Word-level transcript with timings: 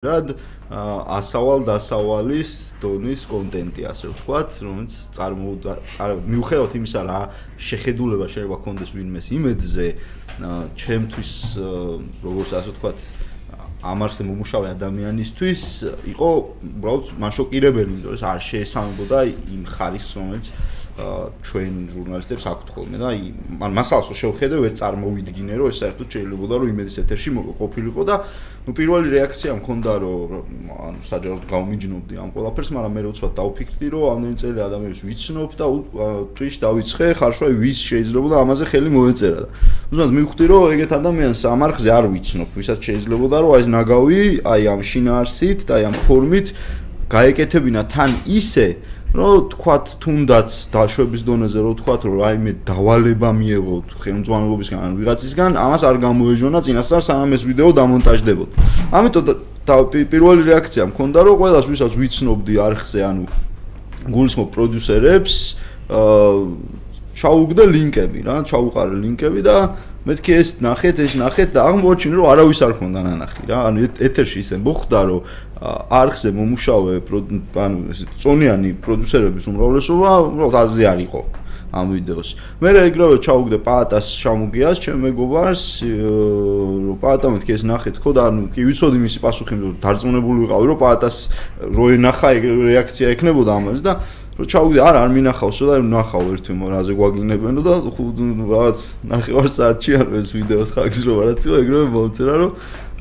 რად 0.00 0.30
ასავალ 1.12 1.66
დასავალის 1.68 2.50
დონის 2.80 3.24
კონტენტი 3.28 3.82
ასე 3.84 4.08
ვთქვათ, 4.08 4.54
რომელიც 4.64 4.94
წარმოუდგა 5.12 5.74
მიუხედავად 6.24 6.76
იმისა 6.78 7.00
რა 7.04 7.18
შეხედულება 7.60 8.28
შეიძლება 8.32 8.58
კონდეს 8.64 8.94
ვინმეს 8.96 9.28
იმედზე, 9.36 9.86
ჩემთვის 10.80 11.32
როგორც 12.24 12.48
ასე 12.48 12.72
ვთქვათ 12.72 12.98
ამარხზე 13.92 14.22
მომუშავე 14.24 14.66
ადამიანისთვის 14.72 15.62
იყო 16.16 16.28
უბრალოდ 16.64 17.04
მაშოკირებელი, 17.20 17.92
იმიტომ 18.00 18.16
რომ 18.16 18.24
არ 18.32 18.40
შეესაბამებოდა 18.48 19.18
იმ 19.52 19.62
ხარისხს, 19.68 20.12
რომელიც 20.16 20.46
ჩვენ 21.46 21.74
ჟურნალისტებს 21.94 22.44
აქვთ 22.50 22.68
ხოლმე 22.74 22.96
და 23.00 23.08
ან 23.64 23.72
მასალას 23.76 24.10
რო 24.10 24.16
შევხედე 24.20 24.56
ვერ 24.60 24.72
წარმოვიდგინე 24.80 25.54
რომ 25.60 25.70
ეს 25.70 25.78
საერთოდ 25.82 26.08
შეიძლებოდა 26.14 26.54
რომ 26.60 26.68
იმედის 26.74 26.96
ეთერში 27.02 27.30
ყოფილიყო 27.60 28.02
და 28.08 28.14
ну 28.66 28.70
პირველი 28.76 29.08
რეაქცია 29.16 29.52
მქონდა 29.60 29.92
რომ 30.04 30.44
ანუ 30.70 31.00
საჯაროდ 31.10 31.44
გავმიჯნობდი 31.48 32.14
ამ 32.20 32.30
ყველაფერს 32.36 32.70
მაგრამ 32.76 32.92
მე 32.96 33.02
როცვა 33.08 33.28
დავფიქრდი 33.40 33.86
რომ 33.94 34.04
ამდენი 34.10 34.36
წელი 34.40 34.60
ადამიანებს 34.68 35.00
ვიცნობ 35.08 35.50
და 35.60 35.66
Twitch 36.36 36.58
დავიწყე 36.60 37.06
ხარშვა 37.20 37.48
ვის 37.60 37.78
შეიძლებოდა 37.88 38.36
ამაზე 38.44 38.64
ხელი 38.70 38.90
მოეწერა 38.94 39.40
და. 39.40 39.48
უბრალოდ 39.90 40.12
მივხვდი 40.20 40.44
რომ 40.50 40.62
ეგეთ 40.76 40.92
ადამიანს 41.00 41.40
ამარხზე 41.50 41.90
არ 41.98 42.04
ვიცნობ 42.14 42.48
ვისაც 42.60 42.78
შეიძლებოდა 42.84 43.36
რომ 43.40 43.50
აი 43.56 43.60
ეს 43.64 43.68
ნაგავი 43.74 44.20
აი 44.44 44.62
ამ 44.70 44.80
შინაარსით 44.90 45.58
და 45.66 45.72
აი 45.80 45.84
ამ 45.88 45.96
ფორმით 46.04 46.46
გაეკეთებინა 47.10 47.82
თან 47.90 48.10
ისე 48.28 48.66
რომ 49.10 49.50
თქვათ 49.50 49.86
თუნდაც 49.98 50.48
დაშვების 50.70 51.22
დონეზე 51.26 51.58
რომ 51.66 51.74
თქვათ 51.82 52.00
რომ 52.06 52.14
რაიმე 52.22 52.52
დავალება 52.62 53.30
მიეღო 53.34 53.76
ხელმძღვანელობისგან 54.06 54.80
ან 54.86 54.92
ვიღაცისგან 55.02 55.50
ამას 55.58 55.82
არ 55.82 55.96
გამოეჟონა 56.06 56.58
წინასწარ 56.62 57.02
სანამ 57.10 57.34
ეს 57.34 57.42
ვიდეო 57.42 57.70
დამონტაჟდებოდა 57.74 58.54
ამიტომ 58.94 59.24
და 59.66 59.76
პირველი 60.14 60.42
რეაქცია 60.46 60.84
მქონდა 60.94 61.18
რომ 61.26 61.36
ყველას 61.42 61.66
ვისაც 61.74 61.92
ვიცნობდი 61.98 62.54
არხზე 62.70 63.00
ანუ 63.10 63.24
გულისხმობ 64.14 64.48
პროდიუსერებს 64.54 65.34
აა 65.90 66.78
ჩაუგდე 67.20 67.64
ლინკები 67.66 68.20
რა 68.24 68.36
ჩაუყარე 68.48 68.96
ლინკები 69.02 69.42
და 69.44 69.56
მეთქი 70.08 70.32
ეს 70.32 70.50
ნახეთ 70.64 71.00
ეს 71.04 71.14
ნახეთ 71.20 71.50
და 71.56 71.64
აღმოჩინე 71.68 72.14
რომ 72.16 72.28
არავის 72.32 72.60
არ 72.64 72.72
ქონდა 72.80 73.00
ნანახი 73.04 73.42
რა 73.50 73.58
ანუ 73.68 73.88
ეთერში 74.00 74.40
ისე 74.40 74.56
მოხდა 74.64 75.00
რომ 75.10 75.20
არხზე 76.00 76.32
მომუშავე 76.40 76.94
ანუ 77.04 77.98
წონიანი 78.24 78.70
პროდიუსერების 78.80 79.44
უმრავლესობა 79.52 80.10
უბრალოდ 80.24 80.56
აზრი 80.64 80.84
არ 80.88 81.00
იყო 81.04 81.22
ამ 81.70 81.94
ვიდეოს. 81.94 82.30
მე 82.58 82.68
რა 82.74 82.80
ეგრევე 82.90 83.16
ჩაუგდე 83.22 83.58
პაატას 83.62 84.06
შამუგიას, 84.18 84.76
ჩემ 84.82 85.06
მეგობარს, 85.06 85.64
რომ 85.86 86.96
პაატა 86.98 87.26
მეთქი 87.30 87.52
ეს 87.54 87.62
ნახეთ 87.62 87.96
ხო 88.02 88.10
და 88.10 88.22
ანუ 88.26 88.50
კი 88.50 88.60
ვიცოდი 88.66 88.98
მისი 88.98 89.18
პასუხი, 89.22 89.54
რომ 89.54 89.74
დარწმუნებული 89.78 90.38
ვიყავი, 90.50 90.66
რომ 90.66 90.78
პაატას 90.82 91.16
რო 91.62 91.84
ენახა 91.94 92.28
რეაქცია 92.42 93.06
ექნებოდა 93.14 93.50
ამაზე 93.54 93.82
და 93.86 93.92
რომ 94.40 94.48
ჩაუგდე 94.48 94.80
არა 94.80 95.00
არ 95.04 95.10
მინახავსო 95.12 95.64
და 95.68 95.74
ნახავ 95.84 96.28
ერთი 96.32 96.52
მორაზე 96.56 96.92
გვაგინებენო 96.96 97.60
და 97.60 97.74
რაღაც 97.84 98.78
ნახევარ 99.04 99.48
საათში 99.52 99.92
არ 100.00 100.06
ეს 100.16 100.30
ვიდეოს 100.32 100.70
ხაგზრობა 100.72 101.22
რაც 101.28 101.40
იყო 101.44 101.56
ეგრევე 101.60 101.86
მოწერა 101.92 102.34
რომ 102.40 102.52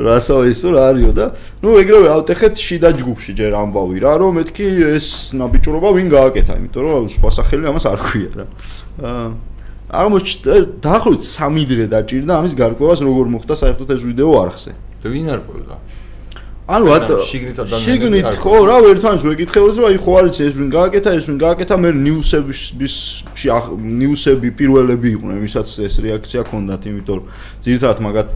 რასაო 0.03 0.43
ისო 0.51 0.67
რა 0.75 0.81
არისო 0.91 1.11
და 1.15 1.25
ნუ 1.63 1.69
ეგრევე 1.79 2.07
ავტეხეთ 2.11 2.55
შიდა 2.59 2.89
ჯგუფში 2.99 3.31
ჯერ 3.39 3.55
ამბავი 3.55 4.03
რა 4.03 4.13
რომ 4.19 4.35
მეთქი 4.39 4.67
ეს 4.99 5.07
ნაბიჭრობა 5.39 5.89
ვინ 5.95 6.07
გააკეთა 6.11 6.53
იმიტომ 6.59 6.83
რომ 6.91 7.07
სხვა 7.15 7.29
სახელი 7.39 7.71
ამას 7.71 7.85
არ 7.87 7.99
ქვია 8.03 8.31
რა. 8.35 8.45
აღმოჩნდა 9.89 10.53
დაახლოებით 10.83 11.23
3 11.23 11.65
დღე 11.71 11.85
დაჭირდა 11.95 12.33
ამის 12.35 12.53
გარკვევას 12.59 12.99
როგორ 13.07 13.25
მოხდა 13.35 13.55
საერთოდ 13.63 13.89
ეს 13.95 14.01
ვიდეო 14.05 14.31
არხზე. 14.43 14.71
ვინ 15.07 15.27
არ 15.33 15.41
ყვევდა 15.47 15.75
ანუ 16.69 16.91
ატო 16.93 17.15
შიგნით 17.25 18.37
ხო 18.37 18.57
რა 18.69 18.75
ერთმანეთს 18.91 19.25
ვეკითხებოდი 19.25 19.81
რომ 19.81 19.87
აი 19.89 19.97
ხო 20.05 20.11
არის 20.19 20.41
ეს 20.45 20.59
ვინ 20.59 20.69
გააკეთა 20.75 21.13
ეს 21.17 21.29
ვინ 21.29 21.39
გააკეთა 21.41 21.75
მე 21.81 21.89
ნიუსების 21.97 22.61
ნიუსები 24.01 24.53
პირველები 24.59 25.15
იყვნენ 25.17 25.41
ვისაც 25.41 25.73
ეს 25.89 25.97
რეაქცია 26.05 26.45
ჰქონდათ 26.45 26.85
იმიტომ 26.93 27.17
რომ 27.17 27.25
ძირთადად 27.65 27.99
მაგათ 28.05 28.29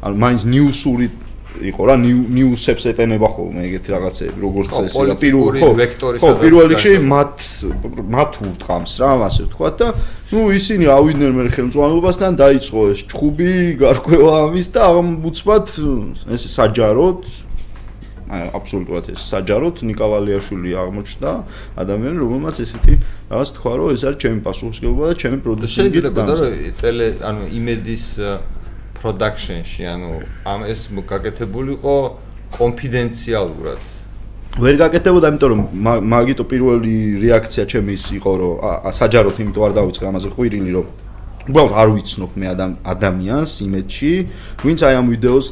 ანუ 0.00 0.16
მაინც 0.24 0.48
ნიუსური 0.48 1.08
იყო 1.54 1.82
რა 1.86 1.94
ნიუსებს 2.02 2.88
ეტენება 2.90 3.28
ხოლმე 3.30 3.62
ეგეთი 3.68 3.92
რაღაცები 3.94 4.42
როგორც 4.42 4.74
ეს 4.80 4.96
რა 4.98 5.14
პირველ 5.22 5.54
ხო 5.60 5.68
ხო 6.18 6.30
პირველ 6.40 6.66
რიგში 6.72 6.94
მათ 6.98 7.44
მათ 8.10 8.32
ურტყამს 8.48 8.92
რა 8.98 9.10
ასე 9.28 9.46
ვთქვა 9.46 9.70
და 9.78 9.92
ну 10.34 10.50
ისინი 10.50 10.90
ავიდნენ 10.90 11.30
მე 11.36 11.46
ხელმძღვანელობასთან 11.54 12.32
დაიწყო 12.42 12.80
ეს 12.90 13.00
ჩხუბი 13.06 13.54
გარკვევა 13.78 14.34
ამის 14.50 14.68
და 14.74 14.82
ამბუცბად 14.98 15.66
ეს 16.34 16.42
საჯაროდ 16.58 17.43
აბსოლუტურად 18.30 19.04
ეს 19.12 19.20
საჯაროდ 19.28 19.76
ნიკავალიაშვილი 19.84 20.70
აღმოჩნდა 20.80 21.30
ადამიანი 21.84 22.18
რომელმაც 22.24 22.56
ესეთი 22.64 22.94
რაღაც 23.30 23.48
თქვა 23.56 23.72
რომ 23.78 23.88
ეს 23.94 24.02
არის 24.08 24.18
ჩემი 24.24 24.38
პასუხისგებლობა 24.48 25.04
და 25.10 25.14
ჩემი 25.22 25.38
პროდუქცია 25.44 25.84
შეიძლება 25.84 26.22
და 26.24 26.36
ტელე 26.80 27.06
ანუ 27.30 27.42
იმედის 27.58 28.06
პროდაქშენში 29.04 29.82
ანუ 29.92 30.10
ამ 30.48 30.60
ეს 30.72 30.80
გაკეთებულიყო 30.88 31.96
კონფიდენციალურად. 32.56 33.80
ვერ 34.64 34.74
გაკეთებოდა 34.78 35.26
იმიტომ 35.34 35.50
რომ 35.52 35.60
მაგიტო 36.14 36.44
პირველი 36.46 36.94
რეაქცია 37.20 37.64
ჩემი 37.72 37.92
ის 37.98 38.04
იყო 38.18 38.32
რომ 38.40 38.52
საჯაროდ 39.00 39.36
იმიტომ 39.42 39.62
არ 39.66 39.72
დავიწყე 39.78 40.04
ამაზე 40.08 40.28
ყვირილი 40.34 40.70
რომ 40.78 40.86
უბრალოდ 41.50 41.72
არ 41.82 41.88
ვიცნობ 41.94 42.30
მე 42.40 42.46
ადამიანს 42.94 43.52
იმედში 43.66 44.12
ვინც 44.64 44.78
აი 44.86 44.94
ამ 45.00 45.06
ვიდეოს 45.12 45.46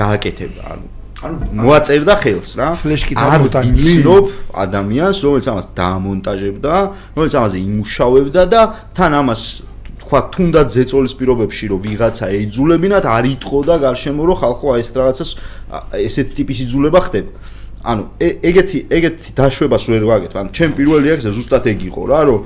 გააკეთება 0.00 0.62
ანუ 0.72 0.95
ანუ 1.24 1.36
მოაწერდა 1.56 2.14
ხელს 2.20 2.50
რა. 2.60 2.68
ფლეშკი 2.76 3.14
დამონტაჟებული 3.16 4.16
ადამიანს 4.52 5.18
რომელიც 5.24 5.46
ამას 5.48 5.66
დაამონტაჟებდა 5.72 6.74
რომელიც 7.16 7.34
ამაზე 7.40 7.58
იმუშავებდა 7.66 8.42
და 8.52 8.60
თან 8.92 9.12
ამას 9.24 9.42
თქვა 10.06 10.20
თუნდაც 10.36 10.68
ზეწოლის 10.76 11.14
პირობებში 11.16 11.64
რომ 11.72 11.80
ვიღაცა 11.88 12.26
ეიძულებინათ 12.36 13.04
არ 13.16 13.24
იტყოდა 13.32 13.74
გარშემო 13.80 14.22
რომ 14.28 14.36
ხალხო 14.44 14.66
აი 14.76 14.80
ეს 14.84 14.90
რაღაცას 14.92 15.30
ესეთ 16.04 16.28
ტიპის 16.36 16.58
იძულება 16.68 17.00
ხდება. 17.08 17.30
ანუ 17.86 18.02
ეგეთი 18.20 18.78
ეგეთი 18.90 19.30
დაშვებას 19.38 19.84
ვერ 19.90 20.02
ვაგეთ 20.10 20.32
ანუ 20.36 20.50
ჩემ 20.52 20.72
პირველი 20.78 21.04
რეაქცია 21.06 21.32
ზუსტად 21.32 21.64
ეგ 21.70 21.80
იყო 21.90 22.02
რა 22.10 22.20
რომ 22.28 22.40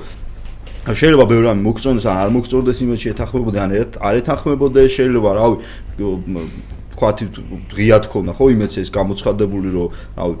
შეიძლება 0.81 1.25
ბევრი 1.29 1.45
რამე 1.49 1.61
მოგწონდეს 1.65 2.05
ან 2.09 2.17
არ 2.23 2.29
მოგწონდეს 2.35 2.77
იმედი 2.85 3.01
შეთანხმებოდი 3.05 3.57
ან 3.61 3.69
არ 4.01 4.13
ეთანხმებოდი 4.21 4.85
შეიძლება 4.97 5.29
რავი 5.37 5.55
თქვათ 7.01 7.73
ღია 7.73 7.97
თქონა 8.05 8.33
ხო 8.37 8.45
იმეც 8.53 8.77
ეს 8.77 8.89
გამოცხადებული 8.93 9.69
რომ 9.73 9.89
რავი 10.21 10.35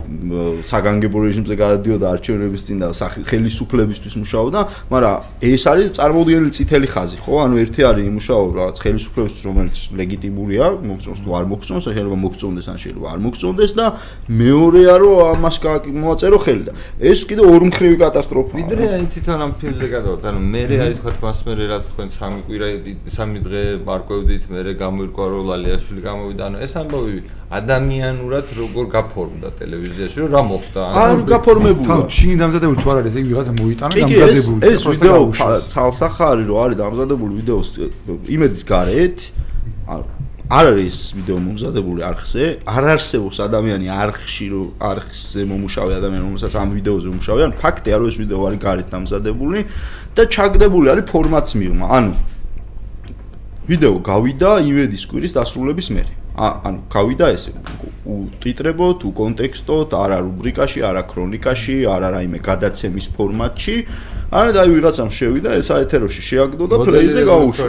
საგანგებო 0.61 1.17
რეჟიმზე 1.25 1.55
გადადიოდა 1.57 2.05
არჩევნების 2.13 2.61
წინ 2.69 2.77
და 2.85 2.89
ხელისუფლებისთვის 3.01 4.13
მუშაობდა 4.21 4.61
მაგრამ 4.93 5.15
ეს 5.41 5.63
არის 5.71 5.89
წარმოუდგენელი 5.97 6.51
წითელი 6.53 6.87
ხაზი 6.93 7.17
ხო? 7.25 7.33
ანუ 7.41 7.55
ერთი 7.65 7.81
არის 7.89 8.05
იმუშაობა 8.11 8.53
რაღაც 8.61 8.77
ხელისუფლებისთვის 8.85 9.43
რომელიც 9.49 9.77
ლეგიტიმურია 10.01 10.65
მოგწონს 10.85 11.21
თუ 11.25 11.29
არ 11.41 11.45
მოგწონს 11.49 11.83
შეიძლება 11.89 12.17
მოგწონდეს 12.21 12.67
ან 12.69 12.77
შეიძლება 12.77 13.07
არ 13.09 13.19
მოგწონდეს 13.25 13.71
და 13.81 13.85
მეორეა 14.29 14.95
რომ 15.01 15.17
ამას 15.33 15.55
მოაწერო 16.01 16.37
ხელი 16.45 16.63
და 16.69 16.73
ეს 17.01 17.19
კიდე 17.25 17.41
ორმხრივი 17.41 17.97
კატასტროფაა 18.05 18.57
ვიდრე 18.61 18.83
აი 19.01 19.05
თვითონ 19.17 19.39
ამ 19.41 19.51
ფილმზე 19.57 19.87
გადავთ 19.97 20.21
ანუ 20.29 20.39
მე 20.53 20.61
აი 20.85 20.93
თქვათ 21.01 21.17
მას 21.25 21.39
მე 21.41 21.53
რა 21.71 21.77
თქვენ 21.89 22.07
სამი 22.11 22.39
კვირა 22.45 22.67
სამი 23.17 23.39
დღე 23.45 23.61
მარკვევდით 23.87 24.43
მე 24.51 24.59
გამოირკვა 24.81 25.25
რომ 25.31 25.43
ლალიაშვილი 25.51 26.01
გამოვიდა 26.05 26.50
ანუ 26.51 26.59
ეს 26.67 26.73
ამბავი 26.75 27.17
ადამიანურად 27.55 28.47
როგორ 28.59 28.85
გაფორმდა 28.91 29.49
ტელევიზიაში? 29.59 30.17
რომ 30.21 30.29
რა 30.35 30.41
მოხდა? 30.51 30.81
ანუ 30.91 31.23
გაფორმებული 31.31 31.87
თან 31.87 32.01
შინი 32.11 32.35
დამზადებული 32.43 32.77
თუ 32.83 32.87
არ 32.91 32.97
არის 33.01 33.15
ეგ 33.21 33.25
ვიღაცა 33.31 33.53
მოიტანა 33.61 33.93
დამზადებული 33.95 34.59
ეს 34.71 34.81
ვიდეო 34.91 35.19
ცალსახარი 35.71 36.43
რო 36.51 36.55
არის 36.63 36.77
დამზადებული 36.83 37.33
ვიდეოს 37.39 37.67
იმედის 38.35 38.63
გარეთ. 38.67 39.17
არ 40.51 40.67
არის 40.67 40.97
ვიდეო 41.15 41.37
მომზადებული 41.47 42.01
არხზე. 42.11 42.43
არ 42.67 42.83
არსებობს 42.91 43.37
ადამიანი 43.47 43.87
არხში 43.87 44.47
რო 44.51 44.63
არხზე 44.83 45.41
მომუშავე 45.47 45.91
ადამიანი 45.95 46.23
რომელსაც 46.27 46.53
ამ 46.59 46.69
ვიდეოზე 46.75 47.07
მომუშავე 47.07 47.41
ან 47.47 47.53
ფაქტია 47.55 47.95
რომ 48.03 48.07
ეს 48.11 48.17
ვიდეო 48.19 48.41
არის 48.51 48.59
გარეთ 48.67 48.87
დამზადებული 48.91 49.59
და 50.11 50.23
ჩაგდებული 50.27 50.87
არის 50.91 51.05
ფორმატს 51.07 51.55
მიღმა 51.55 51.87
ანუ 51.87 52.13
ვიდეო 53.71 53.95
გავიდა 54.03 54.51
იმედის 54.67 55.03
კვირის 55.07 55.37
დასრულების 55.37 55.87
მერე 55.95 56.20
ანუ 56.31 56.79
გავიდა 56.87 57.27
ესე 57.35 57.51
უტიტრებოთ, 58.07 59.03
უკონტექსტოთ, 59.11 59.91
არა 59.99 60.17
რუბრიკაში, 60.23 60.79
არა 60.87 61.03
ქრონიკაში, 61.11 61.75
არა 61.91 62.07
რაიმე 62.15 62.39
გადაცემის 62.39 63.07
ფორმატში. 63.17 63.75
არა 64.31 64.51
და 64.55 64.59
აი 64.63 64.69
ვიღაცამ 64.71 65.09
შევიდა 65.11 65.49
ეს 65.59 65.67
აეთეროში 65.75 66.21
შეაგდო 66.23 66.65
და 66.71 66.75
პლეიზე 66.87 67.21
გაუშვა. 67.27 67.65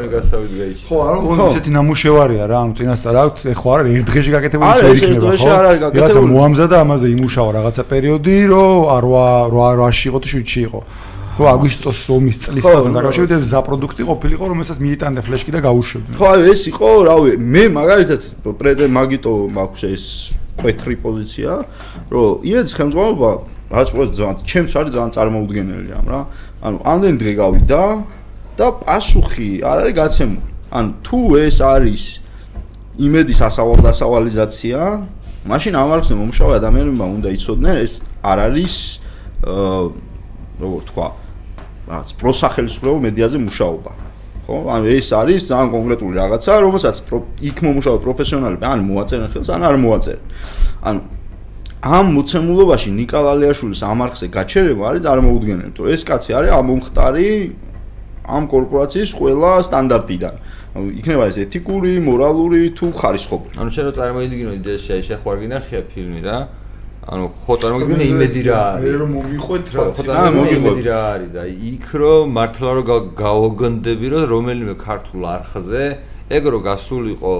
ხო, 0.86 0.96
არა, 1.02 1.18
ხო, 1.26 1.46
ესეთი 1.50 1.70
ნამუშევარია 1.74 2.44
რა, 2.46 2.58
ანუ 2.62 2.72
წინასწარ 2.78 3.16
აქვს, 3.22 3.42
ეხო 3.50 3.66
არა 3.74 3.82
ერთ 3.98 4.06
დღეში 4.06 4.30
გაკეთებული 4.30 4.72
წერი 4.78 4.98
იქნება, 5.02 5.26
ხო? 5.42 5.46
ვიღაცა 5.90 6.20
მოამზადა 6.22 6.76
ამაზე 6.86 7.06
იმუშავა 7.18 7.50
რაღაცა 7.58 7.82
პერიოდი, 7.92 8.36
რომ 8.46 8.78
არ 8.94 9.04
რა 9.52 9.68
რაში 9.82 10.04
იყო 10.06 10.18
თუ 10.22 10.28
შუჩი 10.32 10.60
იყო. 10.70 10.80
ხო 11.32 11.44
აგვისტოს 11.48 11.98
ომის 12.12 12.36
წლისთან 12.44 12.92
დაკავშირებით 12.98 13.48
ზა 13.48 13.60
პროდუქტი 13.64 14.02
ყოფილიყო 14.04 14.44
რომელსაც 14.52 14.78
მიიტანდა 14.84 15.20
ფლეშკი 15.24 15.50
და 15.56 15.60
გაუშვებდი 15.64 16.18
ხო 16.20 16.26
აი 16.28 16.52
ეს 16.52 16.62
იყო 16.68 16.88
რავი 17.08 17.30
მე 17.40 17.64
მაგალითად 17.72 18.20
პრედე 18.60 18.84
მაგიტო 18.92 19.32
მაქვს 19.56 19.82
ეს 19.88 20.04
კვეთრი 20.62 20.96
პოზიცია, 21.02 21.52
რომ 22.12 22.44
იმედის 22.44 22.74
ხელმძღვანელობა 22.76 23.30
რაც 23.72 23.88
ყოველ 23.92 24.08
ძალიან 24.12 24.36
ჩემს 24.44 24.72
არის 24.76 24.92
ძალიან 24.92 25.12
წარმოუდგენელი 25.16 25.90
ამ 25.96 26.06
რა. 26.12 26.20
ანუ 26.62 26.78
ამდენ 26.92 27.14
დღე 27.22 27.32
გავიდა 27.40 27.82
და 28.60 28.66
პასუხი 28.84 29.50
არ 29.64 29.76
არის 29.82 29.94
გაცემული. 29.96 30.48
ან 30.72 30.84
თუ 31.04 31.18
ეს 31.40 31.56
არის 31.60 32.02
იმედის 33.00 33.40
ასავალდასავალიზაცია, 33.48 34.78
მაშინ 35.48 35.72
ამ 35.80 35.88
არხზე 35.96 36.14
მომშავე 36.20 36.52
ადამიანებმა 36.60 37.06
უნდა 37.16 37.28
იცოდნენ 37.36 37.76
ეს 37.80 37.92
არ 38.20 38.38
არის 38.46 38.76
აა 39.42 39.82
როგორ 40.62 40.80
თქვა, 40.88 41.06
რაც 41.92 42.08
პროსახელისმრებო 42.20 42.98
მედიაზე 43.06 43.38
მუშაობა. 43.46 43.92
ხო? 44.46 44.56
ანუ 44.74 44.86
ეს 44.98 45.08
არის 45.20 45.40
ძალიან 45.50 45.68
კონკრეტული 45.76 46.14
რაღაცა, 46.18 46.52
რომელსაც 46.66 46.96
იქ 47.48 47.56
მომუშავე 47.62 47.98
პროფესიონალები 48.06 48.64
ან 48.72 48.80
მოაწერენ 48.90 49.28
ხელს, 49.32 49.48
ან 49.54 49.60
არ 49.68 49.76
მოაწერენ. 49.84 50.24
ანუ 50.88 51.00
ამ 51.82 52.06
მოცემულობაში 52.14 52.88
ნიკალალიაშვილის 52.94 53.80
ამარხზე 53.82 54.26
გაჩერება 54.30 54.82
არის 54.88 55.02
წარმოუდგენელი, 55.02 55.72
თუ 55.74 55.82
ეს 55.94 56.02
კაცი 56.06 56.30
არის 56.38 56.50
ამომხტარი 56.62 57.28
ამ 58.22 58.44
კორპორაციის 58.46 59.10
ყველა 59.18 59.50
სტანდარტიდან. 59.66 60.34
ანუ 60.78 60.86
იქნება 61.02 61.24
ეს 61.26 61.36
ეთიკური, 61.42 61.92
მორალური 62.06 62.62
თუ 62.78 62.86
ხარისხობრივი. 62.94 63.54
ანუ 63.58 63.70
რო 63.82 63.92
წარმოიდგინოთ 63.98 64.66
ეს 64.72 64.82
შეხვარგინახია 65.10 65.80
ფილმი 65.90 66.20
რა. 66.22 66.36
ანუ 67.02 67.24
ხო 67.42 67.54
წარმოგიდგენე 67.62 68.04
იმედი 68.12 68.42
რა 68.46 68.58
არის. 68.62 68.82
მე 68.86 68.92
რომ 69.02 69.10
მომიყვეთ 69.16 69.66
რა. 69.74 69.82
ხო 69.82 70.04
წარმოგიდგენე 70.06 70.58
იმედი 70.62 70.82
რა 70.86 70.98
არის 71.12 71.30
და 71.34 71.44
იქ 71.72 71.86
რო 71.98 72.14
მართლა 72.36 72.70
რო 72.78 72.82
გავოგონდები 73.22 74.06
რომ 74.12 74.22
რომელიმე 74.32 74.74
ქართულ 74.86 75.22
არხზე 75.34 75.84
ეგრო 76.38 76.58
გასულიყო 76.62 77.34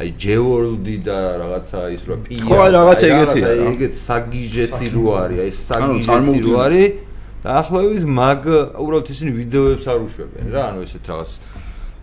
აი 0.00 0.08
ჯეორლდი 0.16 0.96
და 1.06 1.18
რაღაცა 1.38 1.80
ის 1.94 2.02
რო 2.08 2.16
პია. 2.24 2.42
ხო 2.50 2.56
რაღაცა 2.74 3.06
ეგეთი 3.14 3.40
რა. 3.46 3.52
ეგეთ 3.70 3.94
საგიჟეთი 4.10 4.86
რო 4.96 5.06
არის, 5.22 5.38
აი 5.44 5.50
საგიჟეთი 5.70 6.38
რო 6.44 6.54
არის. 6.66 6.88
დაახლოებით 7.40 8.04
მაგ 8.20 8.42
უბრალოდ 8.80 9.06
ისინი 9.14 9.30
ვიდეოებს 9.40 9.84
არ 9.86 9.98
უშვებენ 10.04 10.46
რა, 10.50 10.62
ანუ 10.70 10.78
ესეთ 10.84 11.04
რაღაც 11.08 11.30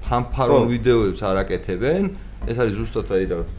ფანფარონ 0.08 0.64
ვიდეოებს 0.72 1.22
არ 1.30 1.36
აკეთებენ. 1.44 2.04
ეს 2.48 2.58
არის 2.62 2.74
ზუსტად 2.80 3.08
აი 3.12 3.24
რაღაც 3.34 3.50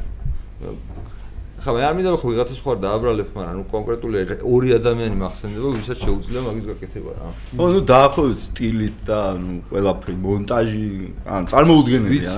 ხა 1.58 1.70
მე 1.74 1.80
არ 1.88 1.94
მინდა 1.98 2.10
რომ 2.14 2.20
ვიღაცა 2.22 2.54
სხვა 2.58 2.72
დააბრალებ, 2.84 3.28
მაგრამ 3.34 3.54
ნუ 3.58 3.64
კონკრეტული 3.74 4.16
ორი 4.46 4.68
ადამიანი 4.78 5.16
მახსენდება, 5.18 5.68
ვისაც 5.78 5.98
შეუძლია 6.06 6.40
მაგის 6.46 6.64
გაკეთება 6.70 7.10
რა. 7.18 7.28
ო, 7.58 7.64
ნუ 7.74 7.80
დაახლოებით 7.82 8.40
სტილით 8.48 8.98
და 9.08 9.18
ნუ 9.42 9.54
ყველაფერი 9.70 10.14
მონტაჟი, 10.22 10.86
ან 11.26 11.42
წარმოუდგენელია. 11.50 12.30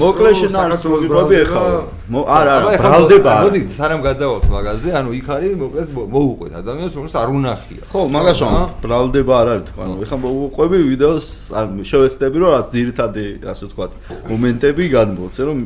მოკლეშენ 0.00 0.54
არის 0.62 0.80
მოგვიყვები 0.86 1.36
ახლა. 1.44 1.64
არა, 2.10 2.52
არა, 2.56 2.68
ბრალდება. 2.80 3.34
მოდი, 3.46 3.60
სანამ 3.70 4.00
გადავალთ 4.06 4.44
მაგაზე, 4.50 4.88
ანუ 5.00 5.10
იქ 5.18 5.26
არის 5.34 5.52
მოკლედ 5.62 5.88
მოუყვეთ 6.14 6.52
ადამიანს, 6.60 6.92
რომელსაც 6.98 7.16
არ 7.22 7.28
უნახია. 7.38 7.82
ხო, 7.90 8.00
მაგას 8.10 8.38
ვამ, 8.42 8.54
ბრალდება 8.84 9.34
არ 9.40 9.48
არის 9.50 9.64
თქვა, 9.70 9.82
ანუ 9.86 9.94
ეხლა 10.04 10.16
მოუყვები 10.24 10.78
ვიდეოს, 10.90 11.28
ან 11.58 11.68
შევეცდები 11.90 12.36
რომ 12.40 12.50
რაც 12.54 12.66
ძირითადი, 12.74 13.24
ასე 13.50 13.62
ვთქვათ, 13.70 13.92
მომენტები 14.30 14.82
გადმოცე, 14.96 15.40
რომ 15.48 15.58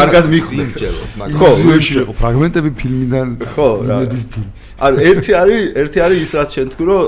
კარგად 0.00 0.24
მიხვდე. 0.32 0.61
იმჭერო 0.66 1.04
მაგრამ 1.20 1.38
ხო 1.38 2.14
ფრაგმენტები 2.22 2.70
ფილმიდან 2.80 3.28
ხო 3.54 3.68
იმედის 3.86 4.22
ფილმი. 4.32 4.50
ანუ 4.86 4.96
ერთი 5.10 5.32
არის 5.42 5.62
ერთი 5.82 5.98
არის 6.06 6.18
ის 6.26 6.32
რაც 6.38 6.48
შენ 6.56 6.66
თქვი 6.72 6.84
რომ 6.90 7.02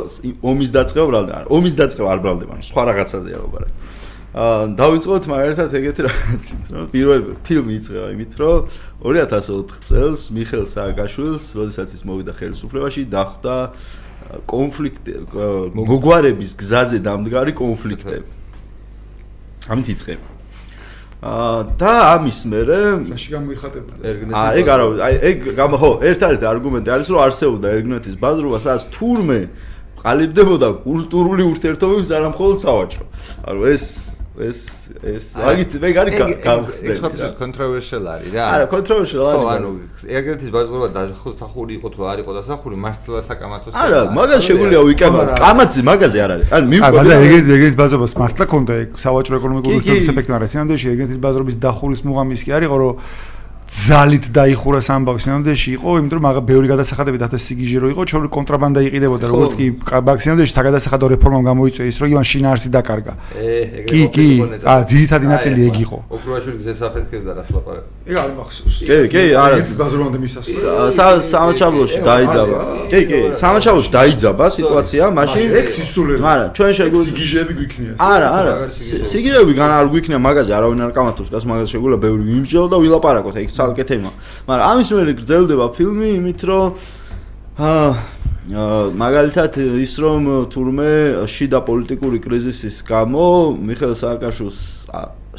ომის 0.51 0.71
დაწყება 0.77 1.07
ბრალდება 1.11 1.41
ომის 1.57 1.75
დაწყება 1.81 2.09
არ 2.15 2.21
ბრალდება 2.25 2.55
სხვა 2.69 2.83
რაღაცაზეა 2.91 3.39
ლაპარაკი 3.45 3.75
აა 4.35 4.63
დავიწყოთ 4.75 5.25
მაგალითად 5.31 5.75
ეგეთი 5.79 6.03
რაღაცით 6.09 6.65
რომ 6.75 6.87
პირველ 6.91 7.21
ფილმი 7.47 7.73
იწყება 7.79 8.09
იმით 8.19 8.33
რომ 8.43 8.59
2004 9.07 9.79
წელს 9.87 10.23
მიხელ 10.35 10.65
სააკაშვილს 10.75 11.45
როდესაც 11.55 11.89
ის 11.95 12.03
მოვიდა 12.03 12.33
ხელისუფლებაში 12.35 13.03
დახვდა 13.15 13.57
კონფლიქტი 14.51 15.13
მოგვარების 15.79 16.53
გზაზე 16.59 16.99
დამდგარი 17.07 17.53
კონფლიქტები. 17.55 18.27
ამით 19.71 19.89
იწყება 19.95 20.34
და 21.25 21.93
ამის 22.15 22.39
მერე 22.53 22.79
შაში 23.09 23.29
გამოიხატებოდა. 23.33 24.01
ერგნეთის 24.05 24.37
აა 24.37 24.51
ეგ 24.61 24.67
არა 24.75 24.87
აი 25.09 25.15
ეგ 25.31 25.39
გამო 25.57 25.77
ხო 25.81 25.91
ერთ-ერთი 26.11 26.45
არგუმენტი 26.53 26.91
არის 26.95 27.09
რომ 27.15 27.21
არსებობდა 27.25 27.67
ერგნეთის 27.77 28.15
ბაზრობა 28.21 28.59
სადაც 28.61 28.83
თურმე 28.93 29.39
ყალიბდებოდა 30.05 30.69
კულტურული 30.85 31.43
ურთიერთობების 31.49 32.11
არა 32.13 32.29
მხოლოდ 32.35 32.59
სავაჭრო. 32.61 33.05
ანუ 33.49 33.61
ეს 33.73 33.85
ეს 34.35 34.91
ეს 34.99 35.25
აგით 35.39 35.79
მე 35.79 35.89
გარი 35.95 36.11
გავხსნე. 36.43 36.95
ეს 36.99 37.35
კონტროვერსიალ 37.39 38.05
არის 38.15 38.31
რა. 38.35 38.45
არა, 38.51 38.65
კონტროვერსიალ 38.67 39.23
არის. 39.31 39.39
ხო, 39.39 39.47
ანუ 39.55 39.69
ეგრეთის 40.11 40.51
ბაზრობა 40.51 40.89
დასახული 40.91 41.73
იყო 41.79 41.89
თუ 41.95 42.01
არ 42.11 42.19
იყო 42.25 42.33
დასახული, 42.39 42.75
მართლა 42.83 43.21
საკამათოს. 43.31 43.73
არა, 43.79 44.01
მაგას 44.11 44.43
შეგვიძლია 44.43 44.81
ვიკავოთ. 44.91 45.29
კამათი 45.39 45.81
მაგაზე 45.87 46.19
არ 46.25 46.31
არის. 46.35 46.47
ანუ 46.51 46.67
მივყვება. 46.73 46.99
არა, 46.99 47.15
ეგრეთის 47.15 47.51
ეგრეთის 47.55 47.77
ბაზრობას 47.79 48.13
მართლა 48.19 48.45
კონდა 48.51 48.75
ეგ 48.83 48.89
სავაჭრო 49.05 49.35
ეკონომიკური 49.39 49.75
ურთიერთობის 49.79 50.11
ეფექტი 50.11 50.31
მაგრამ 50.35 50.51
სინამდვილეში 50.51 50.87
ეგრეთის 50.95 51.19
ბაზრობის 51.25 51.57
დახულის 51.63 52.01
მუღამი 52.03 52.33
ის 52.35 52.43
კი 52.43 52.51
არისო, 52.59 52.77
რომ 52.83 52.95
ძალით 53.65 54.29
დაიხურა 54.29 54.81
სამბაქს 54.85 55.25
ნამდვილში 55.25 55.71
იყო, 55.81 55.89
იმიტომ 55.99 56.19
რომ 56.21 56.25
მაგა 56.29 56.41
ბევრი 56.45 56.67
გადასახადები 56.69 57.19
და 57.19 57.27
სიგიჟე 57.33 57.79
რო 57.81 57.89
იყო, 57.97 58.03
ჩვენი 58.11 58.29
კონტრაბანდა 58.37 58.81
იყიდებოდა, 58.87 59.25
როგორც 59.33 59.53
კი 59.57 59.67
ბაქს 60.05 60.25
ნამდვილში 60.29 60.53
საგადასახადო 60.55 61.05
რეფორმამ 61.17 61.45
გამოიწვია 61.49 61.85
ის, 61.89 61.97
რომ 61.99 62.09
ივან 62.13 62.27
შინაარსი 62.29 62.69
დაკარგა. 62.77 63.13
კი, 63.89 64.03
კი, 64.15 64.29
აა 64.69 64.81
ძირითადი 64.85 65.27
ნაწილი 65.33 65.61
ეგ 65.65 65.77
იყო. 65.81 65.99
ოქროაშვილი 66.13 66.57
გზებს 66.61 66.81
აფეთქებდა 66.85 67.31
რას 67.41 67.49
ლაპარაკი. 67.57 67.89
ეგ 68.05 68.17
არ 68.21 68.31
მახსოვს. 68.37 68.77
კი, 68.85 68.97
კი, 69.09 69.23
არა. 69.33 69.57
ეს 69.65 69.75
გაზრომამდე 69.81 70.19
მისასწრე. 70.25 70.69
სამაჩაბლოში 71.25 71.99
დაიძაბა. 72.05 72.59
კი, 72.93 73.01
კი, 73.09 73.21
სამაჩაბლოში 73.43 73.91
დაიძაბა 73.97 74.45
სიტუაცია, 74.55 75.03
მაშინ 75.19 75.49
ეგ 75.61 75.67
სისულელი. 75.73 76.21
არა, 76.21 76.45
ჩვენ 76.53 76.71
შეგვიძლია 76.79 77.05
სიგიჟეები 77.09 77.53
გვიქნია. 77.59 77.93
არა, 77.97 78.29
არა. 78.39 78.55
სიგიჟეები 79.09 79.53
გან 79.57 79.71
არ 79.79 79.87
გვიქნია 79.89 80.19
მაგაზე, 80.21 80.53
არავინ 80.53 80.81
არ 80.85 80.93
კამათობს, 80.95 81.29
გას 81.33 81.45
მაგაზე 81.49 81.69
შეგვიძლია 81.75 81.99
ბევრი 82.05 82.23
ვიმსჯელო 82.29 82.67
და 82.69 82.77
ვილაპარაკოთ 82.85 83.37
ეგ 83.41 83.49
ცალკე 83.55 83.85
თემა. 83.91 84.11
მაგრამ 84.49 84.67
ამის 84.71 84.89
მერე 84.99 85.13
გრძელდება 85.21 85.67
ფილმი 85.79 86.09
იმით 86.19 86.41
რომ 86.51 86.67
აა 87.55 87.89
მაგალითად 88.45 89.57
ის 89.81 89.93
რომ 90.05 90.25
თურმე 90.53 91.25
შიდა 91.25 91.65
პოლიტიკური 91.65 92.19
კრიზისის 92.21 92.85
გამო 92.85 93.57
მიხეილ 93.57 93.97
სააკაშვილს 93.97 94.59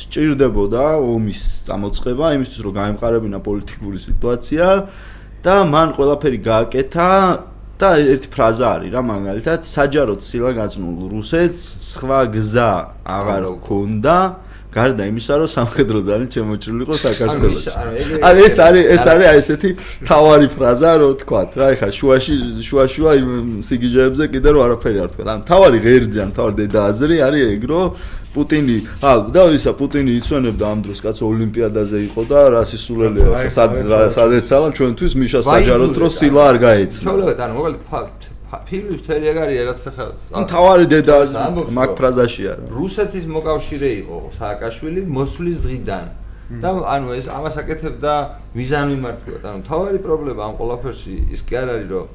სჭირდებოდა 0.01 0.85
ომის 1.05 1.41
წამოწყება 1.69 2.33
იმისთვის 2.33 2.61
რომ 2.65 2.73
გაემყარებინა 2.81 3.39
პოლიტიკური 3.45 3.99
სიტუაცია 4.09 4.67
და 5.45 5.55
მან 5.69 5.93
ყველაფერი 5.93 6.39
გააკეთა 6.49 7.09
და 7.77 7.89
ერთი 7.99 8.27
ფრაზა 8.33 8.67
არის 8.73 8.89
რა 8.95 9.01
მაგალითად 9.05 9.59
საჯაროდ 9.69 10.19
სილაგაზნულ 10.25 10.97
რუსეთს 11.13 11.61
სხვა 11.91 12.19
გზა 12.33 12.71
აღარ 13.05 13.43
გქონდა 13.61 14.17
გარდა 14.75 15.03
იმისა, 15.07 15.33
რომ 15.39 15.49
სამხედრო 15.55 15.99
ძალით 16.07 16.29
შემოჭრილი 16.35 16.81
იყო 16.85 16.95
საქართველოს. 17.05 17.65
ანუ 18.27 18.39
ეს 18.47 18.55
არის 18.67 18.85
ეს 18.95 19.03
არის 19.11 19.25
აი 19.31 19.37
ესეთი 19.39 19.69
თავარი 20.09 20.47
ფრაზა, 20.51 20.91
რო 20.99 21.09
თქვა 21.23 21.41
რა, 21.55 21.67
ეხა 21.75 21.89
შუაში 21.95 22.35
შუაშუა 22.67 23.11
სიგიჟეებზე 23.67 24.23
კიდე 24.35 24.49
რო 24.51 24.59
არაფერი 24.67 24.99
არ 25.05 25.09
თქვა. 25.15 25.23
ანუ 25.31 25.43
თავარი 25.47 25.77
ღერძი, 25.85 26.17
ანუ 26.23 26.33
თავარი 26.35 26.55
დედა 26.59 26.79
აზრი 26.91 27.17
არის 27.27 27.43
ეგ, 27.55 27.63
რო 27.71 27.81
პუტინი, 28.35 28.77
ა 28.99 29.11
და 29.31 29.43
ისა 29.55 29.71
პუტინი 29.79 30.11
იცვენებდა 30.19 30.65
ამ 30.67 30.79
დროს 30.83 30.99
კაც 30.99 31.17
ოლიმპიადაზე 31.23 31.97
იყო 32.11 32.21
და 32.27 32.39
რა 32.51 32.63
სისულელია, 32.67 33.47
სად 33.47 33.71
სადეცალა 34.11 34.67
ჩვენთვის 34.75 35.13
მიშა 35.15 35.39
საჯაროდ 35.39 35.95
რო 36.03 36.07
სილა 36.11 36.41
არ 36.51 36.57
გაეცნა. 36.59 37.07
ჩაოლეთ, 37.07 37.39
ანუ 37.39 37.53
მოკლედ 37.55 38.34
ფილმის 38.67 39.01
თელი 39.07 39.25
ეგარია 39.31 39.63
რაც 39.69 39.87
ახლა 39.91 40.05
ან 40.39 40.43
თავარი 40.51 40.85
დედა 40.93 41.15
მაგ 41.79 41.89
ფრაზაშია 41.99 42.53
რუსეთის 42.75 43.25
მოკავშირე 43.35 43.89
იყო 44.01 44.17
სააკაშვილი 44.39 45.01
მოსვლის 45.17 45.57
დღიდან. 45.65 46.05
და 46.45 46.69
ანუ 46.93 47.07
ეს 47.17 47.25
ამას 47.25 47.55
აკეთებდა 47.57 48.13
მიზანმიმართულად 48.53 49.43
ანუ 49.49 49.59
თავარი 49.65 49.99
პრობლემა 50.05 50.41
ამ 50.45 50.53
ყოლაფერში 50.61 51.15
ის 51.33 51.41
კი 51.41 51.57
არ 51.57 51.69
არის 51.73 51.89
რომ 51.89 52.07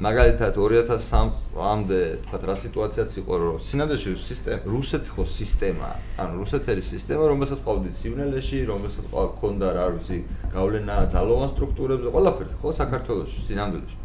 მაგალითად 0.00 0.54
2003 0.54 1.34
წლამდე 1.50 1.98
თქვა 2.24 2.38
რა 2.46 2.54
სიტუაციაც 2.62 3.10
იყო 3.20 3.34
რომ 3.42 3.56
სინამდვილეში 3.58 4.12
სისტემა 4.22 4.60
რუსეთი 4.70 5.10
ხო 5.16 5.24
სისტემა 5.34 5.88
ანუ 6.22 6.32
რუსეთის 6.40 6.86
სისტემა 6.94 7.24
რომელსაც 7.32 7.60
ყავდით 7.66 7.94
სიმნელეში 8.00 8.58
რომელსაც 8.70 9.04
ყავდა 9.10 9.68
რა 9.76 9.86
ვიცი 9.98 10.18
გავლენა 10.54 10.96
ძალოვან 11.10 11.48
სტრუქტურებზე 11.52 12.08
ყველაფერს 12.14 12.54
ხო 12.62 12.70
საქართველოსში 12.80 13.40
სინამდვილეში 13.50 13.96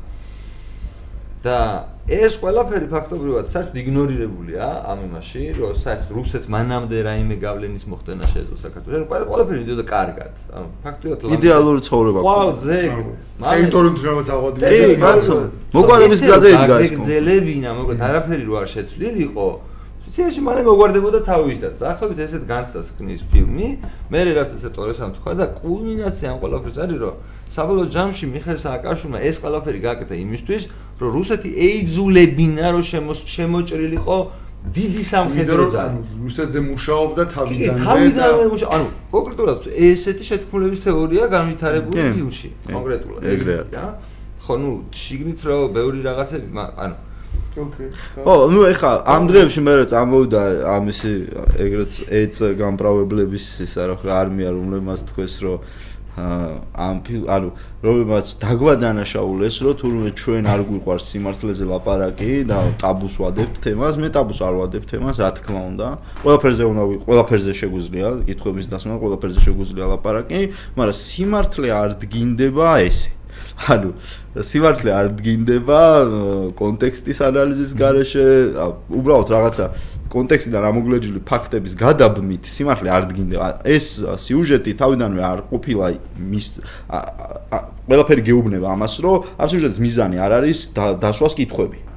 და 1.45 1.57
ეს 2.05 2.37
ყველაფერი 2.41 2.87
ფაქტობრივად 2.89 3.49
საერთოდ 3.53 3.77
იგნორირებულია 3.81 4.65
ამ 4.91 4.99
იმაში, 5.07 5.43
რომ 5.57 5.73
საერთოდ 5.81 6.11
რუსეთს 6.17 6.47
მანამდე 6.55 6.97
რაიმე 7.07 7.35
გავლენის 7.45 7.83
მოხდენა 7.91 8.25
შეეძლო 8.33 8.57
საქართველოს. 8.61 9.05
ყველაფერი 9.29 9.57
მიდიოდა 9.61 9.85
კარგად. 9.89 10.33
ანუ 10.53 10.67
ფაქტობრივად 10.85 11.37
იდეალური 11.37 11.81
ცხოვრება. 11.87 12.19
ყავზე 12.25 12.79
ტერიტორიულ 13.45 13.95
თრამას 14.01 14.27
აღვადია. 14.35 14.65
კი, 14.73 14.81
კაცო. 15.05 15.37
მოგვარების 15.77 16.19
გზაზე 16.25 16.49
იდგა 16.55 16.75
ეს. 16.85 16.91
გზელებინა, 16.97 17.69
მოკლედ 17.77 17.99
არაფერი 18.09 18.43
რო 18.49 18.53
არ 18.61 18.67
შეცვლილიყო, 18.75 19.47
ოპოზიციაში 20.15 20.41
მალე 20.47 20.61
მოგვარდებოდა 20.63 21.19
თავისდაც. 21.27 21.73
დაახლოებით 21.75 22.19
ესეთ 22.23 22.43
განცდას 22.47 22.87
ქნის 22.95 23.21
ფილმი, 23.27 23.67
მე 24.07 24.19
რაც 24.31 24.49
ესე 24.55 24.69
ტორესამ 24.71 25.11
თქვა 25.19 25.31
და 25.35 25.45
კულმინაცია 25.59 26.27
ამ 26.31 26.37
ყველაფერს 26.39 26.77
არის, 26.83 26.97
რომ 27.03 27.15
საბოლოო 27.51 27.87
ჯამში 27.91 28.25
მიხეილ 28.31 28.59
სააკაშვილმა 28.63 29.19
ეს 29.27 29.35
ყველაფერი 29.43 29.79
გააკეთა 29.83 30.15
იმისთვის, 30.15 30.63
რომ 30.99 31.09
რუსეთი 31.17 31.49
ეიძულებინა 31.67 32.65
რომ 32.75 32.83
შემოჭრილიყო 33.35 34.17
დიდი 34.65 35.03
სამხედრო 35.05 35.63
ძალით. 35.75 36.07
რუსეთზე 36.25 36.59
მუშაობდა 36.71 37.23
თავიდანვე. 37.35 37.85
თავიდანვე 37.85 38.45
მუშაობდა. 38.53 38.75
ანუ 38.75 38.87
კონკრეტულად 39.13 39.59
ესეთი 39.89 40.23
შეთქმულების 40.29 40.79
თეორია 40.85 41.23
განვითარებული 41.35 42.01
ფილმში, 42.15 42.49
კონკრეტულად. 42.73 43.19
ეგრეა. 43.33 43.85
ხო, 44.45 44.53
ნუ 44.61 44.71
შიგნით 44.89 45.39
რა 45.45 45.55
ბევრი 45.69 45.99
რაღაცები, 46.09 46.49
ანუ 46.81 46.95
ოკეი. 47.55 47.89
ო, 48.25 48.33
ნუ 48.51 48.61
ეხა 48.73 48.91
ამ 49.05 49.23
დღეებში 49.29 49.61
მე 49.63 49.73
რა 49.79 49.85
წამოვიდა 49.91 50.41
ამისი 50.75 51.11
ეგრეთ 51.65 51.91
ეც 52.19 52.35
გამპრავებლების 52.59 53.45
ის 53.65 53.73
არა 53.79 53.95
ხო 54.01 54.09
არმია 54.11 54.49
რომლებმაც 54.51 54.99
თქვეს 55.09 55.33
რომ 55.45 55.57
ამ 56.15 56.98
ანუ 57.27 57.50
რომელმაც 57.84 58.27
დაგვადანაშაულეს 58.39 59.55
რომ 59.65 59.74
თურმე 59.81 60.10
ჩვენ 60.15 60.43
არ 60.48 60.62
გვიყვარს 60.69 61.05
სიმართლეზე 61.12 61.65
ლაპარაკი 61.67 62.31
და 62.48 62.60
ტაბუს 62.79 63.15
ვადებთ 63.19 63.55
თემას 63.65 64.00
მე 64.00 64.07
ტაბუს 64.15 64.39
არ 64.48 64.55
ვადებთ 64.62 64.88
თემას 64.95 65.19
რა 65.19 65.29
თქმა 65.36 65.62
უნდა. 65.75 65.88
ყველაფერზე 66.24 66.63
უნდა 66.72 66.84
ყველაფერზე 67.03 67.51
შეგვიძლია 67.60 68.07
კითხვების 68.31 68.65
დასმა 68.72 68.95
ყველაფერზე 69.03 69.39
შეგვიძლია 69.43 69.86
ლაპარაკი 69.91 70.39
მაგრამ 70.79 70.98
სიმართლე 71.03 71.69
არ 71.75 71.89
დგინდება 72.00 72.67
ესე 72.88 73.12
ანუ 73.55 73.91
სიმართლე 74.43 74.91
არ 74.91 75.07
დგინდება 75.15 75.81
კონტექსტის 76.59 77.21
ანალიზის 77.24 77.71
გარეშე 77.79 78.25
უბრალოდ 79.00 79.31
რაღაცა 79.31 79.65
კონტექსტიდან 80.12 80.67
ამოგლეჯილი 80.69 81.21
ფაქტების 81.29 81.74
გადაბმით 81.79 82.43
სიმართლე 82.51 82.89
არ 82.91 83.07
დგინდება. 83.15 83.47
ეს 83.63 83.88
სიუჟეტი 84.03 84.71
თავიდანვე 84.75 85.21
არ 85.31 85.39
ყოფილა 85.50 85.88
მის 86.19 86.47
ყველაფერი 87.88 88.21
გეუბნება 88.27 88.67
ამას 88.75 88.93
რომ 89.01 89.17
ამ 89.39 89.47
სიუჟეტის 89.50 89.81
მიზანი 89.88 90.17
არ 90.19 90.31
არის 90.43 90.59
დასვას 90.75 91.33
კითხვები 91.39 91.94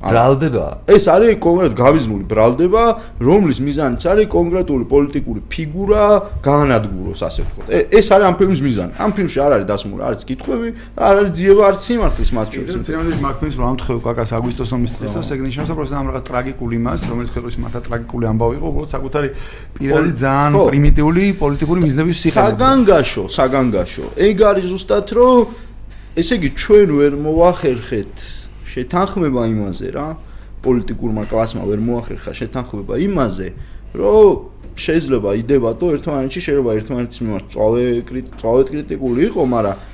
ბრალდება? 0.00 0.66
ეს 0.88 1.04
არის 1.12 1.36
კონკრეტ 1.44 1.72
გავიზნული 1.76 2.24
ბრალდება, 2.24 2.82
რომლის 3.20 3.58
მიზანიც 3.60 4.02
არის 4.08 4.26
კონკრეტული 4.32 4.84
პოლიტიკური 4.88 5.40
ფიგურა 5.52 6.04
გაანადგუროს, 6.40 7.20
ასე 7.20 7.40
ვთქვათ. 7.44 7.66
ეს 7.92 8.06
არის 8.08 8.24
ამ 8.30 8.34
ფილმის 8.40 8.60
მიზანი. 8.64 8.92
ამ 8.96 9.10
ფილმში 9.12 9.38
არ 9.44 9.50
არის 9.60 9.66
დასმული, 9.68 10.02
არის 10.08 10.22
კითხვები, 10.24 10.68
არ 10.96 11.14
არის 11.20 11.32
ძიება, 11.36 11.62
არის 11.68 11.80
სიმართლის 11.84 12.30
მათ 12.32 12.48
შორის. 12.54 12.70
ეს 12.80 12.84
ძიებაში 12.88 13.20
მაგფილმს 13.28 13.56
რომ 13.60 13.66
ამთხევ 13.70 13.96
კაკას 14.00 14.30
აგვისტოს 14.40 14.70
ომის 14.76 14.92
წესს, 15.00 15.28
ეგ 15.36 15.40
ნიშნავს, 15.44 15.68
რომ 15.68 15.76
პროსტა 15.80 15.96
ამ 16.00 16.06
რაღაც 16.10 16.24
ტრაგიკული 16.30 16.76
მას, 16.80 17.00
რომელიც 17.10 17.30
ქვეყნის 17.36 17.56
მართლა 17.60 17.80
ტრაგიკული 17.88 18.24
ამბავი 18.32 18.54
იყო, 18.56 18.66
უბრალოდ 18.72 18.90
საკუთარი 18.96 19.28
პირადი 19.76 20.12
ძალიან 20.24 20.52
პრიმიტიული 20.70 21.24
პოლიტიკური 21.42 21.78
მიზნების 21.84 22.16
სიხარული. 22.24 22.56
საგანგაშო, 22.56 23.24
საგანგაშო. 23.36 24.04
ეგ 24.16 24.36
არის 24.48 24.64
ზუსტად 24.72 25.08
რომ 25.12 25.36
ესე 26.16 26.34
იგი 26.40 26.50
ჩვენ 26.56 26.88
ვერ 26.98 27.12
მოახერხეთ 27.20 28.39
შეთანხმება 28.74 29.42
იმაზე 29.54 29.88
რა 29.96 30.08
პოლიტიკურმა 30.64 31.24
კლასმა 31.30 31.62
ვერ 31.70 31.80
მოახერხა 31.88 32.32
შეთანხმება 32.40 32.94
იმაზე 33.10 33.48
რომ 34.00 34.60
შეიძლება 34.80 35.30
იდებატო 35.42 35.86
ერთმანეთში 35.96 36.40
შეიძლება 36.46 36.70
ერთმანეთის 36.80 37.18
მიმართ 37.24 37.46
წავე 37.54 37.84
წავე 38.40 38.62
კრიტიკული 38.70 39.20
იყო 39.30 39.42
მაგრამ 39.54 39.88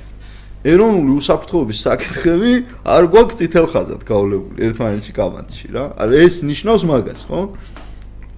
ეროვნული 0.67 1.11
უსაფრთხოების 1.21 1.81
საკითხები 1.85 2.51
არ 2.91 3.07
გვაქვს 3.13 3.37
წითელ 3.39 3.67
ხაზად 3.71 4.01
გავლებული 4.07 4.65
ერთმანეთში 4.67 5.13
კამათში 5.13 5.67
რა. 5.75 5.83
არა 6.01 6.15
ეს 6.25 6.41
ნიშნავს 6.49 6.83
მაგას 6.91 7.21
ხო? 7.29 7.41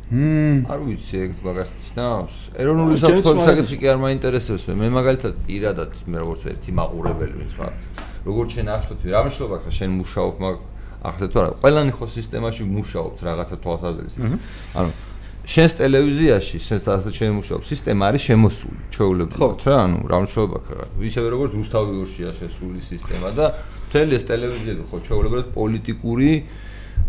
მმ 0.09 0.57
არ 0.67 0.79
ვიცი 0.89 1.15
ეგ 1.25 1.31
მაგას 1.47 1.71
ნიშნავს. 1.79 2.35
ეროვნული 2.59 2.91
უსაფრთხოების 2.99 3.45
საკითხი 3.49 3.77
კი 3.79 3.87
არ 3.93 3.99
მაინტერესებს 4.03 4.63
მე 4.67 4.73
მე 4.83 4.87
მაგალითად 4.99 5.33
პირადად 5.47 5.91
მე 6.09 6.17
როგორც 6.23 6.41
ერთი 6.53 6.71
მაყურებელი 6.75 7.33
ვინც 7.39 7.53
მაგ 7.55 7.73
როგორც 8.25 8.49
შენ 8.55 8.67
ახსოვდი, 8.75 9.05
რა 9.13 9.19
მნიშვნელობა 9.25 9.55
აქვს 9.59 9.73
შენ 9.79 9.89
მუშაობ 9.99 10.33
მაგ 10.43 10.55
ახლა 10.99 11.25
თუ 11.31 11.37
არა, 11.39 11.49
ყველანი 11.63 11.91
ხო 11.95 12.05
სისტემაში 12.11 12.63
მუშაობთ 12.75 13.19
რაღაცა 13.23 13.55
თვალსაზრისით. 13.63 14.21
ანუ 14.75 14.91
შენს 15.49 15.73
ტელევიზიაში, 15.79 16.57
შენს 16.59 16.83
ასე 16.93 17.11
შენ 17.15 17.31
მუშაობ, 17.39 17.61
სისტემა 17.65 18.03
არის 18.11 18.21
შემოსული, 18.29 18.81
ჩვეულებრივად 18.93 19.59
რა, 19.65 19.75
ანუ 19.87 19.97
რა 20.11 20.17
მნიშვნელობა 20.19 20.57
აქვს? 20.59 20.99
ისევე 21.09 21.27
როგორც 21.33 21.51
რუსთავიურშია 21.59 22.29
შესული 22.35 22.79
სისტემა 22.83 23.29
და 23.39 23.45
მთელი 23.89 24.11
ეს 24.19 24.23
ტელევიზია 24.29 24.73
ხო 24.91 24.97
ჩვეულებრივად 25.07 25.47
პოლიტიკური 25.55 26.31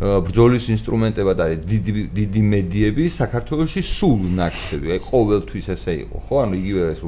ბრძოლის 0.00 0.64
ინსტრუმენტებად 0.72 1.38
არის 1.44 1.58
დიდი 1.66 1.92
დიდი 2.16 2.40
მედიები 2.40 3.04
საქართველოში 3.20 3.82
სულ 3.84 4.20
ნაკცები. 4.38 4.86
აი 4.96 5.00
ყოველთვის 5.04 5.66
ესე 5.76 5.92
იყო, 6.06 6.16
ხო? 6.24 6.34
ანუ 6.46 6.54
იგივე 6.56 6.82
ეს 6.94 7.00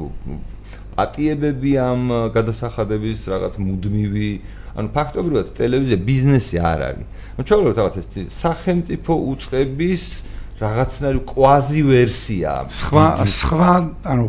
პატიებები 0.97 1.71
ამ 1.81 2.01
გადასახადების 2.35 3.19
რაღაც 3.33 3.53
მუდმივი 3.61 4.29
ანუ 4.73 4.89
ფაქტობრივად 4.93 5.47
ტელევიზია 5.57 5.97
ბიზნესი 6.01 6.57
არ 6.57 6.79
არის. 6.89 7.07
ანუ 7.37 7.43
ჩვენ 7.47 7.59
რაღაც 7.77 7.95
ეს 8.01 8.07
სახელმწიფო 8.41 9.13
უწყების 9.33 10.03
რაღაცნაირი 10.63 11.21
კვაზი 11.29 11.81
ვერსია. 11.93 12.51
სხვა 12.69 13.05
სხვა 13.25 13.71
ანუ 14.13 14.25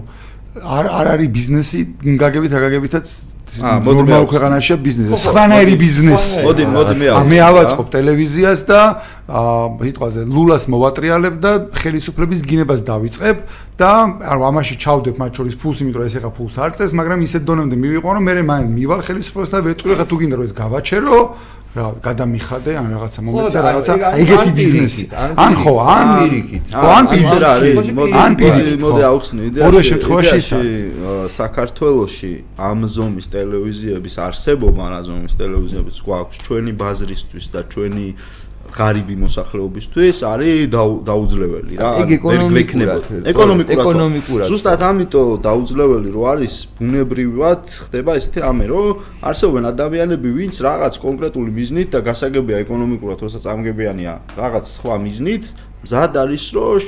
არ 0.55 0.87
არ 0.99 1.07
არის 1.15 1.29
ბიზნესი 1.35 1.79
გაგებით 2.23 2.53
აგაგებითაც 2.59 3.07
აა 3.61 3.79
მოდმეულ 3.85 4.27
ქვეყანაშია 4.31 4.77
ბიზნესი. 4.83 5.19
სხვანაირი 5.25 5.75
ბიზნესი. 5.79 6.43
მოდი, 6.47 6.65
მოდი 6.75 6.95
მე 7.01 7.09
მე 7.31 7.39
ავაწყობ 7.51 7.87
ტელევიზიას 7.95 8.61
და 8.67 8.81
აა 9.25 9.67
სიტყვაზე 9.85 10.21
ლულას 10.35 10.65
მოვატრიალებ 10.75 11.35
და 11.45 11.53
ხელისუფლების 11.81 12.41
გინებას 12.45 12.81
დავიწყებ 12.89 13.37
და 13.79 13.91
ანუ 14.33 14.43
ამაში 14.51 14.75
ჩავდებ 14.83 15.15
მათ 15.23 15.33
შორის 15.39 15.55
ფულს, 15.61 15.79
იმიტომ 15.81 16.01
რომ 16.03 16.09
ეს 16.11 16.17
ეხა 16.19 16.31
ფულს 16.35 16.55
არ 16.61 16.71
წეს, 16.77 16.91
მაგრამ 16.99 17.19
ისეთ 17.25 17.43
დონემდე 17.49 17.77
მივიყვანო, 17.79 18.21
მე 18.21 18.33
მე 18.45 18.57
მივალ 18.75 19.01
ხელისუფლებას 19.07 19.51
და 19.55 19.59
ვეტყვი 19.65 19.93
ხა 19.97 20.05
თუ 20.05 20.17
გინდა 20.21 20.35
რომ 20.39 20.45
ეს 20.45 20.55
გავაჩერო 20.55 21.19
რა 21.75 21.87
გადამიხადე 22.07 22.73
ან 22.79 22.87
რაღაცა 22.95 23.21
მომეცა 23.27 23.61
რაღაცა 23.67 23.95
ეგეთი 24.23 24.51
ბიზნესი. 24.59 25.05
ან 25.45 25.53
ხო 25.59 25.73
ან 25.83 26.07
პირიქით. 26.15 26.65
ხო 26.71 26.89
ან 26.99 27.05
პირიქით 27.11 28.15
ან 28.15 28.33
პირიქით. 28.39 28.79
მოდი 28.85 29.03
აუხსნი 29.11 29.41
იდეა 29.51 29.63
ორი 29.67 29.81
შემთხვევაში 29.91 30.41
საქართველოში 31.35 32.33
ამ 32.69 32.79
ზომის 32.95 33.27
ტელევიზიების 33.35 34.15
არსებობა 34.29 34.83
ამ 34.87 35.03
ზომის 35.09 35.35
ტელევიზიების 35.35 35.99
გვაქვს 36.07 36.37
ჩვენი 36.47 36.73
ბაზრისთვის 36.79 37.47
და 37.55 37.61
ჩვენი 37.73 38.07
ღარიბი 38.75 39.15
მოსახლეობისთვის 39.23 40.19
არის 40.27 40.67
დაუძლეველი 41.07 41.75
რა. 41.79 41.91
ვერ 42.11 42.41
გვექნებოდა. 42.51 43.07
ეკონომიკურად. 43.31 43.79
ეკონომიკურად. 43.79 44.47
ზუსტად 44.51 44.81
ამიტომ 44.91 45.29
დაუძლეველი 45.47 46.09
რო 46.11 46.23
არის 46.35 46.55
ბუნებრივად 46.79 47.63
ხდება 47.87 48.11
ესეთი 48.19 48.39
რამე, 48.43 48.65
რომ 48.75 48.87
არსებობენ 49.23 49.65
ადამიანები, 49.71 50.29
ვინც 50.39 50.55
რაღაც 50.59 50.95
კონკრეტული 51.07 51.51
მიზნით 51.55 51.89
და 51.95 52.01
გასაგებია 52.03 52.57
ეკონომიკურად, 52.67 53.17
თორსა 53.23 53.41
წამგებიანია 53.47 54.13
რაღაც 54.35 54.65
სხვა 54.75 54.95
მიზნით, 55.07 55.45
მზად 55.87 56.13
არის 56.19 56.45
რომ 56.59 56.83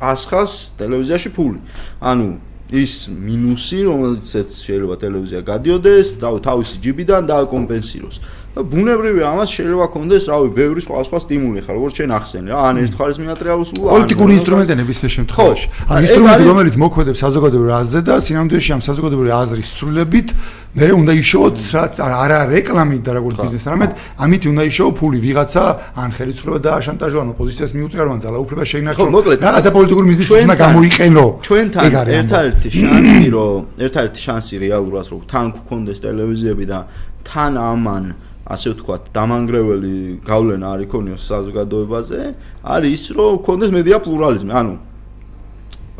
ასხას 0.00 0.52
ტელევიზიაში 0.80 1.30
ფული. 1.36 1.60
ანუ 2.00 2.28
ის 2.68 3.08
მინუსი, 3.08 3.80
რომელიც 3.88 4.28
შეიძლება 4.60 4.96
ტელევიზია 5.00 5.40
გადიოდეს, 5.40 6.08
თავისი 6.20 6.76
ჯიბიდან 6.84 7.22
დააკომპენსიროს. 7.24 8.16
ბუნებრივია 8.56 9.26
ამას 9.28 9.50
შეიძლება 9.54 9.86
კონდეს 9.92 10.24
რავი 10.28 10.48
ბევრი 10.56 10.80
სხვა 10.82 11.02
სხვა 11.06 11.18
სტიმული 11.24 11.60
ხარ 11.62 11.74
როგორც 11.78 11.94
შენ 12.00 12.10
ახსენე. 12.18 12.48
რა 12.48 12.58
ან 12.68 12.74
ერთხალის 12.82 13.18
მეატრიალოს 13.22 13.70
ულა 13.78 13.90
პოლიტიკური 13.94 14.32
ინსტრუმენტები 14.38 14.78
ნებისმიერ 14.82 15.12
შემთხვევაში. 15.18 15.66
ან 15.88 15.98
ინსტრუმენტი 16.08 16.44
რომელიც 16.48 16.74
მოქმედებს 16.82 17.18
საზოგადოებრივ 17.22 17.72
აზრზე 17.78 18.00
და 18.08 18.14
სინამდვილეში 18.26 18.70
ამ 18.74 18.82
საზოგადოებრივ 18.88 19.32
აზრის 19.38 19.68
სრულებით 19.78 20.28
მე 20.76 20.88
უნდა 20.92 21.12
იშოვოთ 21.16 21.56
რაც 21.72 21.94
არა 22.04 22.38
რეკლამით 22.52 23.02
და 23.06 23.12
როგორც 23.16 23.36
ბიზნეს 23.40 23.64
რამეთ 23.72 23.92
ამით 24.20 24.42
უნდა 24.52 24.62
იშოვო 24.68 24.92
ფული. 25.00 25.18
ვიღაცა 25.24 25.64
ან 25.96 26.10
ხელისუფლება 26.12 26.58
და 26.60 26.72
შანტაჟო 26.84 27.18
ან 27.24 27.28
ოპოზიციას 27.32 27.72
მიუწერ 27.72 28.06
ან 28.12 28.20
ძალაუფლება 28.20 28.64
შეინახო. 28.68 29.02
რაღაცა 29.08 29.70
პოლიტიკური 29.72 30.06
მიზნით 30.12 30.28
უნდა 30.44 30.56
გამოიყენო. 30.60 31.24
ჩვენთან 31.48 31.82
ერთადერთი 32.20 32.68
შანსი 32.68 33.28
რომ 33.32 33.60
ერთადერთი 33.80 34.20
შანსი 34.28 34.54
რეალურად 34.60 35.06
რომ 35.08 35.20
თან 35.24 35.46
გქონდეს 35.56 35.98
ტელევიზიები 36.04 36.64
და 36.68 36.78
თან 37.24 37.52
ამან 37.56 38.04
ასე 38.48 38.72
ვთქვათ, 38.72 39.12
დამანგრეველი 39.12 40.24
გავლენა 40.24 40.66
არ 40.72 40.80
იქონიოს 40.88 41.22
საზოგადოებაზე, 41.28 42.20
არის 42.64 42.92
ის, 42.96 43.04
რომ 43.12 43.44
კონდეს 43.44 43.70
მედია 43.76 44.00
პლურალიზმი. 44.00 44.52
ანუ 44.56 44.74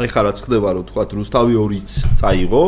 ეხლა 0.00 0.20
რაც 0.32 0.38
ხდება, 0.48 0.68
რომ 0.72 0.82
ვთქვათ, 0.88 1.08
რუსთავი 1.18 1.52
2-იც 1.60 1.90
წაიღო 2.16 2.64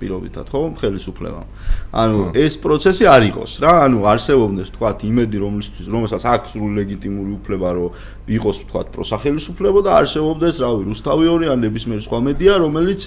პირობითად 0.00 0.46
ხო? 0.48 0.60
ხელისუფლებამ. 0.80 1.48
ანუ 1.92 2.20
ეს 2.36 2.54
პროცესი 2.60 3.04
არ 3.08 3.22
იყოს 3.30 3.52
რა, 3.60 3.72
ანუ 3.86 3.98
არსებობდეს 4.12 4.68
თქვა 4.76 4.90
იმედი 5.10 5.36
რომლისთვის 5.44 5.86
რომელსაც 5.92 6.22
აქვს 6.32 6.50
სრული 6.56 6.74
ლეგიტიმური 6.80 7.30
უფლება 7.36 7.68
რომ 7.76 7.90
იყოს 8.26 8.56
თქვა 8.66 8.80
პროსახელისუფლებო 8.96 9.80
და 9.86 9.90
არსებობდეს 10.00 10.56
რავი 10.64 10.82
რუსთავი 10.90 11.26
ორი 11.30 11.46
ან 11.52 11.58
ნებისმიერ 11.62 12.00
სხვა 12.02 12.18
მედია 12.26 12.52
რომელიც 12.64 13.00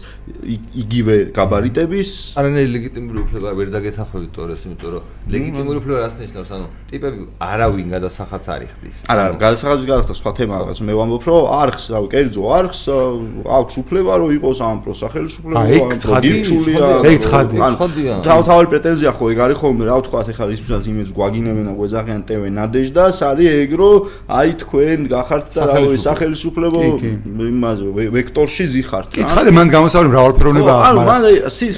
იგივე 0.79 1.15
გაბარიტების 1.35 2.09
არანაირი 2.39 2.71
ლეგიტიმური 2.77 3.19
უფლება 3.25 3.49
ვერ 3.59 3.67
დაგეთახმებით 3.75 4.31
თორეს 4.37 4.61
იმიტომ 4.69 4.89
რომ 4.95 5.03
ლეგიტიმური 5.29 5.77
უფლება 5.81 5.99
რას 6.05 6.15
ნიშნავს? 6.23 6.49
ანუ 6.55 6.67
ტიპები 6.89 7.19
არავინ 7.39 7.87
გადასახაც 7.93 8.43
არ 8.49 8.61
იხდის. 8.69 8.97
არა 9.11 9.23
გადასახაც 9.43 9.81
გადახდა 9.89 10.13
სხვა 10.15 10.31
თემაა 10.39 10.63
მე 10.79 10.93
ვამბობ 10.99 11.23
რომ 11.29 11.43
არხს 11.59 11.85
რავი 11.93 12.07
კერძო 12.13 12.43
არხს 12.59 12.81
აქვს 13.59 13.73
უფლება 13.83 14.11
რომ 14.23 14.29
იყოს 14.39 14.57
ამ 14.63 14.77
პროსახელისუფლებო 14.85 15.59
ან 15.59 15.97
გირჩულია 16.39 16.85
ეგ 17.09 17.17
ცხადია 17.25 18.13
თავთავი 18.23 18.65
პრეტენზია 18.71 19.11
ხო 19.19 19.25
ეგ 19.33 19.39
არის 19.45 19.57
ხოლმე 19.59 19.83
რა 19.89 19.95
ვთქვა 19.99 20.19
ახლა 20.29 20.51
ისუსაც 20.55 20.83
იმედს 20.89 21.11
გვაგინებენ 21.17 21.65
და 21.69 21.73
გვეძახიან 21.79 22.21
ტევე 22.29 22.47
ნადეჟდას 22.59 23.17
არის 23.29 23.49
ეგ 23.63 23.71
რომ 23.79 23.97
აი 24.39 24.49
თქვენ 24.63 24.99
გახართ 25.09 25.45
და 25.55 25.61
რავი 25.69 25.97
სახელმწიფო 25.99 26.79
იმაზე 27.49 27.85
ვექტორში 28.15 28.65
ზიხართ. 28.73 29.07
კითხავდი 29.15 29.51
მან 29.57 29.67
გამოსავალი 29.73 30.09
მრავალფეროვნება 30.13 30.71
აქვს. 30.75 30.87
ანუ 30.89 31.01
მან 31.09 31.21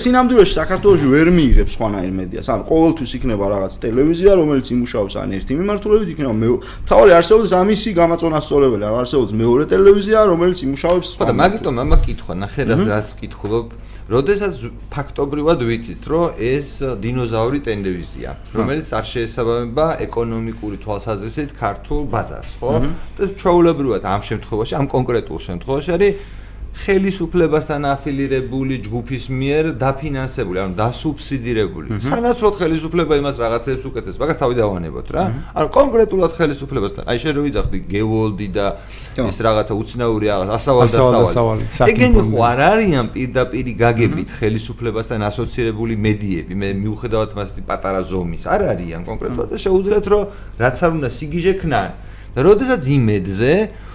სინამდვილეში 0.01 0.53
საქართველოსი 0.59 1.07
ვერ 1.15 1.27
მიიღებს 1.37 1.73
ხვანაირ 1.79 2.11
მედიას. 2.19 2.47
ანუ 2.53 2.63
ყოველთვის 2.71 3.11
იქნება 3.17 3.45
რაღაც 3.53 3.73
ტელევიზია, 3.85 4.31
რომელიც 4.41 4.67
იმუშაობს 4.75 5.13
ან 5.21 5.29
ერთი 5.37 5.53
მიმართულებით 5.59 6.09
იქნება 6.13 6.33
მე 6.41 6.49
თავი 6.89 7.09
არსებობს 7.19 7.51
ამისი 7.61 7.89
გამაწონასწორებელი, 8.01 8.83
არსებობს 9.01 9.31
მეორე 9.41 9.63
ტელევიზია, 9.71 10.19
რომელიც 10.31 10.57
იმუშავებს. 10.65 11.09
ხო 11.17 11.23
და 11.29 11.33
მაგიტომ 11.41 11.75
ამა 11.83 11.97
კითხვა, 12.05 12.33
ნახე 12.43 12.61
რას 12.67 13.07
კითხულობ. 13.19 13.67
როდესაც 14.11 14.57
ფაქტობრივად 14.91 15.63
ვიცით, 15.63 16.03
რომ 16.11 16.35
ეს 16.35 16.69
დინოზავრი 16.99 17.59
ტელევიზია, 17.63 18.35
რომელიც 18.51 18.91
არ 18.91 19.05
შეესაბამება 19.07 19.87
ეკონომიკური 20.05 20.77
თვალსაზრისით 20.83 21.55
ქართულ 21.55 22.01
ბაზარს, 22.11 22.51
ხო? 22.59 22.73
და 23.17 23.31
ჩვეულებრივად 23.39 24.03
ამ 24.03 24.21
შემთხვევაში, 24.27 24.73
ამ 24.81 24.87
კონკრეტულ 24.91 25.39
შემთხვევაში 25.47 25.91
არის 25.95 26.13
ხელისუფლებასთან 26.71 27.83
აფილირებული 27.83 28.79
ჯგუფის 28.81 29.25
მიერ 29.27 29.65
დაფინანსებული, 29.75 30.57
ანუ 30.63 30.73
დასუბსიდირებული. 30.79 31.99
სანაცვლოდ 31.99 32.55
ხელისუფლება 32.57 33.13
იმას 33.21 33.35
რაღაცებს 33.43 33.83
უკეთებს, 33.91 34.17
მაგას 34.17 34.37
თავი 34.39 34.55
დავანებოთ 34.55 35.07
რა. 35.11 35.23
ანუ 35.51 35.67
კონკრეტულად 35.67 36.31
ხელისუფლებასთან. 36.39 37.03
აი 37.11 37.17
შენ 37.21 37.31
რო 37.37 37.41
ვიძახდი 37.45 37.77
გეოლდი 37.91 38.47
და 38.55 38.65
ის 39.19 39.37
რაღაცა 39.45 39.73
უცნაური 39.81 40.25
რაღაც 40.31 40.49
ასავალ 40.57 40.87
და 40.87 40.99
ასავალი. 41.27 41.63
ეგენი 41.91 42.19
ხო 42.31 42.39
არ 42.39 42.59
არიან 42.71 43.05
პირდაპირი 43.13 43.71
გაგებით 43.75 44.29
ხელისუფლებასთან 44.39 45.19
ასოცირებული 45.27 45.93
მედიები. 45.99 46.53
მე 46.55 46.67
მიუხედავად 46.81 47.29
მასეთი 47.35 47.61
პატარა 47.67 48.01
ზომის, 48.07 48.47
არ 48.47 48.61
არიან 48.73 49.01
კონკრეტულად 49.05 49.47
და 49.53 49.57
შეუძლიათ 49.59 50.05
რომ 50.07 50.23
რაც 50.55 50.77
არ 50.81 50.91
უნდა 50.97 51.09
სიგიჟე 51.11 51.53
ქნან. 51.61 51.91
და 52.31 52.39
როდესაც 52.47 52.81
იმედზე 52.87 53.51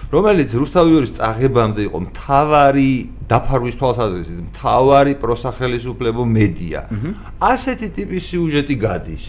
რომელიც 0.07 0.49
რუსთავიორის 0.55 1.11
წაღებამდე 1.19 1.81
იყო 1.91 1.99
მთავარი 2.07 2.91
დაფარვის 3.27 3.75
თვალსაზრისით, 3.75 4.37
მთავარი 4.55 5.13
პროსახელისუფლებო 5.19 6.23
მედია. 6.23 6.81
ასეთი 7.43 7.87
ტიპის 7.91 8.23
სიუჟეტი 8.31 8.75
გადის. 8.79 9.25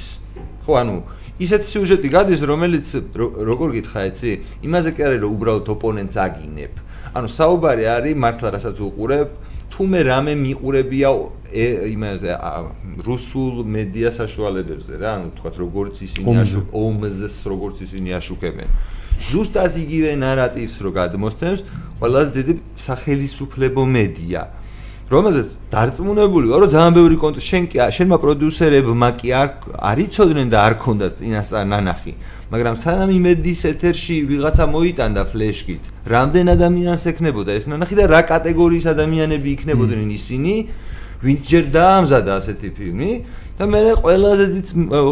ხო, 0.63 0.73
ანუ 0.79 0.95
ისეთი 1.43 1.67
სიუჟეტი 1.67 2.09
გადის, 2.15 2.41
რომელიც 2.47 2.87
როგორ 3.19 3.69
გითხრა, 3.75 4.01
იცი? 4.11 4.31
იმაზე 4.63 4.91
კი 4.95 5.01
არის, 5.03 5.19
რომ 5.23 5.31
უბრალოდ 5.35 5.67
ოპონენტს 5.67 6.17
აგინებ. 6.27 6.73
ანუ 7.19 7.27
საუბარი 7.27 7.85
არის 7.99 8.15
მართლა 8.23 8.49
რასაც 8.55 8.77
უყურებ, 8.79 9.29
თუმე 9.73 10.01
რამე 10.07 10.33
მიყურებია 10.39 11.09
იმაზე 11.91 12.31
რუსულ 13.03 13.55
მედია 13.67 14.09
საშუალებებზე 14.15 14.95
რა, 15.01 15.11
ანუ 15.17 15.29
თქვა 15.39 15.51
როგორც 15.59 15.95
ისინი 16.07 16.27
აშუქებენ, 16.45 16.71
ომზს 16.71 17.35
როგორც 17.51 17.77
ისინი 17.83 18.11
აშუქებენ. 18.21 18.71
ზუსტად 19.19 19.75
იგივე 19.83 20.15
ნარატივს 20.23 20.77
რო 20.85 20.91
გადმოსცემს 20.99 21.61
ყველაზე 21.99 22.31
დიდი 22.39 22.55
სახელისუფლებო 22.87 23.83
მედია 23.99 24.43
რომელზეც 25.09 25.49
დარწმუნებული 25.73 26.51
ვარ 26.53 26.61
რომ 26.63 26.71
ძალიან 26.73 26.95
ბევრი 26.99 27.17
კონტ 27.23 27.37
შენ 27.41 27.65
კი 27.73 27.79
შენმა 27.97 28.17
პროდიუსერებმა 28.25 29.09
კი 29.19 29.29
არ 29.41 29.49
არიწოდნენ 29.91 30.49
და 30.53 30.59
არ 30.69 30.75
ქონდათ 30.85 31.13
წინასწარ 31.19 31.65
ნანახი 31.73 32.13
მაგრამ 32.53 32.77
სანამ 32.85 33.11
იმედის 33.17 33.61
ეთერში 33.73 34.17
ვიღაცა 34.29 34.65
მოიტანდა 34.69 35.23
ფლეშკით 35.33 35.83
რამდენ 36.13 36.47
ადამიანს 36.57 37.03
ეკნებოდა 37.13 37.57
ეს 37.57 37.67
ნანახი 37.73 37.95
და 38.01 38.05
რა 38.13 38.23
კატეგორიის 38.29 38.87
ადამიანები 38.93 39.49
იქნებოდნენ 39.57 40.09
ისინი 40.13 40.55
ვინც 41.25 41.41
ჯერ 41.51 41.65
დაამზადა 41.73 42.33
ასეთი 42.41 42.69
ფილმი 42.77 43.11
და 43.59 43.67
მე 43.67 43.81
ყველაზე 43.99 44.45
დიდ 44.55 44.67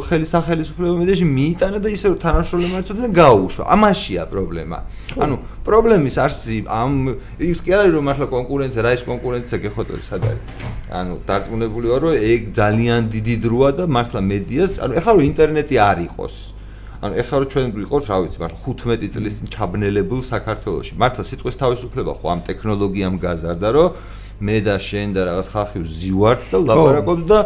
ხელი 0.06 0.26
სახელისუფლებო 0.30 0.94
მედიაში 1.02 1.26
მიიტანა 1.26 1.78
და 1.82 1.90
ისე 1.90 2.06
რომ 2.14 2.18
თანაშრომელი 2.22 2.68
მარცოდა 2.74 3.00
და 3.02 3.10
გაუშვა. 3.10 3.64
ამაშია 3.74 4.22
პრობლემა. 4.30 4.78
ანუ 5.18 5.36
პრობლემის 5.66 6.16
არსი 6.22 6.62
ამ 6.70 6.92
ის 7.42 7.58
კი 7.66 7.70
არის 7.74 7.92
რომ 7.98 8.04
მართლა 8.06 8.26
კონკურენცია, 8.30 8.80
რა 8.86 8.92
ის 8.94 9.02
კონკურენცია 9.02 9.56
გეხოწები 9.66 10.02
სად 10.06 10.22
არის? 10.30 10.42
ანუ 10.94 11.14
დარწმუნებული 11.26 11.86
ვარ 11.90 12.00
რომ 12.06 12.14
ეგ 12.22 12.40
ძალიან 12.54 13.00
დიდი 13.10 13.34
დროა 13.42 13.70
და 13.82 13.84
მართლა 13.90 14.20
მედიას, 14.30 14.72
ანუ 14.78 14.92
ეხლა 14.94 15.10
რომ 15.10 15.22
ინტერნეტი 15.26 15.76
არ 15.90 15.98
იყოს 16.06 16.34
ანუ 16.96 17.12
ეხლა 17.20 17.36
რომ 17.42 17.48
ჩვენ 17.52 17.66
ვიყავთ, 17.76 18.04
რა 18.08 18.16
ვიცი, 18.24 18.38
მართლა 18.40 18.58
15 18.64 19.10
წლის 19.12 19.34
ჩაბნელებულ 19.52 20.20
საქართველოში. 20.24 20.92
მართლა 20.96 21.22
სიტყვის 21.28 21.56
თავისუფლება 21.60 22.12
ხო 22.16 22.26
ამ 22.32 22.40
ტექნოლოგიამ 22.48 23.16
გაზარდა, 23.20 23.68
რომ 23.76 23.88
მე 24.40 24.56
და 24.64 24.76
შენ 24.80 25.08
და 25.16 25.20
რაღაც 25.28 25.46
ხალხი 25.52 25.78
ვზივართ 25.84 26.42
და 26.52 26.56
ვლაპარაკობთ 26.60 27.24
და 27.28 27.38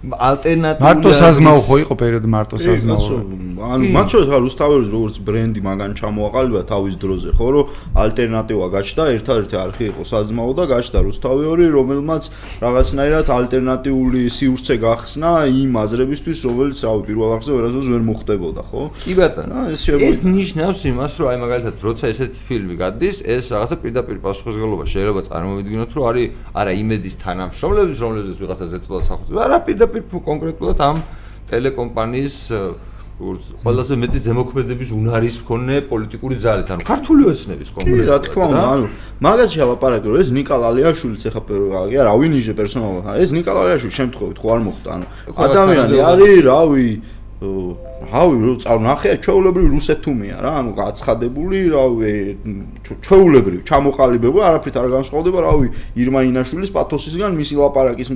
ალტერნატიული 0.00 0.80
მარტო 0.80 1.10
საზმაო 1.12 1.60
ხო 1.60 1.76
იყო 1.84 1.94
პერიოდი 2.00 2.28
მარტო 2.32 2.56
საზმაო? 2.56 3.16
ანუ 3.60 3.84
მათ 3.92 4.06
შორის 4.16 4.28
არ 4.32 4.40
რუსთაველის 4.48 4.88
როგორც 4.96 5.16
ბრენდი 5.28 5.60
მაგან 5.60 5.92
ჩამოაყალიბა 6.00 6.62
თავის 6.72 6.94
დროზე 6.96 7.30
ხო 7.36 7.48
რომ 7.52 7.64
ალტერნატივა 8.00 8.66
გაჩნდა 8.72 9.04
ერთადერთი 9.20 9.56
არხი 9.60 9.84
იყო 9.92 10.02
საზმაო 10.08 10.52
და 10.56 10.64
გაჩნდა 10.72 11.00
რუსთავეური 11.04 11.64
რომელმაც 11.76 12.22
რაღაცნაირად 12.64 13.26
ალტერნატიული 13.28 14.20
სივრცე 14.32 14.74
გახსნა 14.80 15.30
იმ 15.60 15.72
აზრებისთვის 15.84 16.38
რომელიც 16.48 16.78
რავი 16.80 17.02
პირველ 17.04 17.30
არხზე 17.36 17.52
ვერასდროს 17.60 17.88
ვერ 17.92 18.02
მოხდებოდა 18.08 18.62
ხო? 18.72 18.82
კი 19.04 19.12
ბატონო. 19.20 19.58
ეს 19.76 20.18
ნიშნავს 20.24 20.80
იმას 20.88 21.12
რომ 21.20 21.26
აი 21.28 21.38
მაგალითად 21.44 21.76
როცა 21.84 22.04
ესეთი 22.08 22.40
ფილმი 22.48 22.74
გადის 22.80 23.16
ეს 23.28 23.44
რაღაცა 23.52 23.76
პირდაპირ 23.84 24.16
პასუხისგებლობა 24.24 24.84
შეიძლება 24.88 25.20
წარმოვიდგინოთ 25.28 25.90
რომ 25.92 26.04
არის 26.08 26.26
არა 26.56 26.72
იმედის 26.80 27.14
თანამშრომლების 27.20 27.98
რომლებზეც 28.00 28.36
ვიღაცა 28.40 28.66
ზეწოლა 28.72 29.00
სახელმწიფო 29.10 29.38
არა 29.44 29.58
პირდაპირ 29.68 29.89
პირდაპირ 29.90 30.22
კონკრეტულად 30.30 30.78
ამ 30.80 30.96
ტელეკომპანიის 31.50 32.36
ყველაზე 33.20 33.94
მეტი 34.00 34.20
ზემოქმედების 34.24 34.90
უნარის 34.96 35.36
მქონე 35.44 35.74
პოლიტიკური 35.92 36.36
ძალის, 36.40 36.68
ანუ 36.72 36.86
ქართული 36.88 37.22
ოცნების 37.28 37.68
კონკრეტულად. 37.76 38.00
კი, 38.00 38.08
რა 38.08 38.18
თქმა 38.24 38.44
უნდა, 38.48 38.62
ანუ 38.74 38.86
მაგას 39.20 39.50
შევაპარაკე, 39.56 40.06
რომ 40.08 40.20
ეს 40.24 40.28
ნიკალალიაშვილიც 40.40 41.22
ახლა 41.28 41.42
პეროგი 41.50 41.96
არა, 42.00 42.12
ვინიჟე 42.16 42.52
პერსონალურად. 42.56 43.20
ეს 43.20 43.30
ნიკალალიაშვილი 43.36 43.94
შემთხვევით 44.00 44.38
ხო 44.40 44.48
არ 44.56 44.60
მოხდა, 44.64 44.88
ანუ 44.96 45.06
ადამიანი 45.36 45.96
არის, 46.00 46.34
რავი, 46.48 46.88
რავი 48.00 48.36
რო 48.40 48.52
წავნახე 48.64 49.12
ჩეულებრივი 49.20 49.68
რუსეთუმია 49.76 50.36
რა 50.40 50.52
ანუ 50.60 50.72
გაცხადებული 50.78 51.58
რავი 51.68 52.12
ჩეულებრივი 53.04 53.60
ჩამოყალიბებული 53.68 54.44
არაფრით 54.48 54.76
არ 54.80 54.88
განსხვავდება 54.96 55.44
რავი 55.44 55.68
ირმა 56.00 56.24
ინაშვილის 56.30 56.72
პათოსისგან 56.72 57.36
მისი 57.36 57.60
ლაპარაკის 57.60 58.10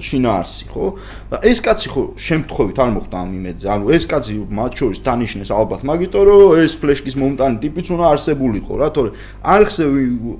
შინაარსი 0.00 0.64
ხო? 0.72 0.86
და 1.30 1.36
ეს 1.44 1.60
კაცი 1.60 1.88
ხო 1.92 2.02
შემთხვევით 2.16 2.78
არ 2.80 2.90
მოხდა 2.96 3.16
ამ 3.20 3.30
იმედზე. 3.36 3.66
ანუ 3.76 3.84
ეს 3.92 4.04
კაცი 4.08 4.32
მათ 4.56 4.72
შორის 4.80 4.98
დანიშნეს 5.04 5.50
ალბათ 5.52 5.80
მაგიტო 5.84 6.20
რომ 6.26 6.56
ეს 6.64 6.72
ფლეშკის 6.80 7.16
მომტანი 7.20 7.56
ტიპიც 7.60 7.86
უნდა 7.92 8.04
არსებულიყო 8.16 8.72
რა 8.80 8.88
თორე 8.96 9.10
არხზე 9.44 9.84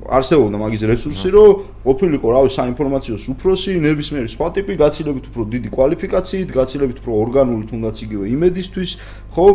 არსებობდა 0.08 0.56
მაგის 0.56 0.82
რესურსი 0.88 1.28
რომ 1.36 1.75
ყოფილიყო 1.86 2.26
რავი 2.36 2.50
საინფორმაციო 2.58 3.16
უფროსი 3.32 3.78
ნებისმიერი 3.86 4.28
სხვა 4.34 4.48
ტიპი 4.58 4.74
გაცილებით 4.82 5.24
უფრო 5.30 5.42
დიდი 5.54 5.68
კვალიფიკაციით 5.76 6.50
გაცილებით 6.58 6.98
უფრო 7.02 7.12
ორგანული 7.22 7.64
თუნდაც 7.70 7.96
იგივე 8.06 8.24
იმედისთვის 8.36 8.90
ხო 9.34 9.46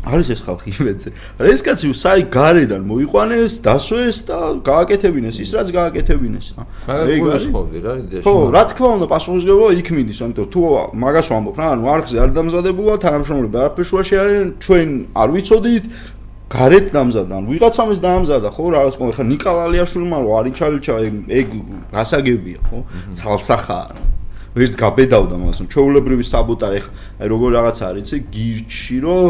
არის 0.00 0.28
ეს 0.32 0.40
ხალხი 0.40 0.70
იმედზე. 0.80 1.08
რა 1.36 1.48
ეს 1.52 1.60
კაცი 1.60 1.92
საი 1.92 2.22
გარედან 2.32 2.82
მოიყვანეს, 2.88 3.52
დასვეს 3.60 4.18
და 4.24 4.38
გააკეთებინეს 4.64 5.36
ის 5.44 5.50
რაც 5.52 5.68
გააკეთებინეს. 5.76 6.46
ეგ 6.88 7.20
გასხოვდი 7.28 7.78
რა 7.84 7.92
იდეაში. 8.00 8.24
ხო, 8.24 8.34
რა 8.48 8.62
თქმა 8.72 8.88
უნდა, 8.96 9.06
პასუხისგებლობა 9.12 9.70
იქ 9.76 9.88
მიდის, 9.92 10.18
ამიტომ 10.24 10.46
თუ 10.48 10.60
მაგას 11.04 11.26
ვამბობ 11.30 11.56
რა, 11.60 11.66
ანუ 11.76 11.84
არხზე 11.92 12.16
არ 12.16 12.30
დამზადებულა, 12.32 12.94
თანამშრომლები 13.04 13.56
არაფერ 13.60 13.84
შუაში 13.90 14.14
არიან, 14.24 14.48
ჩვენ 14.64 14.88
არ 15.20 15.28
ვიცოდით 15.36 15.84
გარეთ 16.50 16.86
დამზადან, 16.90 17.42
ვიღაცამ 17.46 17.88
ეს 17.94 18.00
დაამზადა, 18.02 18.48
ხო, 18.50 18.64
რაღაც 18.74 18.94
კონკრეტ 18.98 19.16
ხა 19.20 19.26
ნიკალალიაშვილმა 19.30 20.18
რო 20.18 20.30
არის 20.40 20.54
ჩალიჩა 20.58 20.94
ეგ 21.30 21.48
გასაგებია, 21.94 22.60
ხო? 22.66 22.78
ცალსახაა. 23.14 24.10
ვერც 24.50 24.74
გაბედავდა 24.74 25.36
მას 25.38 25.62
ჩეულებრივი 25.70 26.24
საბოტარი 26.26 26.80
ხა 26.82 26.90
აი 27.22 27.28
როგორ 27.30 27.50
რაღაც 27.54 27.78
არის 27.86 28.02
იცი 28.10 28.18
გირჩი 28.34 28.96
რომ 29.06 29.26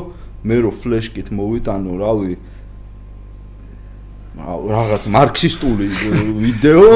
მე 0.49 0.57
რო 0.65 0.71
ფლეშკით 0.81 1.29
მოვიტანო 1.37 1.93
რავი 2.01 2.33
რაღაც 4.41 5.05
მარქსისტული 5.11 5.87
ვიდეო. 6.41 6.89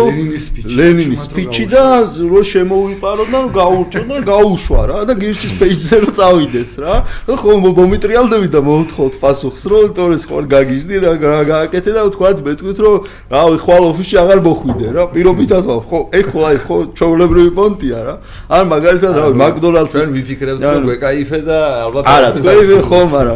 ლენინის 0.65 1.21
სპიჩი. 1.29 1.65
და 1.75 1.85
რო 2.17 2.41
შემოვიპარო 2.41 3.25
და 3.29 3.41
გაურჩო 3.53 4.03
და 4.09 4.17
გაუშვა 4.25 4.83
რა 4.89 4.99
და 5.09 5.15
გირჩის 5.21 5.53
პეიჯზე 5.61 5.97
რო 6.05 6.11
წავიდეს 6.19 6.73
რა. 6.81 6.95
და 7.29 7.33
ხომ 7.37 7.65
მომიტრიალდები 7.79 8.49
და 8.55 8.61
მოვთხოვთ 8.65 9.15
პასუხს 9.23 9.65
რომ 9.71 9.93
თორეს 9.97 10.25
ხوار 10.29 10.45
გაგიჟდი 10.55 10.97
რა 11.05 11.13
რა 11.21 11.43
გააკეთე 11.53 11.91
და 11.97 12.03
თქვათ 12.15 12.39
მეთქვით 12.47 12.79
რომ 12.85 12.97
რავი 13.35 13.57
ხვალ 13.65 13.83
ოფისში 13.93 14.17
აღარ 14.23 14.39
მოხვიდე 14.49 14.89
რა. 14.95 15.03
პირობითად 15.15 15.63
ვარ 15.69 15.81
ხო 15.89 15.99
ეგ 16.19 16.27
ხო 16.33 16.41
აი 16.49 16.59
ხო 16.65 16.77
ჩვეულებრივი 16.97 17.51
პონტია 17.59 18.01
რა. 18.09 18.15
ან 18.49 18.65
მაგალითად 18.73 19.13
რავი 19.21 19.35
მაკდონალდსის 19.45 20.01
ჩვენ 20.01 20.15
ვიფიქრებთ 20.17 20.63
რომ 20.65 20.83
გვეკაიფე 20.89 21.39
და 21.45 21.59
ალბათ 21.85 22.03
არა 22.15 22.29
თქვენ 22.39 22.83
ხომ 22.89 23.11
არა 23.21 23.35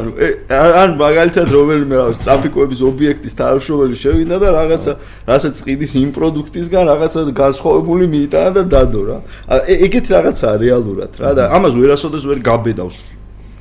ან 0.83 0.91
მაგალითად 1.03 1.47
რომელიმე 1.55 1.95
რა 1.99 2.07
ტრაფიკოების 2.19 2.81
ობიექტის 2.89 3.35
თანამშრომელი 3.39 3.98
შევიდა 3.99 4.37
და 4.39 4.49
რაღაცა 4.59 4.93
რასაც 5.29 5.57
ყიდის 5.67 5.93
იმ 6.03 6.11
პროდუქტისგან 6.17 6.83
რაღაცა 6.93 7.21
განსხვავებული 7.43 8.05
მიიტანა 8.15 8.51
და 8.57 8.63
დადო 8.73 9.03
რა. 9.09 9.19
ეგეთ 9.67 10.07
რაღაცაა 10.15 10.55
რეალურად 10.65 11.13
რა 11.19 11.31
და 11.35 11.45
ამას 11.57 11.75
ვერასოდეს 11.75 12.25
ვერ 12.31 12.39
გაბედავს 12.47 13.18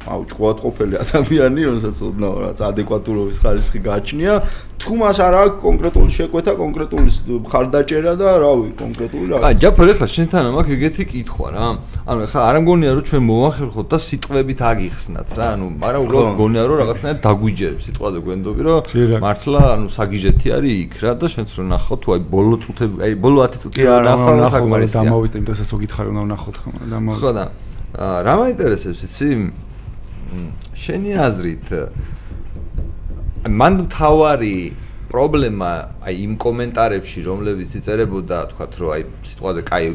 აუ 0.07 0.21
ჭკვათ 0.31 0.57
ყოფილი 0.65 0.93
ადამიანი 1.03 1.61
რომელსაც 1.67 1.97
ოდნავ 2.07 2.33
რაც 2.43 2.59
ადეკვატურობის 2.69 3.37
ხარისხი 3.43 3.79
გააჩნია. 3.87 4.33
თუ 4.77 4.91
მას 4.93 5.17
არ 5.25 5.33
აქვს 5.41 5.57
კონკრეტული 5.57 6.09
შეკვეთა 6.17 6.53
კონკრეტული 6.61 7.09
ხარდაჭერა 7.49 8.13
და 8.21 8.29
რავი 8.45 8.69
კონკრეტული 8.77 9.25
რა. 9.33 9.37
აი 9.41 9.55
ჯაფერ 9.57 9.87
ახლა 9.97 10.07
შენთან 10.15 10.43
მაქვს 10.53 10.73
ეგეთი 10.77 11.03
კითხვა 11.11 11.47
რა. 11.57 11.65
ანუ 12.07 12.19
ახლა 12.27 12.41
არ 12.49 12.55
მგონია 12.61 12.91
რომ 12.93 13.03
ჩვენ 13.09 13.23
მოვახერხოთ 13.27 13.87
და 13.89 13.97
სიტყვებით 14.07 14.59
აგიხსნათ 14.69 15.29
რა. 15.33 15.45
ანუ 15.57 15.65
მაგრამ 15.81 16.01
უბრალოდ 16.05 16.29
მგონია 16.37 16.63
რომ 16.69 16.77
რაღაცნაირად 16.77 17.19
დაგვიჯერებს 17.25 17.83
სიტყვაზე 17.87 18.19
გვენდობი 18.27 18.61
რომ 18.67 18.79
მართლა 19.25 19.61
ანუ 19.73 19.87
საგიჟეთი 19.97 20.47
არის 20.57 20.73
იქ 20.85 20.93
რა 21.03 21.11
და 21.17 21.25
შენც 21.33 21.49
რო 21.57 21.63
ნახო 21.73 21.95
თუ 21.97 22.07
აი 22.15 22.21
ბოლო 22.31 22.55
წუთები 22.63 22.95
აი 23.01 23.13
ბოლო 23.17 23.39
10 23.49 23.61
წუთი 23.65 23.81
რა 23.81 23.97
ნახო 24.05 24.31
საკმარისია 24.53 25.01
დამოვისტე 25.09 25.37
იმ 25.41 25.45
დასას 25.49 25.69
უგითხარი 25.73 26.07
უნდა 26.13 26.23
ნახოთ 26.37 26.55
ხო 26.61 26.69
და 26.91 26.97
ხო 27.17 27.31
და 27.37 27.45
რა 27.97 28.33
მაინტერესებს 28.41 29.01
იცი 29.07 29.27
შენი 30.77 31.11
აზრით 31.27 31.67
მან 33.47 33.75
თავარი 33.93 34.57
პრობლემა 35.07 35.71
აი 36.03 36.15
იმ 36.27 36.33
კომენტარებში 36.43 37.23
რომლებიც 37.27 37.69
იწერებოდა 37.79 38.37
თქვათ 38.51 38.73
რომ 38.81 38.89
აი 38.97 39.03
სიტყვაზე 39.31 39.61
კაი 39.67 39.87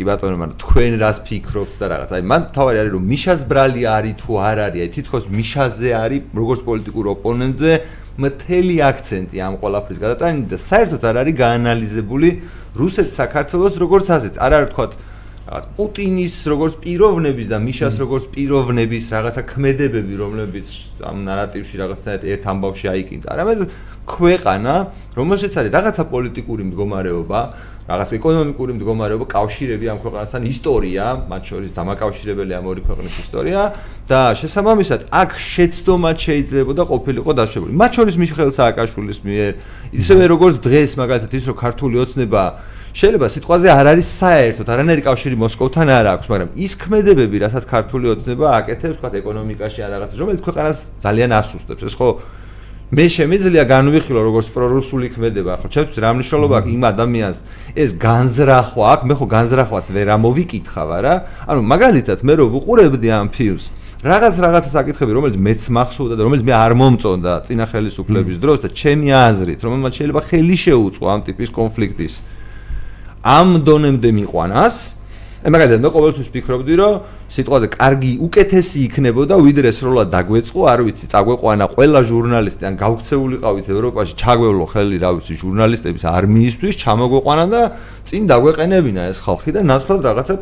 კი 0.00 0.06
ბატონო 0.08 0.36
მაგრამ 0.40 0.58
თქვენ 0.62 0.94
რას 1.02 1.18
ფიქრობთ 1.26 1.74
და 1.76 1.86
რაღაც. 1.92 2.10
აი 2.16 2.22
მან 2.30 2.42
თავარი 2.56 2.78
არის 2.80 2.92
რომ 2.94 3.04
მიშას 3.10 3.40
ბრალი 3.50 3.82
არის 3.84 4.14
თუ 4.22 4.32
არ 4.40 4.58
არის. 4.66 4.80
აი 4.80 4.90
თითქოს 4.96 5.24
მიშაზე 5.28 5.90
არის 6.04 6.22
როგორც 6.40 6.60
პოლიტიკურ 6.68 7.04
ოპონენტზე 7.14 7.72
მთელი 8.20 8.76
აქცენტი 8.90 9.36
ამ 9.44 9.54
ყოლაფრის 9.60 9.98
გადატანილი 10.00 10.46
და 10.50 10.58
საერთოდ 10.70 11.02
არ 11.10 11.16
არის 11.20 11.34
გაანალიზებული 11.40 12.28
რუსეთ 12.80 13.08
საქართველოს 13.20 13.74
როგორც 13.82 14.06
ასეც 14.16 14.34
არ 14.40 14.52
არის 14.56 14.70
თქვათ 14.72 14.92
რაღაც 15.50 15.66
პუტინის 15.74 16.34
როგორც 16.46 16.74
პიროვნების 16.78 17.46
და 17.50 17.58
მიშას 17.58 17.94
როგორც 17.98 18.24
პიროვნების 18.30 19.04
რაღაცა 19.10 19.42
ქმედებები, 19.50 20.14
რომლებიც 20.22 20.68
ამ 21.02 21.16
ნარატივში 21.26 21.74
რაღაცნაირად 21.82 22.22
ერთ 22.30 22.42
ამბავში 22.54 22.86
აიკინც. 22.94 23.22
არამედ 23.26 23.58
ქვეყანა, 24.06 24.74
რომელშიც 25.18 25.52
არის 25.58 25.74
რაღაცა 25.74 26.02
პოლიტიკური 26.14 26.62
მდგომარეობა, 26.70 27.40
რაღაც 27.90 28.10
ეკონომიკური 28.14 28.72
მდგომარეობა, 28.78 29.26
კავშირები 29.34 29.86
ამ 29.90 29.98
ქვეყანასთან, 29.98 30.42
ისტორია, 30.46 31.04
მათ 31.26 31.42
შორის 31.50 31.70
დამაკავშირებელი 31.74 32.52
ამ 32.54 32.64
ორი 32.70 32.82
ქვეყნის 32.86 33.14
ისტორია 33.18 33.60
და 34.06 34.20
შესაბამისად 34.38 35.00
აქ 35.10 35.30
შეცდომა 35.34 36.10
შეიძლება 36.14 36.72
და 36.78 36.84
ყოფილიყო 36.86 37.30
დაშვებული. 37.34 37.72
მათ 37.74 37.90
შორის 37.98 38.14
მიხეილ 38.22 38.52
სააკაშვილის 38.54 39.18
მიერ, 39.26 39.52
ისევე 39.90 40.24
როგორც 40.30 40.54
დღეს 40.62 40.90
მაგალითად 41.02 41.30
ის 41.34 41.44
რომ 41.50 41.56
ქართული 41.58 41.96
ოცნება 41.98 42.42
შეიძლება 42.90 43.26
სიტყვაზე 43.30 43.68
არ 43.70 43.86
არის 43.94 44.06
საერთოდ 44.18 44.66
არანაირი 44.74 45.02
კავშირი 45.06 45.36
მოსკოვთან 45.38 45.88
არ 45.94 46.06
აქვს, 46.10 46.26
მაგრამ 46.30 46.50
ის 46.58 46.72
ქმედებები, 46.74 47.36
რასაც 47.46 47.64
ქართული 47.70 48.06
ოცნება 48.10 48.46
აკეთებს, 48.58 48.98
თქვა 48.98 49.10
ეკონომიკაში 49.22 49.80
ან 49.86 49.90
რაღაც, 49.94 50.10
რომელიც 50.18 50.40
ქვეყანას 50.42 50.78
ძალიან 50.98 51.30
ასუსტებს, 51.38 51.86
ეს 51.86 51.94
ხო 51.94 52.08
მე 52.90 53.04
შემიძლია 53.06 53.62
განვიხილო 53.70 54.20
როგორც 54.26 54.46
პრორუსული 54.50 55.08
ქმედება, 55.14 55.62
ხო, 55.62 55.68
ჩემთვის 55.70 55.98
რა 56.02 56.10
მნიშვნელობა 56.10 56.54
აქვს 56.58 56.70
იმ 56.74 56.82
ადამიანს? 56.90 57.38
ეს 57.78 57.90
განზრახვა 58.02 58.84
აქვს, 58.90 59.06
მე 59.06 59.14
ხო 59.14 59.26
განზრახვას 59.30 59.86
ვერ 59.94 60.08
ამოვიკითხავ, 60.18 60.88
არა? 60.98 61.14
ანუ 61.46 61.60
მაგალითად 61.70 62.18
მე 62.26 62.34
რო 62.34 62.44
ვუყურებდი 62.50 63.08
ამ 63.14 63.30
ფილმს 63.30 63.64
რაღაც 64.00 64.34
რაღაცა 64.42 64.70
საკითხები, 64.74 65.12
რომელიც 65.12 65.36
მეც 65.38 65.62
მახსოვდა 65.70 66.14
და 66.18 66.22
რომელიც 66.26 66.42
მე 66.50 66.54
არ 66.56 66.72
მომწონდა 66.82 67.32
წინა 67.46 67.64
ხელისუფლების 67.70 68.36
დროს 68.42 68.58
და 68.64 68.68
ჩემი 68.74 69.08
აზრით, 69.12 69.60
რომ 69.60 69.86
მათ 69.86 69.92
შეიძლება 69.94 70.20
ხელი 70.26 70.56
შეუწყო 70.56 71.04
ამ 71.14 71.20
ტიპის 71.30 71.50
კონფლიქტის 71.52 72.14
ამ 73.20 73.48
დონემდე 73.60 74.10
მიყვანას 74.16 74.99
მაგალითად 75.40 75.80
მე 75.80 75.90
ყოველთვის 75.94 76.26
ვფიქრობდი 76.28 76.74
რომ 76.76 76.96
სიტყვაზე 77.32 77.68
კარგი 77.72 78.10
უკეთესი 78.28 78.78
იქნებოდა 78.86 79.34
ვიდრე 79.40 79.70
სრულად 79.72 80.08
დაგვეწყო 80.12 80.60
არ 80.68 80.80
ვიცი 80.84 81.06
წაგვეყვანა 81.08 81.64
ყველა 81.72 82.00
ჟურნალისტი 82.10 82.64
ან 82.68 82.74
გავქცეულიყავით 82.76 83.66
ევროპაში 83.72 84.12
ჩაგვევლო 84.20 84.66
ხელი 84.68 84.96
რა 85.00 85.10
ვიცი 85.16 85.34
ჟურნალისტების 85.40 86.04
არმიისთვის 86.12 86.74
ჩამოგვეყვანა 86.84 87.44
და 87.56 87.62
წინ 88.04 88.22
დაგვეყენებინა 88.28 89.02
ეს 89.16 89.18
ხალხი 89.24 89.50
და 89.56 89.60
ნაცვლად 89.64 90.00
რაღაცა 90.04 90.34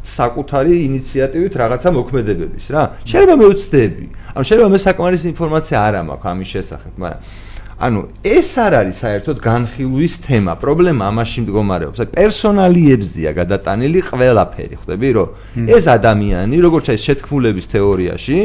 საკუთარი 0.00 0.74
ინიციატივით 0.90 1.54
რაღაცა 1.60 1.88
მოქმედებების 1.94 2.66
რა. 2.74 2.82
შეიძლება 3.06 3.34
მე 3.38 3.46
ვცდები 3.54 4.04
ანუ 4.34 4.44
შეიძლება 4.50 4.70
მე 4.74 4.80
საკმარისი 4.80 5.26
ინფორმაცია 5.30 5.76
არ 5.78 5.94
მაქვს 6.10 6.26
ამის 6.32 6.48
შესახებ 6.56 6.92
მაგრამ 6.98 7.49
ანუ 7.80 8.00
ეს 8.20 8.50
არ 8.60 8.74
არის 8.76 8.96
საერთოდ 9.00 9.38
განხილვის 9.40 10.14
თემა. 10.20 10.52
პრობლემა 10.60 11.02
ამაში 11.08 11.38
მდგომარეობს. 11.48 11.98
აი 12.04 12.08
პერსონალიებზია 12.12 13.30
გადატანილი 13.40 14.00
ყველაფერი, 14.04 14.74
ხვდები, 14.80 15.08
რომ 15.16 15.28
ეს 15.64 15.84
ადამიანი, 15.88 16.56
როგორც 16.60 16.86
აი 16.92 16.98
შეთქმულების 17.06 17.66
თეორიაში, 17.72 18.38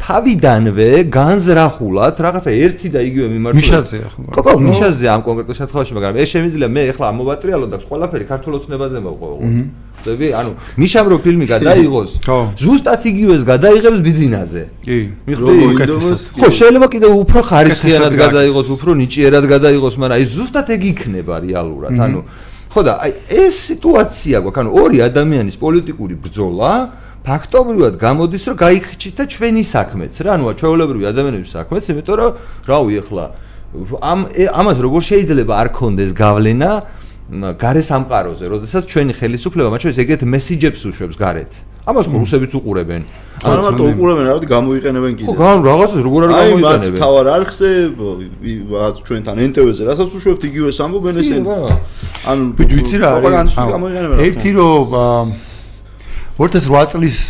თავიდანვე 0.00 0.90
განზრახულად 1.12 2.16
რაღაცა 2.16 2.50
ერთი 2.64 2.88
და 2.88 3.00
იგივე 3.04 3.28
მიმართულებით. 3.34 3.68
მიშაზეა 3.68 4.08
ხო? 4.08 4.20
ხო, 4.32 4.40
ხო, 4.46 4.52
მიშაზეა 4.56 5.10
ამ 5.12 5.22
კონკრეტულ 5.28 5.54
შემთხვევაში, 5.60 5.92
მაგრამ 5.98 6.14
ეს 6.22 6.28
შემიძლია 6.32 6.68
მე 6.72 6.82
ახლა 6.92 7.04
ამოვატრიალო 7.12 7.66
და 7.68 7.76
ყველაფერი 7.84 8.24
ქართულოცნებაზე 8.32 8.98
მოვყო. 9.04 9.28
ხვდები? 9.98 10.28
ანუ 10.38 10.50
მიშამ 10.78 11.06
რო 11.10 11.16
ფილმი 11.24 11.46
გადაიღოს, 11.50 12.10
ზუსტად 12.62 13.02
იგივეს 13.10 13.42
გადაიღებს 13.42 14.00
ბიძინაზე. 14.06 14.62
კი. 14.86 14.98
მიხვდი? 15.26 15.54
ხო, 16.38 16.48
შეიძლება 16.48 16.88
კიდევ 16.94 17.12
უფრო 17.22 17.40
ხარისხიანად 17.50 18.14
გადაიღოს, 18.14 18.66
უფრო 18.78 18.90
ნიჭიერად 19.02 19.44
გადაიღოს, 19.50 19.94
მაგრამ 19.98 20.16
აი 20.18 20.24
ზუსტად 20.24 20.66
ეგ 20.78 20.82
იქნება 20.92 21.34
რეალურად. 21.42 21.92
ანუ 21.98 22.20
ხო 22.68 22.80
და 22.84 22.92
აი 23.04 23.12
ეს 23.28 23.54
სიტუაცია 23.68 24.36
გვაქვს, 24.44 24.60
ანუ 24.62 24.70
ორი 24.76 24.98
ადამიანის 25.08 25.56
პოლიტიკური 25.58 26.14
ბრძოლა 26.24 26.72
ფაქტობრივად 27.26 27.94
გამოდის, 28.00 28.42
რომ 28.48 28.56
გაიქჩით 28.56 29.14
და 29.18 29.24
ჩვენი 29.28 29.62
საქმეც 29.64 30.14
რა, 30.24 30.30
ანუ 30.38 30.44
ჩვეულებრივი 30.56 31.04
ადამიანების 31.12 31.50
საქმეც, 31.56 31.84
იმიტომ 31.92 32.16
რომ 32.16 32.30
რავი 32.68 32.94
ახლა 33.02 33.26
ამ 34.00 34.20
ამას 34.32 34.78
როგორ 34.80 35.02
შეიძლება 35.04 35.52
არ 35.60 35.68
კონდეს 35.76 36.10
გავლენა 36.16 36.70
გარე 37.28 37.82
სამყაროზე, 37.84 38.44
როდესაც 38.48 38.82
ჩვენი 38.88 39.12
ხელისუფლება 39.12 39.68
მათ 39.68 39.80
შორის 39.84 39.98
ეგეთ 40.00 40.20
მესიჯებს 40.32 40.80
უშვებს 40.88 41.16
გარეთ. 41.20 41.52
ამას 41.88 42.06
რუსებიც 42.08 42.52
უყურებენ. 42.56 43.02
ანუ 43.44 43.60
მარტო 43.64 43.84
უყურებენ, 43.92 44.24
რა 44.28 44.32
ვიცი, 44.36 44.48
გამოიყენებენ 44.48 45.12
კიდე. 45.16 45.28
ხო, 45.28 45.34
გან 45.40 45.56
რაღაცა 45.68 45.98
როგორ 46.08 46.20
არ 46.24 46.30
გამოიყენებენ. 46.36 46.88
აი, 46.88 47.00
თავარ 47.04 47.26
არხზე, 47.36 47.70
რაღაც 48.72 48.96
ჩვენთან 49.08 49.36
NTV-ზე, 49.48 49.82
რასაც 49.88 50.08
უშვებთ 50.16 50.42
იგივე 50.48 50.70
სამბობენ 50.72 51.14
ესენც. 51.20 51.48
ანუ 52.28 52.42
ვიცი 52.56 52.96
რა 53.00 53.08
არის. 53.20 53.52
ერთი 54.24 54.50
რომ 54.56 54.88
2008 56.38 56.92
წლის 56.94 57.20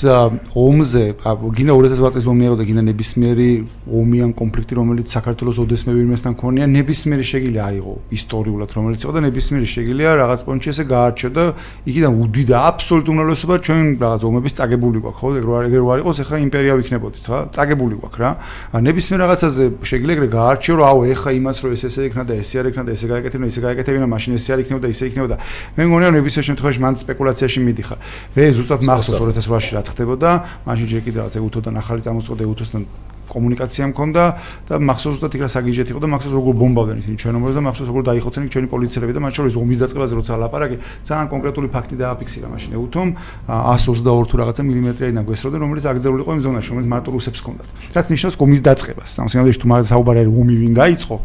ომზე, 0.53 1.03
გინდა 1.17 1.73
2008 1.81 2.13
წლის 2.13 2.27
ომი 2.29 2.45
იყო 2.45 2.57
და 2.61 2.65
გინდა 2.69 2.83
ნებისმიერი 2.93 3.47
ომი 3.89 4.19
ან 4.21 4.33
კონფლიქტი, 4.37 4.77
რომელიც 4.77 5.15
საქართველოს 5.17 5.61
ოდესმე 5.65 5.95
ვინმესთან 5.97 6.35
ქონია, 6.37 6.67
ნებისმიერი 6.69 7.25
შეგილი 7.25 7.57
აიღო 7.57 7.95
ისტორიულად, 8.13 8.69
რომელიც 8.77 9.01
იყო 9.09 9.13
და 9.17 9.21
ნებისმიერი 9.25 9.69
შეგილია 9.73 10.11
რაღაც 10.13 10.45
პონჩი 10.45 10.69
ესე 10.77 10.85
გაარჩიო 10.93 11.31
და 11.33 11.45
იქიდან 11.89 12.13
უდიდა 12.21 12.57
აბსოლუტურ 12.69 13.13
უმრავლესობა 13.17 13.55
ჩვენ 13.65 13.81
რაღაც 13.97 14.21
ომების 14.29 14.53
წაგებული 14.61 14.99
გვაქვს, 15.01 15.21
ხო? 15.25 15.29
ეგრე 15.41 15.57
ეგრე 15.73 15.81
არ 15.89 15.99
იყოს, 16.05 16.17
ეხლა 16.29 16.37
იმპერია 16.45 16.73
ვიქნებოდით, 16.77 17.25
რა? 17.33 17.39
წაგებული 17.57 17.95
გვაქვს 18.05 18.21
რა. 18.21 18.31
ნებისმიერ 18.77 19.19
რაღაცაზე 19.25 19.65
შეგილი 19.89 20.13
ეგრე 20.21 20.29
გაარჩიო, 20.37 20.75
რომ 20.77 20.85
აუ 20.85 20.99
ეხლა 21.17 21.31
იმას 21.33 21.57
რომ 21.65 21.73
ეს 21.73 21.83
ესე 21.89 22.01
იქნა 22.13 22.23
და 22.29 22.35
ესე 22.45 22.57
არ 22.61 22.67
იქნა 22.77 22.83
და 22.85 22.93
ესე 22.93 23.07
გააკეთებინა, 23.09 23.49
ესე 23.49 23.61
გააკეთებინა, 23.65 24.07
მაშინ 24.13 24.33
ესე 24.37 24.51
არ 24.53 24.61
იქნება 24.69 24.81
და 24.85 24.89
ისე 24.93 25.05
იქნება 25.09 25.29
და 25.33 25.37
მე 25.79 25.83
მგონია 25.89 26.11
ნებისმიერ 26.13 26.45
შემთხვევაში 26.49 26.81
მან 26.85 26.95
სპეკულაციაში 27.09 27.59
მიდიხარ. 27.69 27.99
მე 28.37 28.45
ზუსტად 28.59 28.81
ახსოვს 28.99 29.21
2008-ში 29.39 29.73
რაც 29.79 29.87
ხდებოდა, 29.95 30.31
მაშინ 30.67 30.87
ჯერ 30.93 31.03
კიდევ 31.07 31.19
რაღაც 31.23 31.35
უთოდან 31.39 31.75
ახალი 31.79 32.01
წამოსწოდა 32.05 32.45
უთოსთან 32.53 32.83
კომუნიკაცია 33.29 33.89
მქონდა 33.93 34.25
და 34.69 34.81
მახსოვს 34.89 35.21
უბრალოდ 35.21 35.37
იქ 35.37 35.43
რა 35.45 35.49
საგიჟეთი 35.53 35.93
იყო 35.93 36.01
და 36.01 36.09
მახსოვს 36.13 36.35
როგორ 36.39 36.55
ბომბავდნენ 36.59 36.99
ისინი 37.05 37.17
ჩვენ 37.21 37.39
ომებს 37.39 37.57
და 37.59 37.63
მახსოვს 37.69 37.89
როგორ 37.93 38.03
დაიხოცნენ 38.09 38.49
ჩვენი 38.49 38.69
პოლიციელები 38.73 39.13
და 39.13 39.21
მათ 39.25 39.33
შორის 39.39 39.55
ომის 39.61 39.79
დაწყებაზე 39.85 40.13
როცა 40.19 40.33
ლაპარაკი 40.43 40.77
ძალიან 41.05 41.27
კონკრეტული 41.29 41.69
ფაქტი 41.69 41.95
დააფიქსირა 42.03 42.49
მაშინ 42.49 42.71
ეუთომ 42.79 43.09
122 43.53 44.29
თუ 44.33 44.35
რაღაცა 44.41 44.63
მილიმეტრიდან 44.69 45.25
გვესროდნენ 45.29 45.61
რომელიც 45.69 45.85
აგზერული 45.93 46.23
იყო 46.25 46.33
იმ 46.37 46.41
ზონაში 46.49 46.69
რომელიც 46.73 46.89
მარტო 46.89 47.11
რუსებს 47.13 47.39
ჰქონდათ. 47.45 47.69
რაც 47.93 48.07
ნიშნავს 48.09 48.37
ომის 48.41 48.61
დაწყებას. 48.65 49.11
ამ 49.21 49.29
სინამდვილეში 49.29 49.61
თუ 49.61 49.69
მაგას 49.69 49.87
საუბარი 49.93 50.19
არის 50.25 50.33
ომი 50.33 50.55
ვინ 50.57 50.73
დაიწყო 50.81 51.17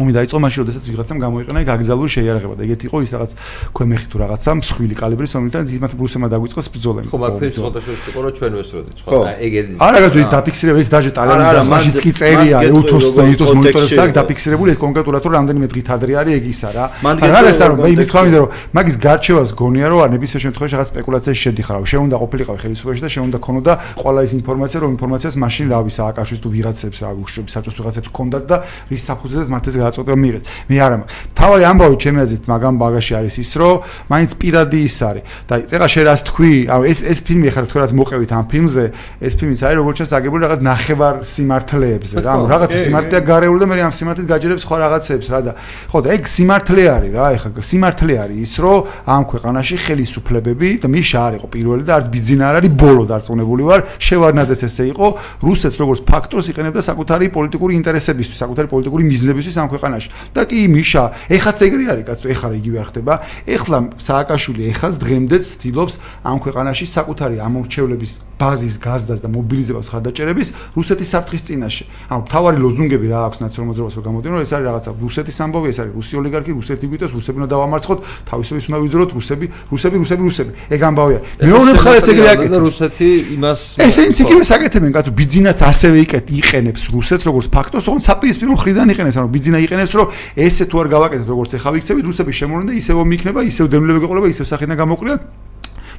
ომი 0.00 0.12
დაიწყო 0.16 0.38
მაშინ, 0.40 0.58
როდესაც 0.64 0.84
ვიღაცამ 0.90 1.18
გამოიყენა 1.20 1.58
იქ 1.60 1.68
აგზალური 1.76 2.10
შეიარაღება 2.10 2.54
და 2.56 2.62
ეგეთი 2.64 2.84
იყო 2.88 2.96
ის 3.04 3.10
რაღაც 3.14 3.30
ქვემეხი 3.76 4.06
თუ 4.10 4.16
რაღაცა 4.20 4.50
მსხვილი 4.60 4.94
კალიბრის, 4.96 5.32
რომელთან 5.36 5.62
ზიმათ 5.70 5.92
ბრუსემა 6.00 6.26
დაგვიწყეს 6.32 6.66
ბრძოლები. 6.72 7.06
ხო, 7.10 7.18
მაგრამ 7.20 7.40
ფერს 7.40 7.58
ხოთაშორის 7.60 8.04
იყო 8.10 8.20
რომ 8.24 8.32
ჩვენ 8.40 8.52
ვესროდით, 8.60 8.98
ხო? 9.04 9.20
ეგეთი. 9.46 9.72
არა, 9.80 9.96
რაღაც 10.00 10.14
ის 10.20 10.28
დაფიქსირება 10.34 10.78
ის 10.80 10.88
დაჟე 10.90 11.10
ტალენტი 11.20 11.68
მაშინ 11.70 11.92
კი 12.00 12.10
წერია, 12.16 12.56
უთოს 12.80 13.06
და 13.12 13.22
უთოს 13.30 13.50
მონიტორებს 13.60 13.98
აქ 14.00 14.10
დაფიქსირებული 14.16 14.68
ეს 14.74 14.78
კონკრეტულად 14.80 15.22
რომ 15.28 15.32
რამდენიმე 15.36 15.66
დღით 15.70 15.88
ადრე 15.94 16.12
არის 16.20 16.32
ეგ 16.40 16.44
ისა 16.50 16.70
რა. 16.74 16.84
რა 17.20 17.40
ეს 17.50 17.60
არა, 17.60 17.74
მე 17.80 17.88
იმის 17.94 18.08
თქვა 18.10 18.20
მინდა 18.24 18.38
რომ 18.40 18.50
მაგის 18.76 18.96
გარჩევას 19.04 19.50
გონია 19.60 19.86
რომ 19.90 20.00
არ 20.00 20.10
ნებისმიერ 20.16 20.42
შემთხვევაში 20.46 20.74
რაღაც 20.80 20.88
სპეკულაციაში 20.90 21.40
შედიხარ, 21.44 21.76
რომ 21.80 21.86
შეუნდა 21.90 22.16
ყოფილიყავი 22.20 22.58
ხელისუფლებაში 22.64 23.02
და 23.04 23.10
შეუნდა 23.10 23.38
ქონოდა 23.44 23.72
ყველა 24.00 24.20
ის 24.24 24.32
ინფორმაცია, 24.40 24.78
რომ 24.80 24.90
ინფორმაციას 24.96 25.34
მაშინ 25.44 25.66
რავი 25.70 25.92
სააკაშვის 25.98 26.40
თუ 26.40 26.48
ვიღაცებს 26.50 26.98
რა 27.04 27.10
გუშტები 27.20 27.50
საჭოს 27.50 27.74
ვიღაცებს 27.80 28.08
ქონდათ 28.16 28.44
და 28.50 28.56
რის 28.90 29.02
საფუძველზე 29.10 29.50
მათ 29.50 29.64
ეს 29.70 29.74
გადაწყვეტა 29.90 30.14
მიიღეთ. 30.22 30.44
მე 30.70 30.76
არა 30.80 30.96
მაქვს. 31.00 31.14
თავი 31.34 31.62
ამბავი 31.70 31.96
ჩემი 32.00 32.18
აზრით 32.24 32.44
მაგამ 32.50 32.74
ბაგაში 32.80 33.12
არის 33.18 33.34
ის, 33.42 33.50
რომ 33.60 33.74
მაინც 34.10 34.30
პირადი 34.40 34.78
ის 34.86 34.96
არის. 35.10 35.22
და 35.50 35.54
ეხლა 35.66 35.88
შენ 35.90 36.04
რას 36.06 36.20
თქვი? 36.30 36.54
ანუ 36.70 36.82
ეს 36.90 36.98
ეს 37.10 37.18
ფილმი 37.26 37.46
ახლა 37.50 37.66
თუ 37.70 37.76
რაც 37.80 37.92
მოყევით 37.98 38.30
ამ 38.30 38.44
ფილმზე, 38.50 38.84
ეს 39.20 39.34
ფილმიც 39.38 39.60
არის 39.66 39.76
როგორც 39.80 39.96
ჩანს 40.00 40.12
აგებული 40.20 40.40
რაღაც 40.46 40.60
ნახევარ 40.70 41.14
სიმართლეებზე 41.26 42.16
რა. 42.20 42.30
ანუ 42.30 42.44
რაღაც 42.50 42.70
სიმართლეა 42.84 43.20
გარეული 43.30 43.58
და 43.60 43.66
მე 43.70 43.74
ამ 43.80 43.94
სიმართლით 43.98 44.28
გაჯერებს 44.30 44.62
სხვა 44.64 44.76
რაღაცებს 44.84 45.26
რა 45.30 45.40
და 45.40 45.52
ხო 45.90 45.98
და 46.04 46.08
ეგ 46.14 46.22
სიმართლე 46.30 46.84
არის 46.96 47.10
რა. 47.10 47.24
ეხლა 47.36 47.62
სიმართლე 47.70 48.14
არის 48.20 48.38
ის, 48.40 48.54
რომ 48.60 48.78
ამ 49.10 49.22
ქვეყანაში 49.30 49.76
ხელისუფლებები 49.84 50.68
და 50.82 50.86
მიშა 50.90 51.18
არ 51.26 51.32
იყო 51.40 51.46
პირველი 51.50 51.82
და 51.88 51.92
არც 51.98 52.06
ბიძინა 52.14 52.44
არ 52.50 52.54
არის 52.60 52.72
ბოლო 52.80 53.02
დარწმუნებული 53.10 53.62
ვარ, 53.66 53.80
შევარნაძეც 54.00 54.60
ესე 54.68 54.84
იყო, 54.92 55.06
რუსეთს 55.40 55.76
როგორც 55.80 56.00
ფაქტორს 56.10 56.46
იყენებდა 56.52 56.80
საკუთარი 56.84 57.26
პოლიტიკური 57.34 57.72
ინტერესებისთვის, 57.80 58.38
საკუთარი 58.42 58.68
პოლიტიკური 58.70 59.02
მიზნებისთვის 59.10 59.56
ამ 59.60 59.68
ქვეყანაში. 59.72 60.08
და 60.34 60.42
კი 60.50 60.58
მიშა, 60.74 61.04
ეხაც 61.30 61.58
ეგრე 61.66 61.84
არის 61.92 62.04
კაცო, 62.08 62.26
ეხლა 62.34 62.48
იგივე 62.60 62.76
არ 62.82 62.88
ხდება. 62.90 63.14
ეხლა 63.46 63.78
სააკაშვილი 63.98 64.62
ეხაც 64.70 64.94
დღემდეც 65.00 65.44
ცდილობს 65.50 65.94
ამ 66.24 66.36
ქვეყანაში 66.44 66.84
საკუთარი 66.90 67.36
ამორჩევლების 67.40 68.12
ბაზის 68.40 68.76
გაზდას 68.80 69.20
და 69.20 69.28
მობილიზებას 69.28 69.86
ხარდაჭერების 69.92 70.48
რუსეთის 70.72 71.08
საფრთხის 71.12 71.42
წინაშე. 71.44 71.84
ანუ 72.08 72.22
თავარი 72.32 72.58
ლოზუნგები 72.64 73.06
რა 73.12 73.18
აქვს 73.28 73.38
ნაციონალურ 73.44 73.68
მოძრაობას 73.70 73.94
რომ 74.00 74.04
გამოდიან, 74.08 74.40
ეს 74.40 74.52
არის 74.56 74.66
რაღაცა 74.70 74.90
რუსეთის 74.96 75.36
ამბავი, 75.44 75.66
ეს 75.70 75.78
არის 75.80 75.92
რუსი 76.00 76.14
ოლიგარქი, 76.20 76.52
რუსეთი 76.56 76.86
გვიტოს, 76.90 77.12
რუსები 77.20 77.36
უნდა 77.40 77.48
დავამარცხოთ, 77.54 77.98
თავისუფლების 78.30 78.66
უნდა 78.70 78.78
ვიძროთ, 78.80 79.10
რუსები, 79.18 79.46
რუსები, 79.70 79.96
რუსები, 80.00 80.22
რუსები. 80.24 80.50
ეგ 80.72 80.80
ამბავია. 80.88 81.20
მეორე 81.44 81.70
მხარეც 81.76 82.06
ეგრე 82.10 82.28
აკეთებს. 82.32 82.64
რუსეთი 82.64 83.10
იმას 83.36 83.60
ესენც 83.76 84.16
იგივე 84.24 84.42
საკეთებენ, 84.50 84.90
კაცო, 84.96 85.10
ბიძინაც 85.20 85.58
ასევე 85.60 85.96
იკეთ 86.04 86.26
იყენებს 86.40 86.82
რუსეთს 86.96 87.24
როგორც 87.28 87.46
ფაქტოს, 87.52 87.84
ოღონდ 87.92 88.04
საპირისპირო 88.08 88.50
მხრიდან 88.56 88.86
იყენებს, 88.96 89.16
ანუ 89.20 89.28
ბიძინა 89.36 89.58
იყენებს, 89.66 89.92
რომ 90.00 90.06
ესე 90.36 90.64
თუ 90.70 90.76
არ 90.80 90.88
გავაკეთებ 90.94 91.28
როგორც 91.30 91.50
ეხა 91.60 91.70
ვიქცევით, 91.76 92.04
რუსები 92.10 92.32
შემოვლენ 92.40 92.66
და 92.70 92.74
ისევ 92.80 93.04
მიქნება, 93.10 93.40
ისევ 93.46 93.66
დემლები 93.70 94.02
გეყოლება, 94.04 94.26
ისევ 94.32 94.46
სახიდან 94.50 94.76
გამოყრია 94.80 95.16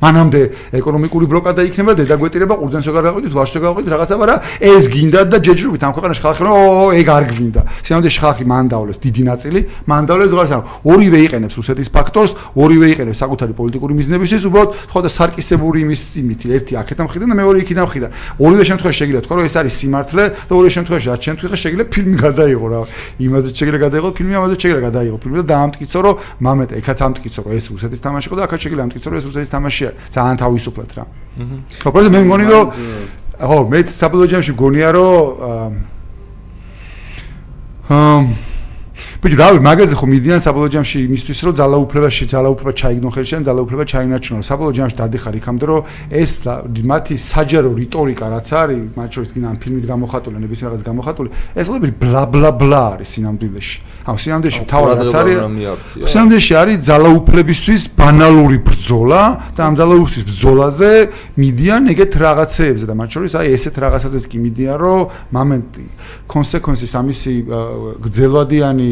მანამდე 0.02 0.42
ეკონომიკური 0.82 1.26
ბლოკადა 1.30 1.62
იქნება 1.70 1.94
დედაგვეტირება 2.02 2.56
ყურძენს 2.58 2.88
ვერ 2.90 3.04
გაყვიდით 3.06 3.34
ვაშს 3.38 3.54
ვერ 3.56 3.64
გაყვიდით 3.66 3.92
რაღაცა 3.94 4.16
მაგრამ 4.22 4.40
ეს 4.72 4.84
გინდა 4.90 5.22
და 5.30 5.38
ჯეჯრობით 5.46 5.82
ამ 5.86 5.94
ქვეყანაში 5.94 6.22
ხალხი 6.26 6.42
რომ 6.42 6.96
ეგ 6.98 7.08
არ 7.12 7.24
გვინდა 7.30 7.62
სინამდვილეში 7.86 8.20
ხალხი 8.26 8.44
მანდავლებს 8.50 9.00
დიდი 9.06 9.24
ნაწილი 9.30 9.60
მანდავლებს 9.86 10.32
ზღარს 10.34 10.52
ანუ 10.58 10.64
ორივე 10.90 11.20
იყენებს 11.22 11.56
რუსეთის 11.62 11.90
ფაქტორს 11.94 12.32
ორივე 12.58 12.88
იყენებს 12.98 13.20
საკუთარი 13.22 13.54
პოლიტიკური 13.62 13.94
მიზნებისთვის 14.02 14.44
უბრალოდ 14.50 14.70
ხო 14.90 15.00
და 15.06 15.10
სარკისებური 15.14 15.78
იმის 15.86 16.02
იმით 16.22 16.42
ერთი 16.58 16.74
აქეთან 16.82 17.06
მხრიდან 17.06 17.30
და 17.30 17.36
მეორე 17.38 17.58
იქიდან 17.62 17.86
მხრიდან 17.86 18.12
ორივე 18.42 18.64
შემთხვევაში 18.72 18.98
შეგიძლია 19.02 19.22
თქვა 19.22 19.36
რომ 19.38 19.46
ეს 19.46 19.56
არის 19.62 19.74
სიმართლე 19.82 20.24
და 20.50 20.54
ორივე 20.58 20.72
შემთხვევაში 20.82 21.08
რაც 21.12 21.22
შემთხვევაში 21.30 21.62
შეგიძლია 21.62 21.88
ფილმი 21.94 22.18
გადაიღო 22.26 22.68
რა. 22.72 22.82
იმაზე 23.22 23.50
შეგიძლია 23.54 23.82
გადაიღო 23.86 24.10
ფილმი 24.18 24.34
ამაზე 24.42 24.56
შეგიძლია 24.62 24.84
გადაიღო 24.90 25.18
ფილმი 25.22 25.38
და 25.42 25.46
დაამტკიცო 25.52 26.00
რომ 26.02 26.16
მამეთ 26.42 26.70
ეხაც 26.82 27.00
ამტკიცო 27.06 27.40
რომ 27.46 27.52
ეს 27.58 27.66
რუსეთის 27.72 28.00
თამაში 28.02 28.26
იყო 28.32 28.36
და 28.40 28.44
აქაც 28.48 28.60
შეგიძლია 28.66 28.86
ამტკიცო 28.88 29.08
რომ 29.12 29.18
ეს 29.22 29.26
რუსეთის 29.30 29.52
თამაშია 29.52 29.91
ძალიან 30.12 30.38
თავისუფლად 30.44 30.92
რა. 30.98 31.06
აჰა. 31.06 31.58
პროპოზი 31.82 32.08
მე 32.12 32.20
მგონი 32.28 32.46
რომ 32.52 32.66
ხო, 33.42 33.58
მე 33.72 33.80
საბოლოო 33.88 34.28
ჯამში 34.32 34.54
გონია 34.54 34.90
რომ 34.92 35.72
აა 37.92 38.20
ბიჭი 39.22 39.38
რავი 39.38 39.60
მაგაზე 39.62 39.96
ხო 40.02 40.08
მიდიან 40.10 40.42
საბოლოო 40.42 40.70
ჯამში 40.74 40.98
იმისთვის 41.06 41.40
რომ 41.46 41.54
ძალაუფლებაში 41.62 42.26
ძალაუფლება 42.34 42.72
ჩაიგდონ 42.74 43.12
ხელში 43.14 43.34
ან 43.38 43.44
ძალაუფლება 43.46 43.84
ჩაინარჩუნონ 43.92 44.44
საბოლოო 44.50 44.74
ჯამში 44.82 44.96
დადიხარ 44.98 45.36
იქამდე 45.38 45.66
რომ 45.70 45.82
ეს 46.10 46.32
მათი 46.90 47.16
საჯარო 47.22 47.70
რიტორიკა 47.82 48.26
რაც 48.34 48.50
არის 48.50 48.82
მათ 48.98 49.10
შორის 49.14 49.30
გინდა 49.38 49.48
ამ 49.54 49.58
ფილმით 49.62 49.86
გამოხატული 49.94 50.38
ნებისმიერ 50.42 50.70
რაღაც 50.74 50.84
გამოხატული 50.90 51.30
ეს 51.54 51.66
ყველაფერი 51.70 51.94
ბლა 52.02 52.24
ბლა 52.34 52.50
ბლა 52.62 52.82
არის 52.98 53.10
სინამდვილეში 53.14 53.78
ანუ 54.02 54.18
სინამდვილეში 54.24 54.64
თავად 54.72 55.02
რაც 55.02 55.14
არის 55.22 55.38
სინამდვილეში 56.12 56.54
არის 56.62 56.78
ძალაუფლებისთვის 56.90 57.82
ბანალური 58.00 58.58
ბრძოლა 58.66 59.22
და 59.58 59.62
ამ 59.68 59.74
ძალაუფლების 59.82 60.24
ბრძოლაზე 60.30 60.92
მიდიან 61.38 61.82
ეგეთ 61.94 62.14
რაღაცეებზე 62.26 62.86
და 62.90 62.94
მათ 62.98 63.10
შორის 63.16 63.34
აი 63.42 63.48
ესეთ 63.56 63.76
რაღაცაზეც 63.86 64.26
კი 64.32 64.38
მიდიან 64.46 64.78
რომ 64.82 65.02
მომენტი 65.38 65.86
კონსეკვენსის 66.32 66.94
ამისი 67.02 67.34
გძელვადიანი 68.02 68.90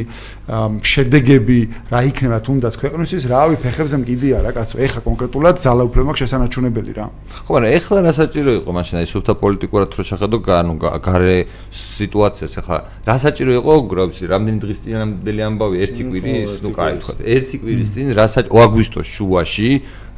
შედეგები 0.50 1.60
რა 1.94 2.00
იქნება 2.10 2.40
თუნდაც 2.42 2.74
ქვეყნისთვის, 2.82 3.24
რავი, 3.30 3.56
ფეხებზე 3.62 3.98
მკიდია 4.02 4.42
რა 4.42 4.52
კაცო, 4.58 4.82
ეხა 4.82 5.02
კონკრეტულად 5.06 5.62
ძალაუფლება 5.62 6.16
შესანარჩუნებელი 6.18 6.92
რა. 6.98 7.06
ხო, 7.46 7.52
მაგრამ 7.54 7.72
ეხლა 7.78 8.00
რა 8.02 8.14
საჭირო 8.18 8.52
იყო 8.66 8.70
მაშინ 8.74 8.96
აი 9.00 9.08
სუფთა 9.14 9.34
პოლიტიკურად 9.44 9.90
რო 9.94 10.04
შეხედო, 10.10 10.38
ანუ 10.50 10.74
გარე 10.82 11.38
სიტუაციას 11.70 12.54
ეხლა 12.66 12.78
რა 13.06 13.16
საჭირო 13.22 13.52
იყო, 13.62 13.74
გროვსი, 13.94 14.24
რამდენი 14.26 14.58
დღის 14.58 14.80
წინამდელი 15.00 15.42
ამბავი, 15.48 15.76
ერთი 15.86 16.04
კვირის, 16.10 16.52
ნუ 16.64 16.70
კაი 16.76 17.00
ხო, 17.00 17.14
ერთი 17.24 17.56
კვირის 17.64 17.90
წინ 17.96 18.08
რა 18.20 18.26
საჭირო 18.36 18.60
აგვისტოს 18.68 19.08
შუაში 19.16 19.70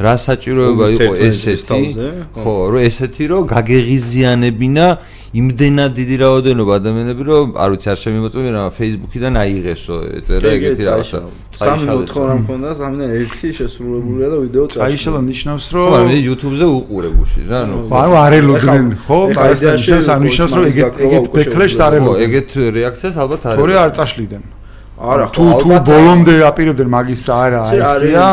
რა 0.02 0.14
საჭიროება 0.18 0.86
იყო 0.98 1.14
ესეთი? 1.30 1.82
ხო. 2.34 2.54
რომ 2.74 2.82
ესეთი 2.90 3.24
რომ 3.30 3.42
გაგეღიზიანებინა 3.54 4.86
იმდენად 5.32 5.92
დიდი 5.96 6.16
რაოდენობა. 6.22 6.72
ადამიანები 6.82 7.24
რომ 7.30 7.46
არ 7.56 7.70
ვიცი 7.72 7.88
არ 7.94 8.00
შემიმოწმები 8.04 8.50
რა 8.52 8.64
Facebook-იდან 8.76 9.34
აიღესო 9.44 9.96
ეწერა 10.18 10.48
ეგეთი 10.58 10.84
რაღაცა. 10.90 11.20
სამი 11.62 11.86
მოთხოვნა 11.88 12.34
მქონდა 12.42 12.70
სამიდან 12.82 13.10
ერთი 13.22 13.48
შესრულებულია 13.62 14.28
და 14.34 14.38
ვიდეო 14.44 14.66
წაიშალა. 14.74 14.86
აიშალა 14.92 15.20
ნიშნავს 15.32 15.66
რომ 15.72 15.88
ხო 15.94 16.00
მე 16.10 16.18
YouTube-ზე 16.28 16.66
უყურებუში 16.82 17.42
რა 17.52 17.60
ნუ 17.70 17.78
ანუ 18.02 18.14
არ 18.26 18.34
ელოდნენ 18.42 18.86
ხო 19.06 19.20
ეს 19.52 19.60
ნიშნავს 19.62 20.08
ამ 20.12 20.22
ნიშნავს 20.28 20.52
რომ 20.58 20.66
ეგეთ 20.72 20.94
ეგეთ 21.06 21.26
ბეკლეშს 21.36 21.80
არ 21.86 21.94
ელოდნენ. 22.02 22.22
ეგეთ 22.26 22.50
რეაქციას 22.76 23.16
ალბათ 23.22 23.42
არ 23.46 23.56
თორე 23.62 23.74
არ 23.86 23.92
წაშლიდან 23.98 24.44
არა 25.02 25.26
თუ 25.34 25.46
თუ 25.62 25.70
ბოლომდე 25.90 26.34
აპირებდნენ 26.46 26.90
მაგის 26.94 27.24
არა 27.34 27.62
ესია 27.74 28.26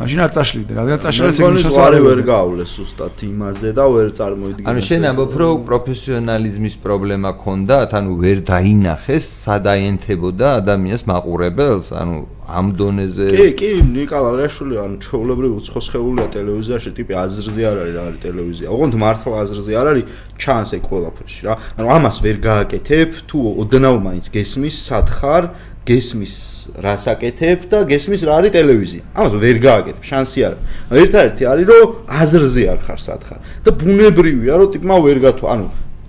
მაშინ 0.00 0.20
არ 0.24 0.30
წაშლიდნენ 0.36 0.76
რადგან 0.80 1.00
წაშლეს 1.04 1.40
ეგ 1.40 1.50
ნიშნავს 1.56 1.78
არ 1.86 1.96
ვერ 2.06 2.20
გაავლეს 2.30 2.72
უბრალოდ 2.84 3.20
იმაზე 3.26 3.68
და 3.76 3.84
ვერ 3.96 4.08
წარმოიდგინე 4.16 4.68
ანუ 4.72 4.80
შენ 4.88 5.02
ამბობ 5.10 5.36
რომ 5.40 5.60
პროფესიონალიზმის 5.68 6.76
პრობლემა 6.84 7.30
ქონდათ 7.44 7.90
ანუ 8.00 8.16
ვერ 8.24 8.38
დაინახეს 8.48 9.26
სადაენთებოდა 9.44 10.46
ადამიანს 10.60 11.02
მაყურებელს 11.12 11.92
ანუ 12.00 12.16
ამ 12.46 12.66
დონეზე? 12.78 13.26
კი 13.34 13.46
კი 13.58 13.70
ნიკალა 13.90 14.30
ლეშვილი 14.38 14.76
ანუ 14.78 14.96
ჩაოლებრივი 15.02 15.54
უცხოსხეულია 15.58 16.26
ტელევიზიაში 16.30 16.90
ტიპი 16.94 17.12
აზრზე 17.26 17.62
არ 17.66 17.76
არის 17.82 17.94
რა 17.96 18.02
არის 18.06 18.20
ტელევიზია. 18.22 18.66
ოღონდ 18.70 18.94
მართლა 19.02 19.34
აზრზე 19.42 19.72
არ 19.74 19.86
არის 19.90 20.04
ჩანს 20.38 20.70
ეგ 20.78 20.82
ყველაფერში 20.86 21.40
რა. 21.42 21.54
ანუ 21.74 21.88
ამას 21.96 22.16
ვერ 22.22 22.36
გააკეთებ 22.46 23.10
თუ 23.26 23.38
ოდნავ 23.66 23.96
მაინც 24.06 24.26
გესმის 24.30 24.76
სათხარ 24.78 25.42
გესმის 25.86 26.34
რას 26.82 27.04
აკეთებ 27.14 27.58
და 27.70 27.78
გესმის 27.86 28.22
რა 28.26 28.34
არის 28.42 28.52
ტელევიზია. 28.58 29.02
ამას 29.14 29.32
ვერ 29.38 29.56
გააკეთებ, 29.62 30.02
შანსი 30.02 30.40
არ 30.46 30.52
არის. 30.56 31.00
ერთ-ერთი 31.06 31.42
არის 31.46 31.66
რომ 31.70 31.86
აზრზე 32.20 32.62
არ 32.74 32.80
ხარ 32.86 33.00
სათხარ 33.06 33.40
და 33.64 33.70
ბუნებრივია 33.80 34.54
რომ 34.58 34.68
ტიპმა 34.74 34.96
ვერ 35.06 35.18
გათვა, 35.22 35.46
ანუ 35.54 35.66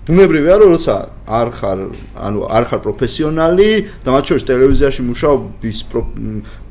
ბუნებრივია 0.07 0.55
რომ 0.57 0.69
როცა 0.71 0.95
არ 1.27 1.49
ხარ, 1.51 1.79
ანუ 2.15 2.39
არ 2.47 2.63
ხარ 2.67 2.79
პროფესიონალი 2.87 3.69
და 4.01 4.09
მათ 4.15 4.23
შორის 4.31 4.43
ტელევიზიაში 4.47 5.01
მუშაობის 5.03 5.79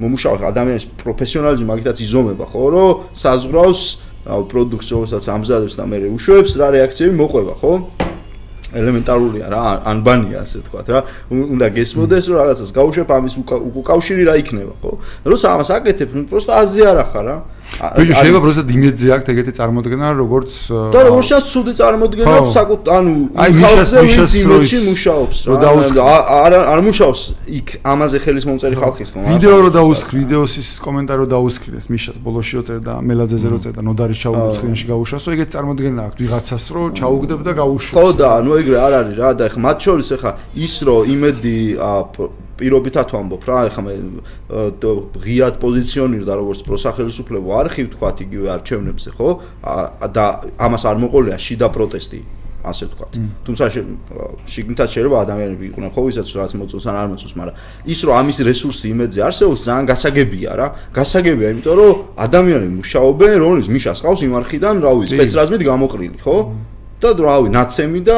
მომუშავე 0.00 0.44
ადამიანის 0.50 0.86
პროფესიონალიზმი 1.04 1.66
მაგითაც 1.68 1.96
იზომება, 2.00 2.44
ხო, 2.48 2.64
რომ 2.72 2.88
საზღვრავს 3.12 3.82
რა 4.26 4.36
პროდუქცია, 4.50 4.94
რომელსაც 4.96 5.24
ამზადებს 5.36 5.74
და 5.78 5.84
მე 5.86 5.98
უშვებს 6.16 6.52
რა 6.58 6.68
რეაქციები 6.74 7.14
მოყვება, 7.14 7.54
ხო? 7.60 7.72
ელემენტარულია 8.74 9.46
რა 9.52 9.62
ანბანია 9.86 10.42
ასე 10.42 10.56
ვთქვათ 10.62 10.88
რა. 10.90 11.00
უნდა 11.30 11.66
გესმოდეს 11.76 12.24
რომ 12.26 12.36
რაღაცას 12.40 12.70
გაუშვებ 12.74 13.08
ამის 13.16 13.34
უკავშირი 13.46 14.22
რა 14.26 14.34
იქნება 14.42 14.74
ხო? 14.82 14.90
როცა 15.30 15.46
ამას 15.54 15.70
აკეთებ 15.76 16.10
ნუ 16.16 16.22
პროსტა 16.26 16.52
აზია 16.66 16.90
რა 16.98 17.04
ხარ 17.12 17.24
რა 17.30 17.36
ბიჭო 17.76 18.14
შეიძლება 18.16 18.40
პროსტა 18.44 18.62
იმედზე 18.76 19.06
აქვს 19.16 19.30
ეგეთი 19.32 19.52
წარმოდგენა 19.58 20.06
როგორც 20.22 20.52
და 20.94 21.00
როგორ 21.06 21.22
შეიძლება 21.26 21.46
სუდი 21.52 21.72
წარმოდგენა 21.80 22.34
აქვს 22.40 22.52
საკუთ 22.56 22.82
ანუ 22.96 23.14
ხალხზე 23.36 23.98
იმედში 24.40 24.78
მუშაობს 24.86 25.38
რა 25.50 26.14
არ 26.46 26.52
არ 26.72 26.80
მუშაობს 26.86 27.20
იქ 27.58 27.68
ამაზე 27.92 28.16
ხელის 28.24 28.44
მომწერი 28.48 28.76
ხალხის 28.80 29.08
ხო 29.12 29.18
ვიდეო 29.26 29.56
რო 29.66 29.70
დაუსკრი 29.76 30.16
ვიდეოსის 30.22 30.70
კომენტარი 30.86 31.20
რო 31.20 31.28
დაუსკრეს 31.34 31.86
მიშას 31.92 32.16
ბოლოში 32.24 32.52
რო 32.56 32.62
წერდა 32.70 32.94
მელაძეზე 33.02 33.48
რო 33.52 33.58
წერდა 33.66 33.80
ნოდარის 33.82 34.18
ჩაუგდრინში 34.24 34.84
გაუშვასო 34.92 35.28
ეგეთ 35.36 35.48
წარმოდგენა 35.56 36.02
აქვს 36.06 36.18
ვიღაცას 36.22 36.64
რო 36.74 36.82
ჩაუგდებ 36.96 37.40
და 37.46 37.52
გაუშვას 37.60 37.96
ხო 37.96 38.06
და 38.20 38.26
ანუ 38.40 38.50
ეგრე 38.62 38.76
არ 38.86 38.92
არის 39.00 39.16
რა 39.20 39.30
და 39.36 39.42
ეხა 39.50 39.58
მათ 39.66 39.78
შორის 39.84 40.08
ეხა 40.16 40.30
ის 40.54 40.74
რო 40.86 40.96
იმედი 41.14 41.56
პირობითად 42.56 43.12
ვამბობ 43.12 43.42
რა, 43.48 43.58
ეხლა 43.70 43.82
მე 43.86 43.94
ღიად 45.26 45.60
პოზიციონირდა 45.62 46.32
როგორც 46.40 46.64
პროსახელისუფლებო 46.66 47.50
არქივ 47.60 47.86
თქვათ 47.94 48.16
იგივე 48.26 48.48
არჩევნებზე, 48.56 49.10
ხო? 49.16 49.30
და 50.16 50.26
ამას 50.56 50.82
არ 50.88 50.96
მოყოლია 51.04 51.36
შიდა 51.36 51.68
პროტესტი 51.76 52.20
ასე 52.66 52.86
ვთქვათ. 52.90 53.12
თუმცა 53.46 53.64
შიგნითაც 54.50 54.88
შეიძლება 54.90 55.16
ადამიანები 55.22 55.64
იყვნენ 55.70 55.90
ხო 55.94 56.00
ვისაც 56.06 56.26
რაც 56.34 56.52
მოწონს 56.58 56.86
ან 56.90 56.96
არ 56.98 57.08
მოწონს, 57.14 57.34
მაგრამ 57.38 57.56
ის 57.86 58.00
რომ 58.02 58.14
ამის 58.20 58.38
რესურსი 58.42 58.86
იმედზე 58.90 59.20
არსებობს, 59.22 59.60
ძალიან 59.66 59.86
გასაგებია 59.86 60.50
რა. 60.58 60.66
გასაგებია, 60.98 61.48
იმიტომ 61.54 61.74
რომ 61.78 61.94
ადამიანები 62.26 62.74
მუშაობენ, 62.82 63.34
რომლის 63.38 63.68
მიშას 63.70 63.98
ყავს 64.02 64.20
იმ 64.26 64.32
არხიდან, 64.40 64.74
რა 64.82 64.90
ვიცი, 64.98 65.14
სპეცრაზმით 65.14 65.62
გამოყრილი, 65.62 66.18
ხო? 66.26 66.36
და 66.96 67.12
რავი, 67.12 67.50
ნაცემი 67.52 68.00
და 68.08 68.16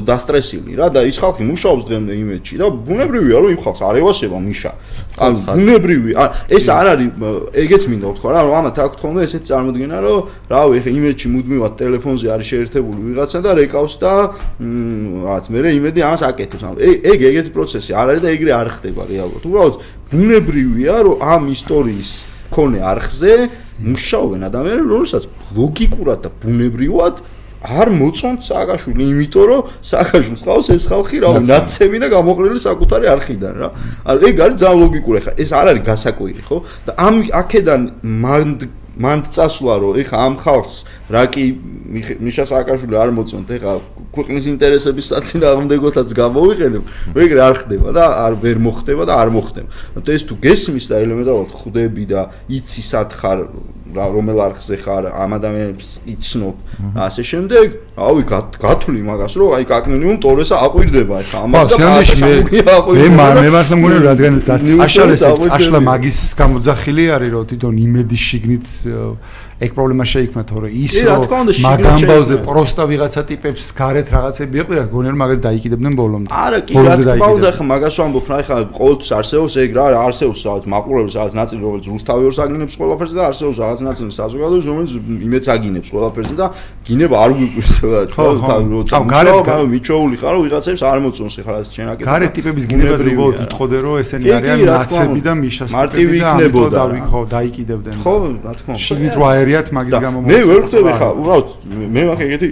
დასტრესილი 0.00 0.72
რა 0.80 0.88
და 0.88 1.04
ის 1.04 1.20
ხალხი 1.20 1.44
მუშაობს 1.44 1.84
დღემდე 1.84 2.12
იმედში 2.16 2.54
და 2.56 2.66
ბუნებრივია 2.72 3.36
რომ 3.44 3.50
იმ 3.52 3.60
ხალხს 3.60 3.82
არ 3.84 3.96
ევასება 4.00 4.38
მიშა. 4.40 4.72
ან 5.20 5.32
ბუნებრივი, 5.44 6.10
ან 6.16 6.28
ეს 6.48 6.66
არ 6.72 6.86
არის 6.88 7.08
ეგეც 7.52 7.82
მინდა 7.92 8.06
ვთქვა 8.08 8.30
რა, 8.32 8.40
რომ 8.48 8.54
ამათ 8.58 8.76
აქ 8.80 8.92
თქონდა 8.96 9.20
ესეთი 9.28 9.46
წარმოდგენა 9.52 9.98
რომ 10.08 10.18
რავი, 10.48 10.72
ეხა 10.80 10.90
იმედში 10.98 11.26
მუდმივად 11.36 11.72
ტელეფონზე 11.76 12.26
არის 12.32 12.46
შეერთებული 12.48 13.00
ვიღაცა 13.12 13.38
და 13.44 13.50
რეკავს 13.60 13.94
და 14.00 14.12
რაღაც 15.28 15.44
მე 15.52 15.58
იმედი 15.76 16.00
ამას 16.08 16.22
აკეთებს. 16.32 16.64
ეგ 17.12 17.18
ეგეც 17.28 17.46
პროცესი 17.52 17.92
არ 17.92 18.06
არის 18.08 18.22
და 18.24 18.28
ეგრე 18.32 18.52
არ 18.56 18.68
ხდება 18.72 19.02
რეალურად. 19.04 19.42
უბრალოდ 19.44 19.74
ბუნებრივია 20.08 20.94
რომ 21.04 21.16
ამ 21.20 21.42
ისტორიის 21.52 22.12
კონე 22.48 22.80
არხზე 22.80 23.32
მუშაობენ 23.84 24.40
ადამიანები, 24.48 24.88
რომელსაც 24.88 25.24
ლოგიკურად 25.52 26.18
და 26.24 26.30
ბუნებრივად 26.40 27.14
არ 27.58 27.88
მოწონთ 27.90 28.40
სააკაშვილი, 28.46 29.04
იმიტომ 29.12 29.44
რომ 29.50 29.62
სააკაშვილს 29.90 30.42
ყავს 30.46 30.68
ეს 30.74 30.84
ხალხი 30.90 31.18
რა, 31.24 31.30
ნაცემი 31.42 31.98
და 31.98 32.08
გამოყრილი 32.14 32.60
საკუთარი 32.62 33.06
არხიდან 33.14 33.54
რა. 33.58 33.68
ანუ 34.06 34.18
ეგ 34.30 34.36
არის 34.46 34.58
ძალიან 34.62 34.78
ლოგიკური 34.84 35.20
ხა. 35.26 35.32
ეს 35.42 35.50
არ 35.58 35.66
არის 35.74 35.82
გასაკვირი, 35.90 36.42
ხო? 36.46 36.56
და 36.86 36.92
ამ 37.02 37.14
აქედან 37.34 37.82
მანდ 38.04 38.58
მანდ 38.98 39.30
წასვლა 39.30 39.74
რომ 39.78 39.98
ეხა 40.02 40.16
ამ 40.26 40.34
ხალხს 40.42 40.74
რა 41.08 41.24
კი 41.32 41.44
მიშა 42.20 42.44
სააკაშვილი 42.50 42.96
არ 43.00 43.12
მოწონთ, 43.16 43.48
ეხა 43.56 43.72
ქვეყნის 44.12 44.44
ინტერესების 44.52 45.08
საწინააღმდეგოთაც 45.12 46.12
გამოვიყენებ, 46.18 46.92
ეგრე 47.16 47.40
არ 47.48 47.54
ხდება 47.64 47.88
და 47.96 48.04
არ 48.28 48.36
ვერ 48.44 48.60
მოხდება 48.60 49.08
და 49.08 49.14
არ 49.16 49.32
მოხდება. 49.32 49.68
ანუ 49.96 50.12
ეს 50.12 50.22
თუ 50.28 50.34
გესმის 50.36 50.84
და 50.92 51.00
ელემენტარულად 51.04 51.50
ხვდები 51.56 52.04
და 52.12 52.20
იცი 52.52 52.82
სათხარ 52.92 53.38
რა 53.88 54.04
რომელ 54.12 54.40
არხზე 54.44 54.76
ხარ 54.84 55.04
ამ 55.16 55.30
ადამიანებს 55.38 55.90
იცნობ. 56.12 56.56
და 56.92 57.00
ასე 57.08 57.22
შემდეგ 57.24 57.66
რავი 57.96 58.22
გათვლი 58.60 59.00
მაგას 59.08 59.32
რომ 59.40 59.48
აი 59.56 59.64
კაკნინიუმ 59.72 60.16
ტორესა 60.20 60.56
აყვირდება 60.66 61.16
ხა 61.24 61.38
ამას 61.48 61.72
და 61.72 61.88
მე 62.20 63.08
მე 63.08 63.50
მას 63.56 63.68
მგონი 63.80 63.98
რადგან 64.04 64.34
აშალეს 64.84 65.24
აშლა 65.56 65.80
მაგის 65.88 66.20
გამოძახილი 66.36 67.04
არის 67.16 67.30
რომ 67.32 67.44
თვითონ 67.48 67.74
იმედის 67.88 68.22
შიგნით 68.28 68.66
ეგ 69.58 69.70
პრობლემა 69.74 70.04
შეიქმნა 70.06 70.42
თორე 70.46 70.68
ის 70.70 70.94
რომ 71.02 71.22
მაგამბავზე 71.66 72.36
პროსტა 72.46 72.84
ვიღაცა 72.90 73.22
ტიპებს 73.26 73.64
გარეთ 73.74 74.08
რაღაცები 74.14 74.60
ეყვირა 74.62 74.84
გონერ 74.94 75.16
მაგას 75.18 75.40
დაიკიდებდნენ 75.42 75.94
ბოლომდე. 75.98 76.30
არა 76.30 76.60
კი 76.62 76.74
რა 76.78 76.94
თქმა 77.02 77.28
უნდა 77.34 77.50
ხა 77.58 77.64
მაგას 77.66 77.94
ვამბობ 77.98 78.26
რა 78.30 78.38
ხა 78.46 78.56
ყოველთვის 78.78 79.10
არსებობს 79.18 79.54
ეგ 79.58 79.70
რა 79.78 79.86
არსებობს 79.98 80.40
რაღაც 80.46 80.64
მაყურებელს 80.70 81.14
რაღაც 81.18 81.34
ნაწილი 81.40 81.60
რომელიც 81.66 81.84
რუსთავი 81.90 82.22
ორს 82.28 82.38
აგინებს 82.38 82.74
ყველაფერზე 82.78 83.14
და 83.18 83.24
არსებობს 83.28 83.58
რაღაც 83.58 83.80
ნაწილი 83.88 84.10
საზოგადოების 84.18 84.66
რომელიც 84.70 84.92
იმედს 85.26 85.48
აგინებს 85.58 85.88
ყველაფერზე 85.90 86.34
და 86.38 86.46
გინება 86.86 87.16
არ 87.18 87.30
გვიყვირს 87.38 87.74
რა 87.82 88.00
თქმა 88.14 88.30
უნდა 88.38 88.54
ხო. 88.94 89.02
გარეთ 89.10 89.38
გა 89.48 89.54
მიჩოული 89.74 90.16
ხარ 90.22 90.32
რომ 90.38 90.42
ვიღაცებს 90.46 90.82
არ 90.86 90.98
მოწონს 91.02 91.34
ხა 91.42 91.50
რაც 91.58 91.66
შენ 91.74 91.86
აკეთებ 91.98 92.06
გარეთ 92.14 92.30
ტიპების 92.38 92.64
გინებაზე 92.70 93.06
უბრალოდ 93.10 93.38
ითხოვდე 93.48 93.78
რომ 93.82 93.94
ესენი 94.06 94.26
არიან 94.38 94.58
ნაცები 94.70 95.20
და 95.26 95.32
მიშას 95.42 95.70
ტიპები 95.74 96.18
და 96.22 96.30
ამიტომ 96.38 96.70
დავიქო 96.78 97.18
დაიკიდებდნენ 97.34 97.96
ხო 98.06 98.14
რა 98.46 98.52
თქმა 98.58 98.72
უნდა. 98.78 98.84
შიგნით 98.86 99.14
რა 99.18 99.30
ერიათ 99.48 99.68
მაგის 99.72 99.94
გამო 100.04 100.18
მე 100.28 100.38
ვერ 100.44 100.60
ხვდები 100.68 100.92
ხა 101.00 101.08
უბრალოდ 101.18 101.48
მე 101.96 102.02
მაგ 102.12 102.20
ეგეთი 102.28 102.48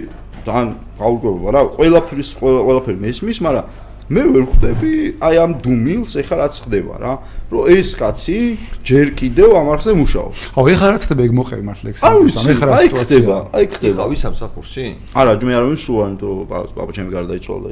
ძალიან 0.47 0.69
გაურკვევება 0.97 1.49
რა 1.53 1.61
ყველაფრის 1.77 2.29
ყველაფერი 2.41 2.97
მესმის 3.05 3.39
მაგრამ 3.45 3.65
მე 4.07 4.21
ვერ 4.31 4.45
ხვდები 4.47 4.91
აი 5.19 5.35
ამ 5.43 5.51
დუმილს 5.59 6.15
ეხლა 6.23 6.35
რაც 6.47 6.55
ხდება 6.63 6.95
რა 6.95 7.13
რომ 7.51 7.63
ეს 7.75 7.89
კაცი 7.99 8.39
ჯერ 8.87 9.11
კიდევ 9.19 9.51
ამ 9.59 9.67
არხზე 9.75 9.91
მუშაობს. 9.99 10.39
აუ 10.55 10.65
ეხლა 10.71 10.87
რაც 10.95 11.03
ხდება 11.11 11.21
ეგ 11.27 11.33
მოხევი 11.35 11.63
მართლა 11.67 11.87
ეგ 11.91 11.97
სამს 11.99 12.35
ეხლა 12.55 12.65
რა 12.71 12.77
სიტუაცია. 12.87 13.37
აი 13.51 13.65
ხდება. 13.67 13.99
ავი 14.07 14.15
სამსახურში 14.23 14.85
არა 15.11 15.31
მე 15.43 15.53
არ 15.59 15.63
ვიცი 15.67 15.83
სულ 15.83 15.99
ანუ 16.07 16.31
პაპა 16.47 16.91
ჩემი 16.95 17.09
გარდაიცვალა 17.11 17.69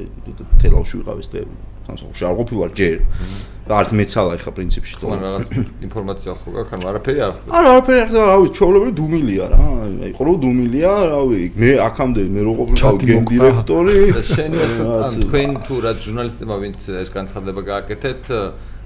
თელავში 0.59 0.95
ვიყავ 0.99 1.17
ეს 1.23 1.27
სამსახურში 1.88 2.23
არ 2.27 2.35
ყოფილა 2.35 2.65
ჯერ 2.75 2.97
არც 3.65 3.89
მეცალა 3.97 4.36
ეხა 4.38 4.51
პრინციპში 4.54 4.93
თქო 5.01 5.08
რაღაც 5.25 5.47
ინფორმაცია 5.88 6.34
ხო 6.38 6.49
გაქვს? 6.54 6.73
ანუ 6.75 6.86
არაფერი 6.91 7.19
არ 7.25 7.32
ხდება? 7.34 7.51
არა 7.58 7.69
არაფერი 7.73 7.97
არ 8.01 8.08
ხდება 8.10 8.25
რა 8.30 8.36
ვიცი 8.41 8.54
ჩაოლებრი 8.60 8.91
დუმილია 8.99 9.45
რა 9.49 9.58
აი 10.06 10.12
ყრო 10.19 10.34
დუმილია 10.45 10.91
რა 11.10 11.21
ვიცი 11.25 11.60
მე 11.65 11.71
აქამდე 11.88 12.21
მე 12.36 12.41
რო 12.45 12.54
ყოფილიყავ 12.62 12.95
გენ 13.10 13.25
დირექტორი 13.34 13.97
შენი 14.36 14.58
ან 14.69 15.17
თქვენ 15.25 15.49
თუ 15.65 15.75
რა 15.82 15.91
ჟურნალისტებმა 16.06 16.58
ვინც 16.62 16.78
ეს 17.01 17.10
განცხადება 17.10 17.62
გააკეთეთ 17.73 18.23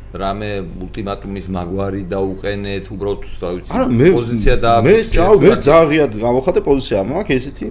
რამე 0.10 0.50
ულტიმატუმის 0.88 1.46
მაგვარი 1.54 2.02
დაუყენეთ 2.10 2.86
უბრალოდ 2.96 3.22
რა 3.44 3.52
ვიცი 3.60 4.14
პოზიცია 4.16 4.56
და 4.64 4.72
მე 4.88 4.96
ჩაო 5.12 5.34
მე 5.44 5.52
ზაღიად 5.68 6.14
გამოხატე 6.24 6.60
პოზიცია 6.66 7.04
მაქვს 7.12 7.36
ესეთი 7.36 7.68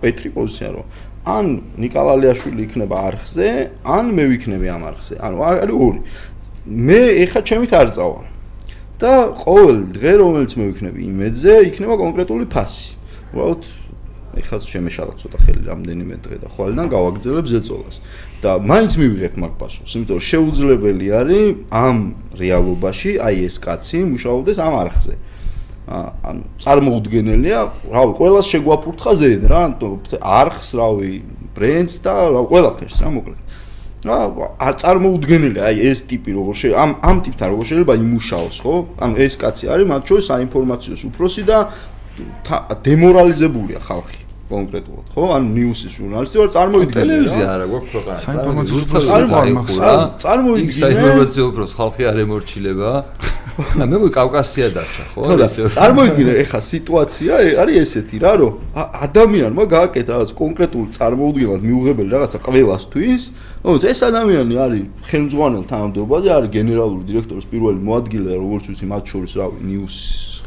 კვეთრი 0.00 0.30
პოზიცია 0.34 0.70
რომ 0.72 0.86
ან 1.26 1.46
ნიკალალიაშვილი 1.82 2.62
იქნება 2.68 2.98
არხზე 3.10 3.46
ან 3.82 4.10
მე 4.14 4.24
ვიქნები 4.30 4.68
ამ 4.70 4.82
არხზე. 4.90 5.14
ანუ 5.26 5.36
არის 5.42 5.74
ორი 5.86 6.00
მე 6.66 7.00
ეხა 7.22 7.40
ჩემით 7.46 7.72
არ 7.72 7.88
წავა. 7.94 8.22
და 8.96 9.36
ყოველ 9.36 9.92
დღე 9.92 10.12
რომელიც 10.24 10.52
მე 10.56 10.64
ვიქნები 10.72 11.00
იმედზე, 11.04 11.52
იქნება 11.68 11.94
კონკრეტული 12.00 12.48
ფასი. 12.48 12.96
უბრალოდ 13.32 13.62
ეხა 14.40 14.56
შემეშალა 14.64 15.12
ცოტა 15.20 15.38
ხელი 15.44 15.62
რამდენიმე 15.68 16.16
დღე 16.24 16.36
და 16.40 16.48
ხვალიდან 16.48 16.86
გავაგრძელებ 16.92 17.46
ზეწოლას. 17.46 17.96
და 18.40 18.50
მაინც 18.60 18.92
მივიღებ 19.00 19.34
მაგ 19.36 19.52
პასუხს, 19.60 19.92
იმიტომ 19.96 20.16
რომ 20.16 20.26
შეუძლებელი 20.32 21.06
არის 21.20 21.44
ამ 21.72 21.96
რეალობაში 22.40 23.10
აი 23.20 23.36
ეს 23.48 23.56
კაცი 23.60 23.98
მუშაობდეს 24.12 24.58
ამ 24.60 24.74
არხზე. 24.80 25.14
ან 25.86 26.36
წარმოუდგენელია, 26.58 27.60
რავი, 27.94 28.12
ყოველას 28.18 28.46
შეგვაფურთხა 28.50 29.12
ზედ 29.22 29.42
რა, 29.46 29.62
არხს, 30.18 30.68
რავი, 30.74 31.22
ბრენდს 31.54 31.94
და 32.02 32.14
რა 32.34 32.42
ყველაფერს 32.50 32.98
რა 33.06 33.10
მოკლედ. 33.14 33.40
რა 34.06 34.18
არ 34.66 34.74
წარმოუდგენელია 34.82 35.62
აი 35.70 35.76
ეს 35.90 36.00
ტიპი 36.10 36.30
როგორ 36.38 36.54
შე 36.60 36.68
ამ 36.82 36.90
ამ 37.10 37.16
ტიპთან 37.26 37.48
როგორ 37.52 37.64
შეიძლება 37.70 37.94
იმუშაოს 38.02 38.56
ხო? 38.64 38.74
ან 39.04 39.10
ეს 39.26 39.34
კაცი 39.42 39.64
არის 39.74 39.86
მათ 39.92 40.02
შორის 40.08 40.24
საინფორმაციო 40.32 40.94
უფროსი 41.10 41.42
და 41.50 41.58
დემორალიზებულია 42.86 43.80
ხალხი 43.88 44.22
კონკრეტულად 44.46 45.06
ხო? 45.14 45.24
ან 45.36 45.42
ნიუსის 45.56 45.92
ჟურნალისტი 45.98 46.36
ვარ 46.40 46.50
წარმოიდგინე 46.56 46.96
ტელევიზია 46.96 47.46
არა 47.56 47.66
გვაქვს 47.70 47.90
ქვეყანა 47.94 48.18
საინფორმაციო 48.26 48.74
უფროსი 48.86 49.10
არ 49.16 49.24
მახსოვს 49.58 50.22
წარმოიდგინე 50.24 50.80
საინფორმაციო 50.86 51.44
უფროს 51.50 51.72
ხალხი 51.80 52.02
არ 52.10 52.18
ემორჩილება 52.26 52.90
და 53.56 53.86
მე 53.88 53.98
მე 54.02 54.08
კავკასია 54.12 54.68
დარჩა 54.76 55.04
ხო? 55.16 55.20
წარმოიდგინე 55.72 56.32
ეხა 56.44 56.60
სიტუაცია 56.60 57.38
არის 57.62 57.76
ესეთი 57.82 58.18
რა 58.20 58.32
რომ 58.40 58.52
ადამიანმა 58.76 59.64
გააკეთა 59.72 60.10
რაღაც 60.12 60.30
კონკრეტულ 60.36 60.84
წარმოუდგენლად 60.92 61.62
მიუღებელი 61.64 62.10
რაღაცა 62.12 62.38
ყველასთვის. 62.44 63.22
ო 63.64 63.70
ეს 63.80 64.00
ადამიანი 64.04 64.54
არის 64.60 64.84
ხელმძღვანელ 65.08 65.64
თანამდებობაზე 65.72 66.28
არის 66.36 66.50
გენერალური 66.52 67.02
დირექტორის 67.08 67.46
პირველი 67.48 67.80
მოადგილე 67.80 68.30
როგორც 68.36 68.64
ვიცი 68.70 68.86
მათ 68.92 69.04
შორის 69.10 69.32
რავი 69.40 69.58
ნიუს 69.64 69.96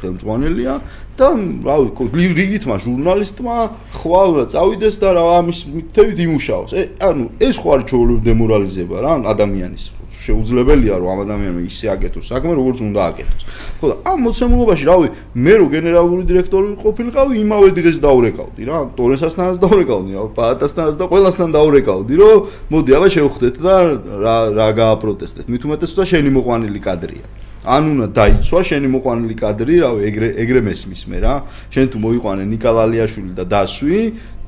ხელმძღვანელია 0.02 0.74
და 1.20 1.30
რავი 1.68 2.10
რიგითმა 2.40 2.76
ჟურნალისტმა 2.86 3.56
ხვალ 4.00 4.32
წავიდეს 4.54 4.96
და 5.04 5.10
რა 5.20 5.24
ამის 5.40 5.60
მითებით 5.76 6.20
იმუშაოს 6.26 6.72
ანუ 7.10 7.24
ეს 7.44 7.56
ხო 7.60 7.68
არის 7.76 7.88
ჩაოლებ 7.92 8.20
დემორალიზება 8.28 8.96
რა 9.04 9.14
ადამიანის 9.36 10.00
შეუძლებელია 10.20 10.96
რომ 11.00 11.10
ამ 11.14 11.20
ადამიანმა 11.24 11.62
ისე 11.64 11.88
აკეთოს 11.96 12.28
საქმე 12.30 12.54
როგორც 12.60 12.80
უნდა 12.84 13.02
აკეთოს. 13.10 13.44
ხო 13.80 13.86
და 13.90 13.96
ამ 14.12 14.18
მოცემულობაში 14.28 14.86
რავი 14.90 15.08
მე 15.46 15.54
რო 15.60 15.68
გენერალური 15.76 16.24
დირექტორი 16.30 16.68
ყოფილიყავი 16.84 17.34
იმავე 17.40 17.70
დღეს 17.80 17.98
დაურეკავდი 18.04 18.62
რა 18.70 18.78
ტორესასთანაც 19.00 19.58
დაურეკავდი 19.64 20.12
რა 20.20 20.24
პაატასთანაც 20.36 20.96
და 21.00 21.06
ყველასთან 21.12 21.50
დაურეკავდი 21.56 22.14
რომ 22.20 22.38
მოდი 22.74 22.92
აბა 23.00 23.08
შევხვდეთ 23.16 23.56
და 23.64 23.76
რა 24.24 24.38
რა 24.60 24.68
გააპროტესტეთ 24.82 25.46
მით 25.48 25.62
უმეტესობა 25.70 26.04
შენი 26.12 26.30
მოყვანილი 26.36 26.80
კადრია. 26.84 27.26
ან 27.70 27.84
უნდა 27.94 28.08
დაიცვა 28.18 28.60
შენი 28.70 28.88
მოყვანილი 28.96 29.36
კადრი, 29.38 29.76
რავი, 29.86 30.02
ეგრე 30.10 30.28
ეგრე 30.42 30.60
მესმის 30.66 31.02
მე 31.10 31.20
რა. 31.22 31.36
შენ 31.70 31.86
თუ 31.94 31.98
მოიყვანე 32.02 32.44
ნიკალალიაშვილი 32.50 33.32
და 33.38 33.46
დასვი, 33.46 34.00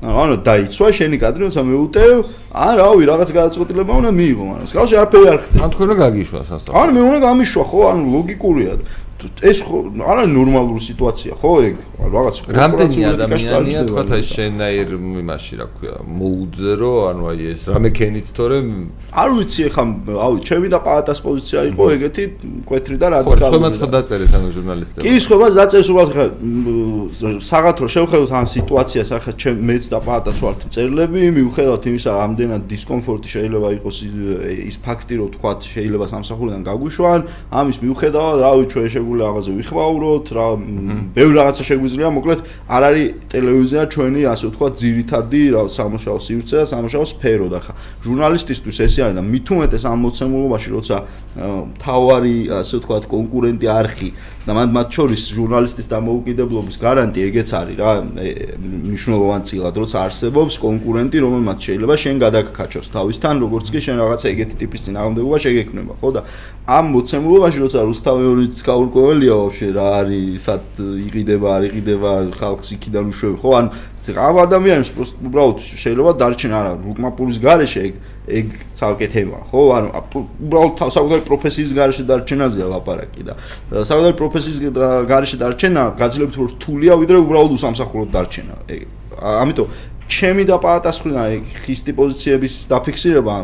ანუ 0.02 0.34
დაიცვა 0.42 0.88
შენი 0.98 1.16
კადრი, 1.22 1.42
როცა 1.46 1.62
მეუტევ, 1.62 2.14
ან 2.52 2.72
რავი, 2.82 3.02
რაღაც 3.06 3.28
გადაწყვეტილება 3.38 3.92
უნდა 4.02 4.10
მიიღო, 4.18 4.44
მაგრამ 4.50 4.66
სკავში 4.66 4.94
არაფერი 4.98 5.26
არ 5.30 5.38
ხდება. 5.42 5.62
ან 5.62 5.70
თქვენ 5.72 5.86
რა 5.92 5.96
გაგიშვა 6.02 6.40
სასწავლო? 6.50 6.74
ან 6.82 6.88
მე 6.90 7.00
უნდა 7.06 7.18
გამიშვა, 7.22 7.62
ხო, 7.70 7.80
ანუ 7.92 8.02
ლოგიკურია. 8.16 8.72
ეს 9.42 9.58
ხო 9.66 9.78
არა 10.12 10.24
ნორმალური 10.30 10.80
სიტუაცია 10.82 11.32
ხო 11.40 11.52
ეგ? 11.68 11.76
რაღაც 12.02 12.36
რამდენი 12.58 13.00
ადამიანია 13.12 13.80
თქვა 13.88 14.02
ეს 14.18 14.28
შენაირ 14.36 14.90
იმაში 15.22 15.54
რა 15.60 15.66
ქვია 15.76 15.96
მოუძე 16.02 16.72
რო 16.82 16.92
ანუ 17.10 17.22
აი 17.32 17.40
ეს 17.52 17.62
რამე 17.72 17.90
ქენით 17.98 18.28
თორე? 18.36 18.58
არ 19.12 19.28
ვიცი 19.36 19.62
ხა 19.74 19.84
აუ 20.26 20.34
ჩემი 20.48 20.68
და 20.74 20.78
პაატას 20.86 21.18
პოზიცია 21.26 21.60
იყო 21.70 21.84
ეგეთი 21.96 22.24
კვეთრი 22.68 22.96
და 23.02 23.06
რადიკალური 23.14 23.70
ხო 23.72 23.78
ხო 23.82 23.88
დაწერეთ 23.96 24.32
ანუ 24.38 24.48
ჟურნალისტები? 24.56 25.02
კი 25.06 25.12
ხო 25.22 25.36
მას 25.42 25.52
დაწერეს 25.60 25.88
უბრალოდ 25.92 26.12
ხა 26.16 26.26
საღათრო 27.42 27.86
შევხედოთ 27.94 28.30
ამ 28.32 28.46
სიტუაციას 28.56 29.08
ახლა 29.16 29.32
ჩემ 29.42 29.58
მეც 29.68 29.84
და 29.92 29.98
პაატას 30.02 30.38
ვართ 30.42 30.60
წერლები 30.74 31.20
მიუხედავად 31.38 31.82
იმისა 31.92 32.10
რამდენად 32.18 32.62
დისკომფორტი 32.72 33.28
შეიძლება 33.34 33.68
იყოს 33.78 33.96
ის 34.72 34.76
ფაქტი 34.82 35.14
რომ 35.20 35.28
თქვა 35.36 35.52
შეიძლება 35.62 36.06
სამსახურიდან 36.12 36.62
გაგვიშვან 36.68 37.20
ამის 37.60 37.76
მიუხედავად 37.84 38.36
რავი 38.42 38.64
ჩვენ 38.72 38.88
შეგვიძლია 39.12 39.28
ამაზე 39.32 39.50
ვიხმაუროთ 39.60 40.26
რა 40.32 40.46
ბევრი 41.16 41.34
რაღაცა 41.36 41.64
შეგვიძლია 41.68 42.08
მოკლედ 42.16 42.40
არ 42.68 42.82
არის 42.88 43.06
ტელევიზია 43.32 43.82
ჩვენი 43.92 44.22
ასე 44.32 44.44
ვთქვათ 44.48 44.72
ძირითადი 44.82 45.42
რა 45.52 45.62
სამუშაო 45.68 46.18
სივრცე 46.26 46.56
და 46.62 46.66
სამუშაო 46.72 47.04
სფერო 47.12 47.46
და 47.52 47.60
ხა. 47.60 47.72
ჟურნალისტისთვის 48.06 48.76
ეს 48.86 48.94
არის 49.02 49.16
და 49.16 49.22
მით 49.22 49.46
უმეტეს 49.52 49.84
ამ 49.92 49.98
მოცემულობაში 50.06 50.68
როცა 50.76 50.96
თავარი 51.82 52.36
ასე 52.60 52.74
ვთქვათ 52.80 53.04
კონკურენტი 53.12 53.66
არხი 53.68 54.10
და 54.42 54.52
მათ 54.58 54.70
მათ 54.74 54.88
შორის 54.96 55.22
ჟურნალისტის 55.38 55.86
დამოუკიდებლობის 55.86 56.76
გარანტი 56.82 57.20
ეგეც 57.30 57.50
არის 57.54 57.76
რა 57.78 57.92
მნიშვნელოვანი 58.90 59.44
წილად 59.46 59.76
როცა 59.78 59.96
არსებობს 60.02 60.54
კონკურენტი 60.58 61.18
რომელმაც 61.22 61.58
შეიძლება 61.62 61.94
შენ 62.02 62.16
გადაგკაჩოს 62.26 62.86
თავისთან 62.90 63.34
როგორც 63.44 63.66
კი 63.70 63.80
შენ 63.86 63.96
რაღაცა 64.02 64.26
ეგეთი 64.34 64.54
ტიპის 64.62 64.80
წინააღმდეგობა 64.86 65.38
შეგექმნება 65.46 65.92
ხო 66.02 66.08
და 66.10 66.20
ამ 66.66 66.84
მოცემულობაში 66.90 67.58
როცა 67.62 67.80
რუსთავეორიც 67.86 68.54
გაურკვეველია 69.02 69.34
ვაფშე 69.38 69.68
რა 69.74 69.86
არის 69.98 70.44
სად 70.46 70.80
იყიდება 70.80 71.48
არ 71.56 71.62
იყიდება 71.68 72.12
ხალხს 72.38 72.68
იქიდან 72.76 73.10
უშვებ 73.10 73.36
ხო 73.42 73.50
ან 73.58 73.66
ამ 74.22 74.36
ადამიანებს 74.46 74.90
უბრალოდ 75.26 75.58
შეიძლება 75.66 76.12
დარჩენ 76.22 76.52
არა 76.58 76.72
რუკმაპურის 76.86 77.38
გარეშე 77.42 77.80
ეგ 77.82 77.94
ეგ 78.22 78.46
ცალკე 78.78 79.06
თემა 79.14 79.38
ხო? 79.50 79.62
ანუ 79.76 79.88
უბრალოდ 80.46 80.72
საკუთარი 80.94 81.22
პროფესიის 81.26 81.70
გარეშე 81.78 82.02
დარჩენაზეა 82.10 82.66
ლაპარაკი 82.72 83.22
და 83.26 83.34
საკუთარი 83.82 84.16
პროფესიის 84.22 84.58
გარეშე 85.10 85.36
დარჩენა 85.42 85.82
გაძლიერებით 85.98 86.36
უფრო 86.38 86.46
რთულია 86.54 86.92
ვიდრე 87.02 87.18
უბრალოდ 87.26 87.52
უსამსახუროდ 87.58 88.10
დარჩენა. 88.14 88.54
ეგ 88.70 88.82
ამიტომ 89.22 89.66
ჩემი 90.12 90.44
და 90.44 90.56
პაატასხვრინა 90.60 91.22
ეგ 91.36 91.44
ხისტი 91.62 91.92
პოზიციების 91.96 92.54
დაფიქსირება 92.68 93.34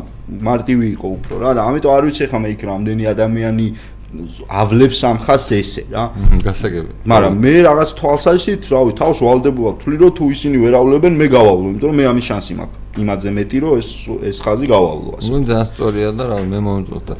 მარტივი 0.48 0.86
იყო 0.98 1.08
უფრო 1.16 1.34
რა 1.42 1.50
და 1.56 1.62
ამიტომ 1.70 1.92
არ 1.96 2.02
ვიცი 2.08 2.26
ხა 2.28 2.38
მე 2.44 2.48
იქ 2.54 2.62
რამდენი 2.68 3.04
ადამიანი 3.14 3.66
ავლებს 4.08 5.00
ამ 5.04 5.18
ხას 5.20 5.46
ესე 5.52 5.82
რა. 5.92 6.04
გასაგები 6.40 6.92
მაგრამ 7.12 7.34
მე 7.44 7.52
რაღაც 7.68 7.90
თვალსაზრისით 7.98 8.62
რავი 8.72 8.92
თავს 8.96 9.18
ვალდებულად 9.20 9.74
თვლი 9.84 9.96
რომ 10.00 10.12
თუ 10.16 10.24
ისინი 10.32 10.56
ვერ 10.64 10.74
ავლებენ 10.80 11.12
მე 11.20 11.26
გავავლო 11.28 11.66
იმიტომ 11.72 11.88
რომ 11.92 11.96
მე 12.00 12.04
ამის 12.08 12.24
შანსი 12.28 12.54
მაქვს. 12.56 12.78
იმაზე 13.04 13.28
მეტი 13.36 13.58
რომ 13.62 13.72
ეს 13.78 13.88
ეს 14.32 14.38
ხაზი 14.40 14.66
გავავლო 14.72 15.10
ასე. 15.18 15.28
ნუ 15.28 15.38
ძალიან 15.44 15.66
სწორია 15.68 16.08
და 16.16 16.24
რავი 16.32 16.46
მე 16.48 16.60
მომწონდა 16.66 17.14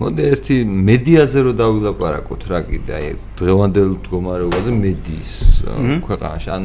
მოდი 0.00 0.22
ერთი 0.32 0.56
მედიაზე 0.64 1.38
რო 1.44 1.52
დავილაპარაკოთ 1.60 2.42
რა 2.48 2.60
კიდე 2.72 2.92
აი 2.96 3.08
დღევანდელ 3.36 3.88
მდგომარეობაზე 4.00 4.70
მედიის 4.80 5.32
ქვეყანაში 6.08 6.48
ან 6.56 6.62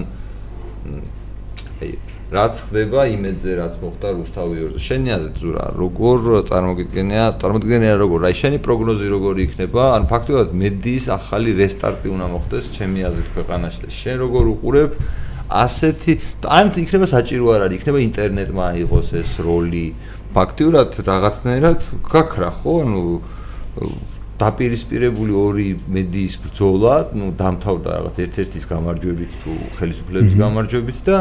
აი 1.84 1.90
რაც 2.26 2.58
ხდება 2.58 3.06
იმედზე 3.06 3.52
რაც 3.62 3.74
მოხდა 3.86 4.10
რუსთავი 4.18 4.58
ორზე. 4.66 4.80
შენი 4.82 5.10
აზრით 5.14 5.38
ზურა 5.46 5.66
როგორ 5.78 6.20
წარმოგიდგენია 6.50 7.26
წარმოგიდგენია 7.38 7.96
როგორ? 8.02 8.20
აი 8.26 8.36
შენი 8.42 8.58
პროგნოზი 8.66 9.08
როგორი 9.14 9.40
იქნება? 9.46 9.84
ან 9.94 10.04
ფაქტობრივად 10.10 10.50
მედიის 10.58 11.06
ახალი 11.14 11.50
რესტარტი 11.54 12.08
უნდა 12.10 12.28
მოხდეს? 12.34 12.66
ჩემი 12.74 13.00
აზრით 13.10 13.30
ქვეყანაში. 13.38 13.80
და 13.86 13.90
შენ 13.94 14.16
როგორ 14.26 14.44
უყურებ? 14.58 14.90
ასეთი 15.46 16.14
ან 16.50 16.66
იქნება 16.74 17.06
საჭირო 17.06 17.46
არ 17.54 17.62
არის 17.70 17.78
იქნება 17.78 18.00
ინტერნეტმა 18.10 18.64
აიღოს 18.74 19.10
ეს 19.22 19.32
როლი. 19.46 19.88
ფაქტობრივად 20.34 20.92
რაღაცნაირად 21.06 21.80
გაქრა 22.10 22.50
ხო? 22.58 22.74
ანუ 22.82 23.04
დაპირისპირებული 24.36 25.32
ორი 25.32 25.68
მედიის 25.88 26.36
ბრძოლა, 26.44 26.94
ну, 27.16 27.32
დამთავრდა 27.40 27.90
რაღაც 27.96 28.16
ერთ-ერთის 28.26 28.66
გამარჯვებით 28.68 29.32
თუ 29.46 29.52
ხელისუფლების 29.80 30.34
გამარჯვებით 30.36 31.00
და 31.08 31.18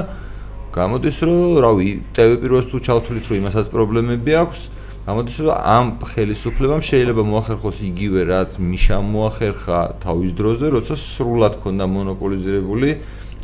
გამოდის 0.75 1.17
რომ 1.27 1.59
რავი 1.63 1.89
პირველს 2.15 2.67
თუ 2.71 2.79
ჩავთვლით 2.87 3.25
რომ 3.31 3.37
იმასაც 3.43 3.67
პრობლემები 3.71 4.33
აქვს 4.43 4.61
გამოდის 5.07 5.37
რომ 5.45 5.55
ამ 5.55 5.87
ხელისუფლებამ 6.11 6.83
შეიძლება 6.89 7.23
მოახერხოს 7.31 7.79
იგივე 7.91 8.21
რაც 8.31 8.51
მიშამ 8.59 9.05
მოახერხა 9.15 9.81
თავის 10.03 10.31
დროზე 10.35 10.67
როცა 10.75 10.95
სრულად 10.99 11.55
ქონდა 11.63 11.85
მონოპოლიზირებული 11.95 12.91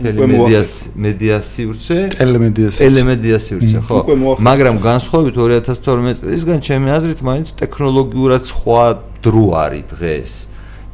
ტელემედიას 0.01 0.71
მედიასივრცე 1.05 1.97
ტელემედიას 2.17 2.75
ტელემედიასივრცე 2.81 3.79
ხო. 3.85 3.99
მაგრამ 4.41 4.77
განსხვავებით 4.81 5.35
2012 5.37 6.25
წლისგან 6.25 6.59
ჩემი 6.65 6.89
აზრით 6.97 7.21
მაინც 7.21 7.47
ტექნოლოგიურად 7.61 8.43
სხვა 8.49 8.85
დრო 9.21 9.45
არის 9.65 9.85
დღეს 9.93 10.33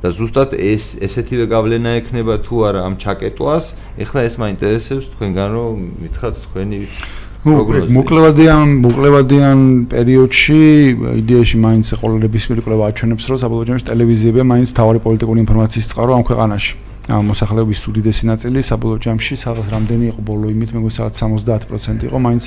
და 0.06 0.14
ზუსტად 0.14 0.54
ეს 0.54 0.84
ესეთივე 1.02 1.50
გავლენა 1.50 1.98
ექნება 1.98 2.38
თუ 2.46 2.56
არა 2.70 2.80
ამ 2.86 2.94
ჩაკეტვას 3.02 3.64
ეხლა 3.98 4.20
ეს 4.30 4.34
მაინტერესებს 4.38 5.06
თქვენგან 5.18 5.48
რომ 5.50 5.74
მითხრათ 6.06 6.34
თქვენი 6.46 6.78
პროგნოზი. 7.42 7.90
მოკლევადიან 7.98 8.66
მოკლევადიან 8.86 9.58
პერიოდში 9.90 10.62
იდეაში 11.22 11.56
მაინც 11.66 11.86
მიერ 12.50 12.60
კვლევა 12.66 12.84
აჩვენებს 12.90 13.24
რომ 13.30 13.38
საბოლოო 13.42 13.66
ჯამში 13.66 13.84
ტელევიზიები 13.90 14.40
მაინც 14.52 14.68
თავარი 14.78 14.98
პოლიტიკური 15.06 15.38
ინფორმაციის 15.46 15.86
წყარო 15.90 16.12
ამ 16.18 16.22
ქვეყანაში 16.26 16.72
მოსახლეობის 17.06 17.80
უდიდესი 17.86 18.26
ნაწილი 18.26 18.62
საბოლოო 18.66 18.98
ჯამში 19.04 19.34
სადღაც 19.38 19.68
რამდენი 19.70 20.06
იყო 20.10 20.20
ბოლო? 20.26 20.50
იმით 20.50 20.70
მე 20.74 20.80
გვესაათ 20.86 21.14
70% 21.14 22.06
იყო 22.10 22.18
მაინც 22.18 22.44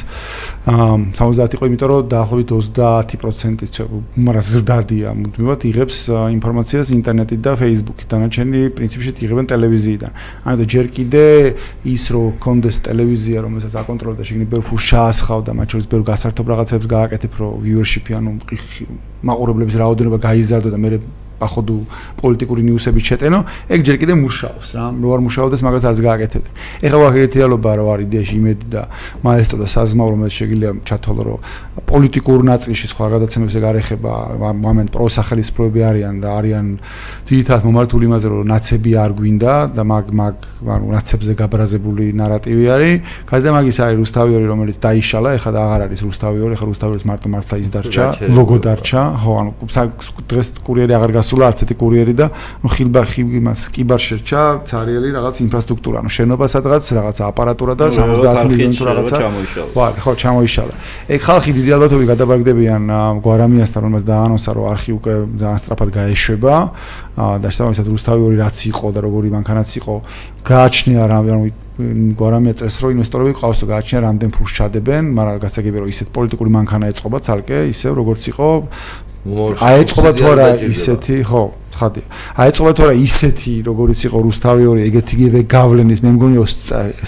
70 0.68 1.56
იყო 1.56 1.64
იმიტომ 1.70 1.88
რომ 1.90 2.10
დაახლოებით 2.12 2.50
30% 2.60 3.88
მაგრამ 4.20 4.46
ზრდადია 4.52 5.10
მუდმივად 5.16 5.62
იღებს 5.70 5.98
ინფორმაციას 6.12 6.88
ინტერნეტით 6.92 7.40
და 7.40 7.52
ფეისბუქით 7.56 8.08
დანარჩენი 8.12 8.60
პრინციპში 8.76 9.12
იღებენ 9.24 9.46
ტელევიზიიდან. 9.48 10.12
ანუ 10.44 10.64
ჯერ 10.68 10.86
კიდე 10.92 11.24
ის 11.88 12.04
რომ 12.12 12.28
კონდეს 12.44 12.78
ტელევიზია 12.84 13.38
რომელსაც 13.48 13.74
აკონტროლებს 13.80 14.20
და 14.20 14.26
შეგნი 14.28 14.46
ბევრ 14.52 14.64
ფულს 14.68 14.84
ჩაასხავდა 14.92 15.52
მათ 15.56 15.68
შორის 15.72 15.88
ბევრ 15.88 16.04
გასართობ 16.12 16.46
რაღაცებს 16.52 16.86
გააკეთებ 16.96 17.32
რომ 17.40 17.52
viewership-ი 17.64 18.12
ანუ 18.20 18.32
მაყურებლების 19.24 19.76
რაოდენობა 19.80 20.18
გაიზარდო 20.28 20.70
და 20.74 20.80
მე 20.84 20.90
ახოდუ 21.40 21.76
პოლიტიკური 22.20 22.62
ნიუსების 22.70 23.04
ჩეტენო, 23.10 23.40
ეგ 23.74 23.80
ჯერ 23.88 23.98
კიდე 24.02 24.14
მუშაობს 24.20 24.68
რა, 24.76 24.86
რო 25.00 25.10
არ 25.16 25.22
მუშაობდეს 25.26 25.62
მაგას 25.66 25.84
არც 25.90 26.00
გააკეთებენ. 26.04 26.54
ეხლა 26.84 26.98
ვახეთ 27.00 27.32
რეალობა 27.40 27.70
რა 27.80 27.84
არის 27.90 28.06
იდეაში 28.10 28.36
იმედი 28.40 28.66
და 28.70 28.82
მაესტრო 29.24 29.58
და 29.60 29.68
საზმაო 29.70 30.10
რომელიც 30.14 30.34
შეგიძლია 30.40 30.72
ჩათვალო 30.90 31.22
რომ 31.30 31.40
პოლიტიკურ 31.90 32.40
ნაწილში 32.44 32.88
სხვა 32.92 33.06
გადაცემებს 33.14 33.54
ეგ 33.60 33.64
არ 33.70 33.78
ეხება, 33.80 34.14
მომენტ 34.40 34.90
პროსახელისფროები 34.94 35.82
არიან 35.90 36.16
და 36.20 36.30
არიან 36.40 36.66
ძირითადად 37.30 37.64
მომართული 37.70 38.04
იმაზე 38.10 38.28
რომ 38.30 38.48
ნაცები 38.50 38.92
არ 39.00 39.12
გვინდა 39.20 39.54
და 39.74 39.84
მაგ 39.90 40.06
მაგ 40.20 40.36
ანუ 40.76 40.86
ნაცებზე 40.96 41.34
გაბრაზებული 41.40 42.06
ნარატივი 42.20 42.66
არის. 42.76 42.96
გარდა 43.30 43.50
მაგის 43.56 43.78
არის 43.80 43.98
რუსთავიორი 44.04 44.46
რომელიც 44.50 44.78
დაიშალა, 44.84 45.30
ეხლა 45.40 45.52
და 45.56 45.60
აღარ 45.66 45.82
არის 45.88 46.02
რუსთავიორი, 46.10 46.52
ეხლა 46.58 46.68
რუსთავიორის 46.70 47.06
მარტო 47.10 47.28
მართლა 47.30 47.56
ის 47.64 47.70
დარჩა, 47.74 48.06
ლოგო 48.36 48.58
დარჩა, 48.66 49.02
ხო, 49.24 49.32
ანუ 49.40 49.52
დღეს 50.30 50.48
კურიერი 50.66 50.94
აღარ 50.98 51.12
გას 51.18 51.29
გასულა 51.30 51.46
არც 51.54 51.60
ერთი 51.64 51.76
კურიერი 51.78 52.14
და 52.18 52.26
ნუ 52.66 52.70
ხილბა 52.74 53.02
იმას 53.22 53.62
კიბარ 53.70 54.02
შერჩა 54.02 54.42
ცარიელი 54.66 55.10
რაღაც 55.14 55.36
ინფრასტრუქტურა 55.46 56.02
ანუ 56.02 56.10
შენობა 56.10 56.46
სადღაც 56.50 56.84
რაღაც 56.98 57.18
აპარატურა 57.30 57.74
და 57.78 57.86
70 57.94 58.50
მილიონი 58.50 58.76
თუ 58.80 58.86
რაღაცა. 58.90 59.18
ვა 59.78 59.86
ხო 60.02 60.12
ჩამოიშალა. 60.18 60.74
ეგ 61.14 61.22
ხალხი 61.22 61.52
დიდი 61.54 61.70
ალბათობით 61.78 62.08
გადაბარგდებიან 62.10 62.82
გვარამიასთან 63.22 63.82
რომელსაც 63.86 64.06
დაანონსა 64.10 64.52
რომ 64.58 64.66
არქი 64.74 64.92
უკვე 64.98 65.14
ძალიან 65.38 65.60
სწრაფად 65.62 65.90
გაეშვება. 65.94 66.54
და 67.20 67.48
შესაბამისად 67.52 67.88
რუსთავი 67.94 68.22
ორი 68.26 68.38
რაც 68.40 68.58
იყო 68.72 68.88
და 68.96 69.00
როგორი 69.04 69.28
მანქანაც 69.38 69.70
იყო 69.80 69.96
გააჩნია 70.50 71.04
რა 71.04 71.20
ანუ 71.20 71.44
გვარამია 72.16 72.54
წეს 72.60 72.76
რომ 72.84 72.96
ინვესტორები 72.96 73.32
ყავს 73.40 73.60
გააჩნია 73.68 74.00
რამდენ 74.08 74.30
ფულს 74.36 74.52
ჩადებენ 74.56 75.04
მაგრამ 75.16 75.36
გასაგებია 75.44 75.80
რომ 75.84 75.92
ისეთ 75.96 76.08
პოლიტიკური 76.16 76.50
მანქანა 76.56 76.92
ეწყობა 76.92 77.18
ცალკე 77.24 77.60
ისევ 77.72 77.92
როგორც 78.00 78.24
იყო 78.32 78.48
აეწყობა 79.28 80.12
თუ 80.20 80.26
არა 80.32 80.48
ისეთი 80.70 81.16
ხო 81.28 81.42
ხადია. 81.80 82.06
აი 82.36 82.48
ეწოვა 82.52 82.72
თორე 82.76 82.94
ისეთი 83.00 83.54
როგორიც 83.70 84.00
იყო 84.08 84.18
რუსთავი 84.28 84.64
ორი 84.70 84.82
ეგეთიგივე 84.90 85.40
გავლენის 85.48 86.00
მე 86.04 86.12
მგონი 86.20 86.38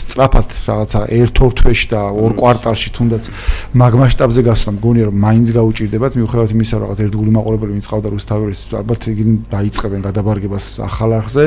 სწრაფად 0.01 0.49
რაღაცა 0.72 1.01
ერთ 1.11 1.36
ორ 1.43 1.51
თვეში 1.59 1.88
და 1.91 2.01
ორ 2.15 2.32
კვარტალში 2.39 2.89
თუნდაც 2.95 3.24
მაგ 3.76 3.93
მასშტაბზე 4.01 4.41
გასვლა. 4.47 4.69
მგონი 4.72 5.01
რომ 5.11 5.15
მაინც 5.26 5.47
გაუჭირდებათ 5.51 6.11
მიუხედავად 6.17 6.49
იმისა 6.55 6.76
რომ 6.80 6.86
რაღაც 6.88 6.99
ერთგული 7.05 7.32
მაყურებელი 7.36 7.72
ვინც 7.76 7.86
ყავდა 7.91 8.09
რუსთავი 8.15 8.41
ორის 8.47 8.61
ალბათ 8.72 9.01
იგი 9.11 9.24
დაიწყებენ 9.51 9.99
გადაბარგებას 10.07 10.65
ახალ 10.88 11.11
არხზე. 11.19 11.45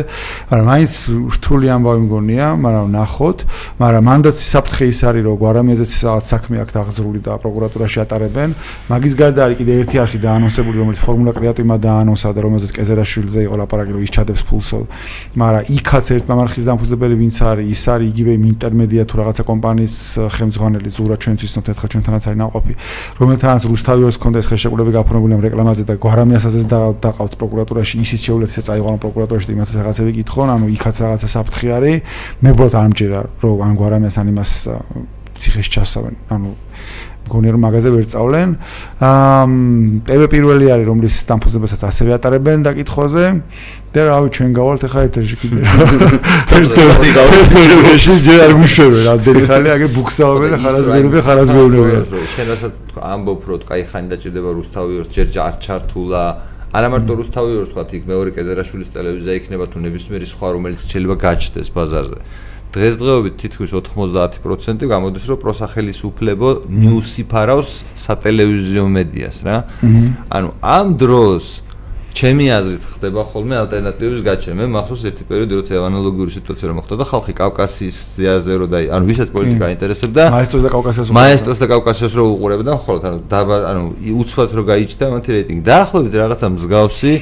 მაგრამ 0.51 0.66
მაინც 0.75 0.93
რთული 1.35 1.66
ამბავი 1.75 2.01
მგონია 2.05 2.47
მაგრამ 2.64 2.87
ნახოთ. 2.95 3.39
მაგრამ 3.81 4.03
მანდაც 4.05 4.37
საფრთხე 4.37 4.85
ის 4.93 5.01
არის 5.09 5.22
რომ 5.25 5.37
გვარამიაზეც 5.41 5.93
რაღაც 6.05 6.25
საქმე 6.35 6.57
აქვს 6.64 6.75
აღზრული 6.83 7.20
და 7.25 7.33
პროკურატურაში 7.43 7.99
ატარებენ. 8.05 8.51
მაგის 8.91 9.14
გარდა 9.14 9.41
არის 9.47 9.57
კიდე 9.61 9.72
ერთი 9.81 9.97
არხი 10.05 10.18
დაანონსებული 10.25 10.77
რომელიც 10.83 11.01
ფორმულა 11.05 11.33
კრეატივმა 11.39 11.77
დაანონსა 11.87 12.29
და 12.35 12.41
რომელზეც 12.45 12.70
კეზერაში 12.75 13.14
წერაშვილზე 13.15 13.41
იყო 13.47 13.57
ლაპარაკი 13.62 13.93
რომ 13.95 14.03
ის 14.05 14.11
ჩადებს 14.11 14.43
ფულსო. 14.49 14.79
მაგრამ 15.39 15.62
იქაც 15.71 16.07
ერთ 16.15 16.25
მამარხის 16.31 16.65
დამფუძნებელი 16.67 17.15
ვინც 17.23 17.37
არის 17.45 17.67
ის 17.71 17.83
არის 17.95 18.09
იგივე 18.11 18.33
ინტერმედია 18.35 19.03
თუ 19.07 19.15
რაღაცა 19.23 19.43
კომპანიის 19.51 19.95
ხელმძღვანელი 20.35 20.89
ზურა 20.91 21.17
ჩვენც 21.23 21.39
ვისნობთ 21.45 21.67
ერთხელ 21.71 21.89
ჩვენთანაც 21.95 22.23
არის 22.29 22.39
ნაყოფი. 22.43 22.75
რომელთანაც 23.21 23.62
რუსთავიოს 23.71 24.17
კონდა 24.19 24.39
ეს 24.43 24.47
ხელშეკრულები 24.51 24.91
გაფორმებული 24.99 25.33
ამ 25.35 25.43
რეკლამაზე 25.47 25.83
და 25.89 25.95
გვარამიასაც 26.03 26.55
დაყავთ 27.05 27.33
პროკურატურაში 27.39 27.95
ისიც 28.03 28.21
შეუძლია 28.27 28.51
ისე 28.51 28.62
წაიყვანო 28.69 28.99
პროკურატურაში 28.99 29.47
და 29.49 29.53
იმასაც 29.55 29.75
რაღაცები 29.85 30.11
კითხონ 30.19 30.49
ანუ 30.55 30.67
იქაც 30.75 30.97
რაღაცა 31.05 31.29
საფრთხე 31.35 31.69
არის. 31.79 31.97
მე 32.43 32.51
ბოთ 32.59 32.73
ამჯერა 32.75 33.21
რომ 33.43 33.59
ან 33.62 33.73
გვარამიას 33.79 34.17
ან 34.19 34.27
იმას 34.35 34.53
ციხეში 35.39 35.71
ჩასავენ. 35.75 36.15
ანუ 36.35 36.51
მგონი 37.25 37.49
რომ 37.55 37.61
მაგაზე 37.64 37.89
ვერ 37.95 38.07
წავლენ. 38.14 38.49
აა 39.01 39.45
პევე 40.09 40.27
პირველი 40.35 40.66
არის 40.75 40.87
რომლის 40.91 41.14
დამფუძნებასაც 41.29 41.81
ასევე 41.89 42.11
ატარებენ 42.18 42.59
დაკითხვაზე. 42.68 43.25
და 43.95 44.11
რავი 44.11 44.29
ჩვენ 44.35 44.51
გავალთ 44.59 44.83
ახლა 44.91 45.03
ეთერში 45.07 45.37
კიდე. 45.39 45.61
ერთ-ერთი 46.59 47.09
გავალთ 47.14 47.51
ჯერ 48.27 48.41
არ 48.43 48.53
გუშვებ 48.59 48.93
რა 49.07 49.14
დერი 49.22 49.43
ხალი 49.47 49.68
აგე 49.70 49.87
ბუქსაობენ 49.95 50.51
და 50.51 50.59
ხარაზგულები 50.64 51.18
ხარაზგულებია. 51.27 52.01
შენასაც 52.35 52.75
ამბობ 53.14 53.41
რომ 53.47 53.62
კაი 53.70 53.83
ხანი 53.87 54.07
დაჭირდება 54.11 54.51
რუსთავიორს 54.59 55.09
ჯერ 55.14 55.27
ჯარ 55.31 55.55
ჩართულა 55.62 56.25
არა 56.75 56.89
მარტო 56.91 57.12
რუსთავიორს 57.22 57.70
თქვა 57.70 57.85
იქ 57.95 58.05
მეორე 58.11 58.31
კეზერაშვილის 58.35 58.91
ტელევიზია 58.91 59.35
იქნება 59.39 59.64
თუ 59.70 59.79
ნებისმიერი 59.79 60.27
სხვა 60.27 60.49
რომელიც 60.59 60.81
შეიძლება 60.91 61.16
გაჩნდეს 61.22 61.68
ბაზარზე. 61.70 62.18
დღესდღეობით 62.75 63.35
თითქოს 63.39 63.72
90% 63.89 64.87
გამოდის 64.91 65.25
რომ 65.31 65.39
პროსახელისუფლებო 65.45 66.49
ნიუსი 66.66 67.25
ფარავს 67.31 67.70
სატელევიზიო 67.95 68.85
მედიას 68.91 69.37
რა. 69.47 69.57
ანუ 70.35 70.49
ამ 70.59 70.87
დროს 70.99 71.64
ჩემი 72.14 72.47
აზრით 72.47 72.85
ხდება 72.95 73.22
ხოლმე 73.27 73.55
ალტერნატივების 73.59 74.22
გაჩენა. 74.22 74.55
მე 74.55 74.66
მახსოვს 74.70 75.03
ერთი 75.11 75.25
პერიოდი 75.27 75.55
როცა 75.59 75.72
ანალოგიური 75.83 76.31
სიტუაცია 76.39 76.66
რომ 76.70 76.77
მოხდა 76.79 76.95
და 76.95 77.05
ხალხი 77.11 77.33
კავკასიის 77.43 77.97
ზიაზე 78.14 78.53
რო 78.55 78.66
და 78.70 78.79
ანუ 78.95 79.05
ვისაც 79.11 79.29
პოლიტიკა 79.35 79.66
ინტერესებდა 79.75 80.22
მაესტროს 80.31 80.62
და 80.62 80.70
კავკასიას 80.75 81.09
მაესტროს 81.11 81.59
და 81.59 81.66
კავკასიას 81.75 82.12
რო 82.14 82.25
უყურებდა 82.39 82.72
ხოლმე 82.87 83.07
ანუ 83.11 83.18
ანუ 83.70 83.83
უცბად 84.22 84.51
რო 84.55 84.62
გაიჭდა 84.70 85.07
მათი 85.11 85.31
რეიტინგი. 85.35 85.62
დაახლოებით 85.66 86.14
რაღაცა 86.22 86.47
მსგავსი 86.55 87.12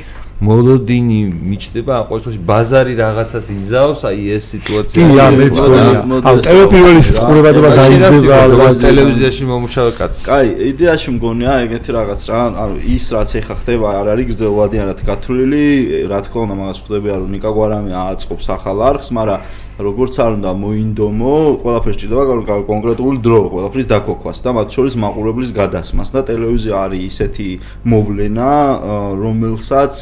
მოლოდინი 0.43 1.19
მიჩდება 1.51 1.93
ამ 2.03 2.07
ყოველთვის 2.11 2.37
ბაზარი 2.51 2.95
რაღაცას 2.99 3.47
იზავს 3.55 4.01
აი 4.11 4.21
ეს 4.37 4.45
სიტუაცია 4.53 5.07
კი 5.07 5.21
ამეც 5.27 5.55
გონია 5.63 6.01
ამ 6.03 6.37
ტელე 6.47 6.65
პირველის 6.73 7.11
ყურებადება 7.23 7.71
გაიზრდება 7.79 8.69
ტელევიზიაში 8.83 9.45
მომუშავე 9.53 9.93
კაცს. 9.99 10.23
კაი 10.27 10.49
იდეაში 10.73 11.09
მგონია 11.17 11.53
ეგეთი 11.67 11.91
რაღაც 11.99 12.21
რა 12.33 12.41
ანუ 12.65 12.77
ის 12.97 13.05
რაც 13.15 13.31
ეხა 13.39 13.55
ხდება 13.63 13.89
არ 14.03 14.07
არის 14.13 14.27
გრძელვადიანად 14.33 15.01
გათვლილი 15.09 15.67
რა 16.11 16.19
თქმა 16.27 16.41
უნდა 16.47 16.55
მაგას 16.63 16.79
ხვდები 16.83 17.09
რომ 17.23 17.31
ნიკა 17.39 17.51
გვარამი 17.57 17.93
ააწყობს 18.03 18.47
ახალ 18.57 18.79
არხს 18.91 19.09
მაგრამ 19.15 19.41
როგორც 19.83 20.15
არ 20.21 20.33
უნდა 20.37 20.51
მოინდომო 20.63 21.35
ყველაფერს 21.63 21.99
ჭირდება 22.03 22.25
კონკრეტული 22.69 23.19
დრო 23.25 23.39
ყველაფრის 23.53 23.87
დაქოქვას 23.89 24.39
და 24.45 24.51
მათ 24.59 24.69
შორის 24.77 24.95
მაყურებლის 25.01 25.51
გადასმას. 25.57 26.09
და 26.13 26.21
ტელევიზია 26.29 26.75
არის 26.87 27.03
ისეთი 27.09 27.49
მოვლენა 27.89 28.51
რომელსაც 29.17 29.95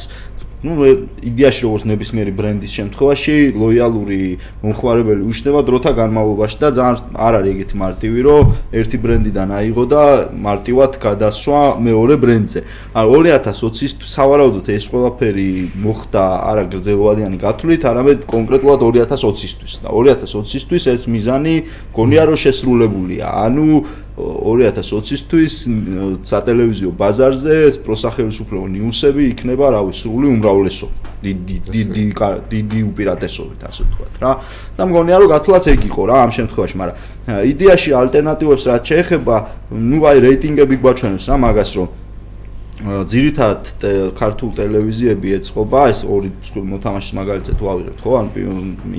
ну 0.60 0.76
იდეაში 1.24 1.64
როგორც 1.64 1.84
ნებისმიერი 1.88 2.32
ბრენდის 2.36 2.72
შემთხვევაში 2.76 3.36
ლოიალური 3.56 4.36
მომხმარებელი 4.60 5.22
უშდება 5.24 5.60
დროთა 5.64 5.92
განმავლობაში 5.96 6.56
და 6.60 6.68
ძალიან 6.76 6.96
არ 7.16 7.34
არის 7.40 7.52
ეგეთი 7.54 7.76
მარტივი 7.80 8.20
რომ 8.28 8.52
ერთი 8.76 8.96
ბრენდიდან 9.00 9.48
აიღო 9.56 9.84
და 9.88 10.02
მარტივად 10.36 10.92
გადასვა 11.00 11.60
მეორე 11.80 12.14
ბრენდზე. 12.20 12.60
ან 12.92 13.04
2020-ის 13.08 13.92
სავარაუდოდ 14.04 14.66
ეს 14.68 14.84
ყველაფერი 14.92 15.50
მოხდა 15.80 16.24
არა 16.50 16.64
გრძელვადიანი 16.76 17.36
გათვლით, 17.40 17.82
არამედ 17.88 18.18
კონკრეტულად 18.28 18.78
2020-ისთვის. 18.84 19.72
და 19.80 19.88
2020-ისთვის 19.96 20.84
ეს 20.92 21.02
მიზანი 21.08 21.54
გონია 21.96 22.22
რომ 22.28 22.36
შესრულებულია. 22.36 23.26
ანუ 23.48 23.84
2020-ისთვის 24.20 25.54
სატელევიზიო 26.30 26.90
ბაზარზე 27.00 27.56
პროსახელისუფლებო 27.86 28.66
ნიუსები 28.74 29.22
იქნება, 29.32 29.70
რავი, 29.76 29.92
სრული 29.96 30.26
უმრავლესო. 30.34 30.88
დიდი 31.20 31.56
დიდი 31.68 32.04
დიდი 32.48 32.80
უპირატესობით, 32.90 33.60
ასე 33.68 33.82
ვთქვათ, 33.84 34.14
რა. 34.24 34.32
და 34.76 34.82
მგონია 34.88 35.16
რომ 35.20 35.28
გათვლაც 35.36 35.64
ეგ 35.68 35.80
იყო 35.92 36.02
რა 36.08 36.16
ამ 36.24 36.30
შემთხვევაში, 36.32 36.76
მაგრამ 36.80 36.96
იდეაში 37.52 37.90
ალტერნატივებს 38.00 38.64
რაც 38.72 38.82
შეეხება, 38.88 39.36
ნუ 39.90 39.98
აი 40.00 40.16
რეიტინგები 40.24 40.74
გვაჩვენებს 40.80 41.24
რა 41.28 41.36
მაგას 41.44 41.70
რომ 41.76 41.88
ძირითადად 42.83 43.85
ქართულ 44.19 44.49
ტელევიზიები 44.57 45.31
ეწყობა 45.37 45.81
ეს 45.93 46.01
ორი 46.11 46.27
მოთამაშის 46.59 47.13
მაგალითად 47.15 47.55
თუ 47.55 47.67
ავიღებთ 47.71 48.01
ხო 48.03 48.15
ან 48.19 48.27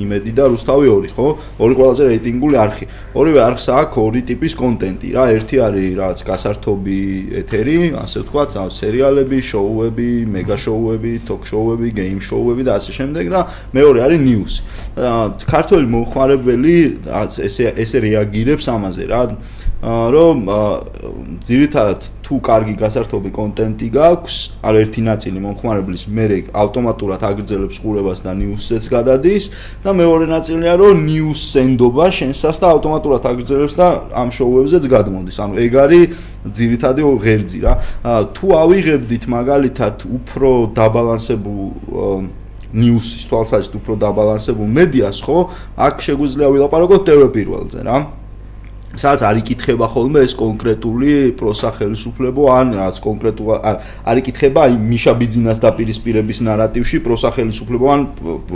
იმედი 0.00 0.32
და 0.32 0.46
რუსთავი 0.48 0.88
ორი 0.88 1.10
ხო 1.12 1.26
ორი 1.60 1.76
ყველაზე 1.76 2.06
რეიტინგული 2.08 2.56
არხი 2.56 2.88
ორივე 3.20 3.40
არხს 3.44 3.66
აქვს 3.76 4.00
ორი 4.00 4.22
ტიპის 4.32 4.56
კონტენტი 4.56 5.08
რა 5.12 5.24
ერთი 5.36 5.60
არის 5.66 5.92
რაც 6.00 6.24
გასართობი 6.24 7.00
ეთერი 7.44 7.76
ასე 8.00 8.24
ვთქვათ 8.24 8.56
სერიალები 8.80 9.38
შოუები 9.44 10.08
მეგა 10.24 10.56
შოუები 10.56 11.12
ток 11.28 11.44
შოუები 11.44 11.92
გეიმ 12.00 12.20
შოუები 12.24 12.62
და 12.64 12.80
ასე 12.80 12.96
შემდეგ 12.96 13.24
და 13.28 13.40
მეორე 13.76 13.98
არის 14.08 14.20
ნიუსი 14.24 14.60
ქართული 15.52 15.84
მომხმარებელი 15.92 16.76
რაც 17.12 17.32
ესე 17.44 17.76
ესე 17.76 18.00
რეაგირებს 18.08 18.72
ამაზე 18.72 19.04
რა 19.12 19.22
რომ 19.81 20.45
ძირითადად 21.41 22.05
თუ 22.21 22.37
კარგი 22.45 22.75
გასართობი 22.77 23.29
კონტენტი 23.33 23.87
გაქვს, 23.97 24.35
არ 24.61 24.75
ერთი 24.77 25.01
ნაწილი 25.09 25.39
მომხმარებლის 25.41 26.03
მე 26.05 26.25
ავტომატურად 26.53 27.21
აგრძელებს 27.25 27.81
ყურებას 27.81 28.21
და 28.21 28.31
ნიუსზეც 28.37 28.85
გადადის 28.93 29.43
და 29.81 29.89
მეორე 29.97 30.25
ნაწილია 30.29 30.73
რომ 30.77 31.01
ნიუსენდობა 31.09 32.05
შენსას 32.13 32.57
და 32.61 32.67
ავტომატურად 32.77 33.25
აგრძელებს 33.25 33.73
და 33.73 33.87
ამ 34.13 34.29
შოუებზეც 34.29 34.83
გადმოდის. 34.85 35.37
ანუ 35.41 35.53
ეგ 35.65 35.73
არის 35.81 36.03
ძირითადი 36.45 37.01
ღერძი 37.01 37.59
რა. 37.65 37.73
თუ 38.37 38.45
ავიღებდით 38.61 39.23
მაგალითად 39.33 39.95
უფრო 40.05 40.49
დაბალანსებულ 40.77 41.61
ნიუსის 42.71 43.27
თვალსაჩინო 43.27 43.75
უფრო 43.81 43.93
დაბალანსებულ 43.99 44.67
მედიას 44.77 45.19
ხო, 45.25 45.37
აქ 45.75 45.95
შეგვიძლია 46.05 46.47
ვილაპარაკოთ 46.53 47.01
TV 47.03 47.19
პირველზე 47.35 47.81
რა. 47.83 48.20
სადაც 48.95 49.21
არ 49.23 49.39
იკითხება 49.41 49.87
ხოლმე 49.91 50.23
ეს 50.27 50.33
კონკრეტული 50.35 51.11
პროსახელისუფლებო 51.39 52.43
ან 52.51 52.73
რაც 52.75 52.99
კონკრეტულ 53.03 53.47
არ 54.03 54.21
იკითხება 54.21 54.65
აი 54.67 54.75
მიშა 54.91 55.13
ბიძინას 55.21 55.61
დაპირისპირების 55.63 56.39
ნარატივში 56.47 56.99
პროსახელისუფლებო 57.07 57.85
ან 57.95 58.01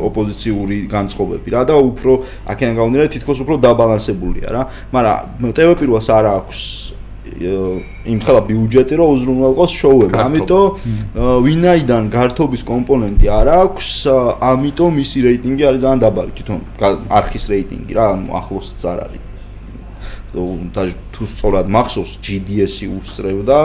ოპოზიციური 0.10 0.78
განწყობები 0.92 1.56
რა 1.56 1.62
და 1.72 1.76
უფრო 1.80 2.12
აქედან 2.52 2.76
გამომდინარე 2.80 3.10
თითქოს 3.16 3.40
უფრო 3.46 3.56
დაბალანსებულია 3.64 4.50
რა. 4.52 4.64
მაგრამ 4.92 5.52
ტევ 5.56 5.70
პირველს 5.80 6.08
არ 6.12 6.26
აქვს 6.36 6.60
იმ 8.06 8.20
ხელა 8.22 8.42
ბიუჯეტი 8.48 8.94
რომ 9.02 9.08
უზრუნველყოს 9.18 9.72
შოუები 9.82 10.20
ამიტომ 10.26 10.66
ვინაიდან 11.48 12.04
გართობის 12.14 12.64
კომპონენტი 12.70 13.28
არ 13.40 13.48
აქვს 13.66 13.88
ამიტომ 14.52 14.92
მისი 15.02 15.18
რეიტინგი 15.28 15.64
არის 15.70 15.82
ძალიან 15.86 16.00
დაბალი. 16.06 16.32
თვითონ 16.38 16.60
არქის 17.10 17.46
რეიტინგი 17.50 17.94
რა 17.98 18.08
ახლოს 18.40 18.78
წარ 18.78 19.00
არის 19.10 19.25
და 20.76 20.90
თუ 21.16 21.24
სწორად 21.32 21.68
მახსოვს 21.72 22.12
GDS-ი 22.26 22.88
უსწრებდა 22.92 23.60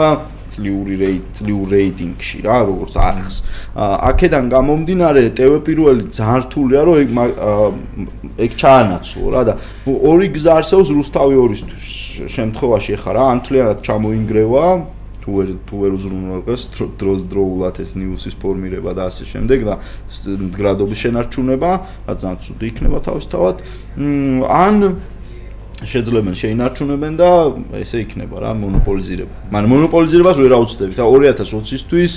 წლიური 0.51 0.95
რეიტ 0.99 1.25
წლიურ 1.39 1.67
რეიტინგში 1.71 2.37
რა 2.43 2.57
როგორც 2.67 2.93
არხს. 2.99 3.35
აქედან 3.79 4.45
გამომდინარე 4.51 5.23
TV 5.31 5.53
პირველი 5.63 6.03
ძალიან 6.11 6.41
რთულია 6.45 6.81
რომ 6.87 6.95
ეგ 8.45 8.51
ჩაანაცვლო 8.61 9.27
რა 9.31 9.41
და 9.47 9.53
ორი 9.87 10.27
გზა 10.35 10.51
არსებობს 10.59 10.89
რუსთავი 10.99 11.35
ორისთვის 11.45 11.85
შემთხვევაში 12.35 12.99
ხარ 12.99 13.15
რა 13.15 13.23
ანთლიანად 13.35 13.79
ჩამოინგრევა 13.87 14.65
თუ 15.21 15.29
ვერ 15.37 15.49
თუ 15.69 15.75
ვერ 15.81 15.91
უზრუნველყეს 15.97 16.61
დროს 16.97 17.19
დროულად 17.29 17.75
ეს 17.83 17.93
ნიუსის 17.93 18.35
ფორმირება 18.41 18.91
და 18.97 19.05
ასე 19.13 19.23
შემდეგ 19.29 19.59
და 19.69 19.75
გრადობის 20.57 20.99
შენარჩუნება 21.05 21.71
რაც 22.09 22.17
ძალიან 22.25 22.39
ცუდი 22.41 22.65
იქნება 22.71 22.97
თავისთავად. 23.05 23.55
ან 24.49 24.75
შეძლებენ 25.81 26.35
შეინარჩუნებენ 26.37 27.13
და 27.17 27.29
ესე 27.81 27.97
იქნება 28.05 28.35
რა 28.43 28.51
მონოპოლიზირება. 28.61 29.33
მაგრამ 29.51 29.69
მონოპოლიზირებას 29.75 30.37
ვერ 30.41 30.53
აუცდებით. 30.61 30.95
და 31.01 31.05
2020-ისთვის 31.11 32.13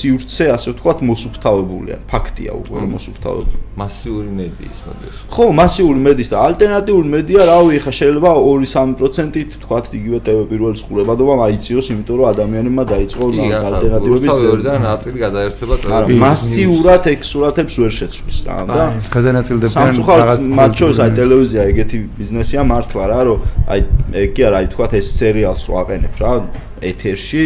სივრცე 0.00 0.44
ასე 0.56 0.68
ვთქვათ 0.74 0.98
მოსუფთავებულია. 1.10 1.96
ფაქტია 2.10 2.50
უკვე 2.60 2.78
მოსუფთავებული. 2.90 3.56
მასიური 3.80 4.30
მედიის 4.40 4.78
მოდეს. 4.86 5.16
ხო, 5.30 5.44
მასიური 5.60 6.00
მედიის 6.06 6.28
და 6.30 6.36
ალტერნატიული 6.50 7.08
მედია, 7.14 7.40
რავი, 7.48 7.74
ხა 7.80 7.92
შეიძლება 8.00 8.30
2-3%-ით 8.50 9.50
ვთქვათ 9.56 9.84
იგივე 10.00 10.18
TV 10.26 10.38
პირველის 10.50 10.82
ყურებადობა 10.90 11.34
მაიციოს, 11.40 11.86
იმიტომ 11.94 12.16
რომ 12.20 12.26
ადამიანებმა 12.34 12.84
დაიწყო 12.90 13.24
ალტერნატივების 13.70 14.30
ზერდა 14.42 14.74
ნაწილი 14.90 15.18
გადაერთება 15.26 15.74
ტელევიზიაში. 15.80 16.20
მასიურად 16.26 17.02
ეგ 17.14 17.20
სურათებს 17.30 17.74
ვერ 17.80 17.92
შეცვლის 18.00 18.38
რა 18.46 18.58
და 18.68 18.80
გადანაწილდებიან 19.14 19.94
რაღაც 20.20 20.40
მათ 20.60 20.72
შორის 20.80 20.98
აი 21.00 21.10
ტელევიზია 21.20 21.60
ეგეთი 21.70 21.96
ბიზნესია 22.20 22.60
მართლა 22.80 23.04
რა 23.12 23.20
რომ 23.28 23.38
აი 23.68 23.80
ეგ 24.24 24.30
კი 24.34 24.42
არა 24.48 24.56
აი 24.64 24.66
თქვა 24.72 24.86
ეს 24.96 25.08
სერიალს 25.20 25.62
რო 25.68 25.74
აყენებ 25.84 26.14
რა 26.20 26.32
ეთერში 26.80 27.44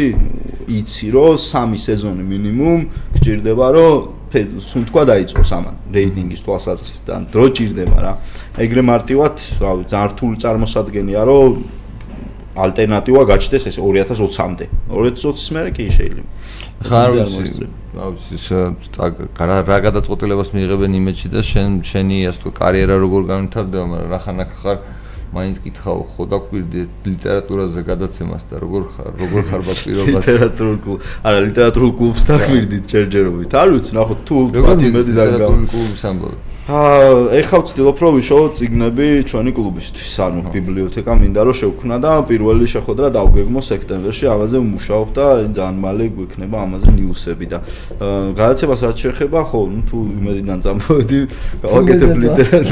იცი 0.79 1.09
რომ 1.15 1.35
სამი 1.43 1.79
სეზონი 1.83 2.25
მინიმუმ 2.31 2.81
გჭირდება 3.19 3.69
რომ 3.75 3.95
სულ 4.35 4.85
თქვა 4.91 5.03
დაიწყოს 5.11 5.51
ამან 5.55 5.75
რეიტინგის 5.95 6.43
თვალსაზრისით 6.43 7.09
ან 7.15 7.23
დრო 7.31 7.47
ჭირდება 7.55 7.99
რა. 8.03 8.13
ეგრე 8.59 8.83
მარტივად 8.91 9.35
რავი 9.63 9.85
ძალიან 9.91 10.11
რთული 10.15 10.37
წარმოსადგენია 10.43 11.23
რომ 11.31 11.51
ალტერნატივა 12.55 13.23
გაჩნდეს 13.31 13.65
ეს 13.71 13.77
2020-მდე 13.79 14.67
2020-ის 14.91 15.49
მერე 15.55 15.71
კი 15.75 15.85
შეიძლება. 15.91 16.31
ხარ 16.87 17.11
ვიცი. 17.15 17.67
ის 18.35 18.47
რა 19.39 19.59
რა 19.71 19.79
გადაწყვეტილებას 19.87 20.51
მიიღებენ 20.55 20.93
იმედში 20.99 21.29
და 21.31 21.41
შენ 21.47 21.71
შენი 21.87 22.19
ასე 22.31 22.39
თქო 22.43 22.51
კარიერა 22.59 22.95
როგორ 22.99 23.23
განვითარდება 23.31 23.87
მაგრამ 23.87 24.11
რა 24.11 24.19
ხანაკ 24.27 24.51
ხარ 24.63 24.79
მაინც 25.35 25.57
კითხავ 25.65 25.99
ხო 26.15 26.23
დაკვირდი 26.33 26.83
ლიტერატურაზე 27.11 27.81
გადაცემას 27.91 28.45
და 28.51 28.63
როგორ 28.65 28.83
ხარ 28.95 29.13
როგორ 29.23 29.43
ხარ 29.51 29.63
ბაპირობას 29.69 30.25
ლიტერატურულ 30.31 30.79
კლუბ 30.85 30.99
არა 31.27 31.39
ლიტერატურულ 31.49 31.93
კლუბს 31.99 32.23
დაკვირდით 32.31 32.85
ჯერჯერობით. 32.95 33.51
არ 33.63 33.69
ვიცი 33.75 33.93
ნახო 33.99 34.15
თუ 34.29 34.35
პატი 34.55 34.87
მედი 34.95 35.13
და 35.19 35.23
ლიტერატურულ 35.29 35.67
კლუბს 35.75 36.05
ამბობ 36.11 36.54
ეხლა 36.65 37.59
ვცდილობ 37.61 37.99
რომ 38.01 38.15
ვიშოვო 38.17 38.47
წიგნები 38.57 39.29
ჩვენი 39.29 39.53
კლუბისთვის, 39.53 40.13
ანუ 40.25 40.41
ბიბლიოთეკა 40.49 41.13
მინდა 41.21 41.43
რომ 41.45 41.57
შევქმნა 41.61 41.97
და 42.01 42.13
პირველი 42.25 42.65
შეხვედრა 42.73 43.13
დავგეგმო 43.13 43.61
სექტემბერში, 43.61 44.25
ამაზე 44.33 44.57
ვმუშაობ 44.65 45.09
და 45.13 45.27
ძალიან 45.53 45.77
მალე 45.85 46.05
გვექნება 46.17 46.57
ამაზე 46.65 46.89
ნიუსები 46.97 47.47
და 47.53 47.59
გადაცემას 48.01 48.81
რაც 48.81 48.97
შეეხება, 48.97 49.45
ხო, 49.45 49.61
თუ 49.93 49.97
იმედიდან 50.09 50.59
წამოვედი, 50.65 51.19
გავაკეთებ 51.69 52.11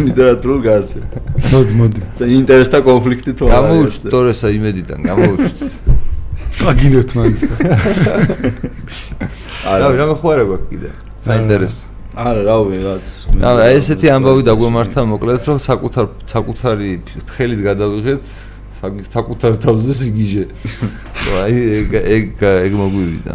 ლიტერატურულ 0.09 0.61
გადაცემა. 0.65 1.07
მოდი, 1.53 1.73
მოდი. 1.77 2.01
და 2.17 2.25
ინტერესთა 2.33 2.79
კონფლიქტი 2.89 3.31
თუ 3.37 3.45
არა. 3.45 3.61
გამოუშვით 3.61 4.03
თორესა 4.09 4.49
იმედიდან, 4.57 4.99
გამოუშვით. 5.05 5.59
აგინებთ 6.73 7.11
მანს. 7.13 7.41
არა, 9.73 9.87
რამე 10.01 10.15
ხო 10.17 10.27
არა 10.33 10.45
გვაქვს 10.49 10.69
კიდე. 10.73 10.89
საინტერესო. 11.29 11.92
არა, 12.13 12.43
რა 12.45 12.57
ვიცი, 12.69 12.81
რაც. 12.85 13.13
აა 13.41 13.69
ესეთი 13.73 14.09
ამბავი 14.13 14.43
დაგვემართა 14.45 15.05
მოკლედ, 15.09 15.47
რომ 15.49 15.59
საკუთარ 15.65 16.07
საკუთარი 16.29 16.91
ხელით 17.33 17.61
გადავიღეთ 17.65 18.33
საკუთარ 18.83 19.53
თავზე 19.63 19.93
სიგიჟე. 19.97 20.45
აი 21.43 21.55
ეგ 21.81 21.95
ეგ 22.03 22.27
ეგ 22.69 22.73
მოგვივიდა. 22.83 23.35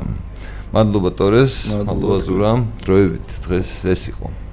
მადლობა 0.75 1.11
ტორეს, 1.17 1.53
მადლობა 1.87 2.17
ზურამ, 2.27 2.59
დროებით 2.83 3.25
დღეს 3.47 3.69
ეს 3.87 4.01
იყო. 4.13 4.46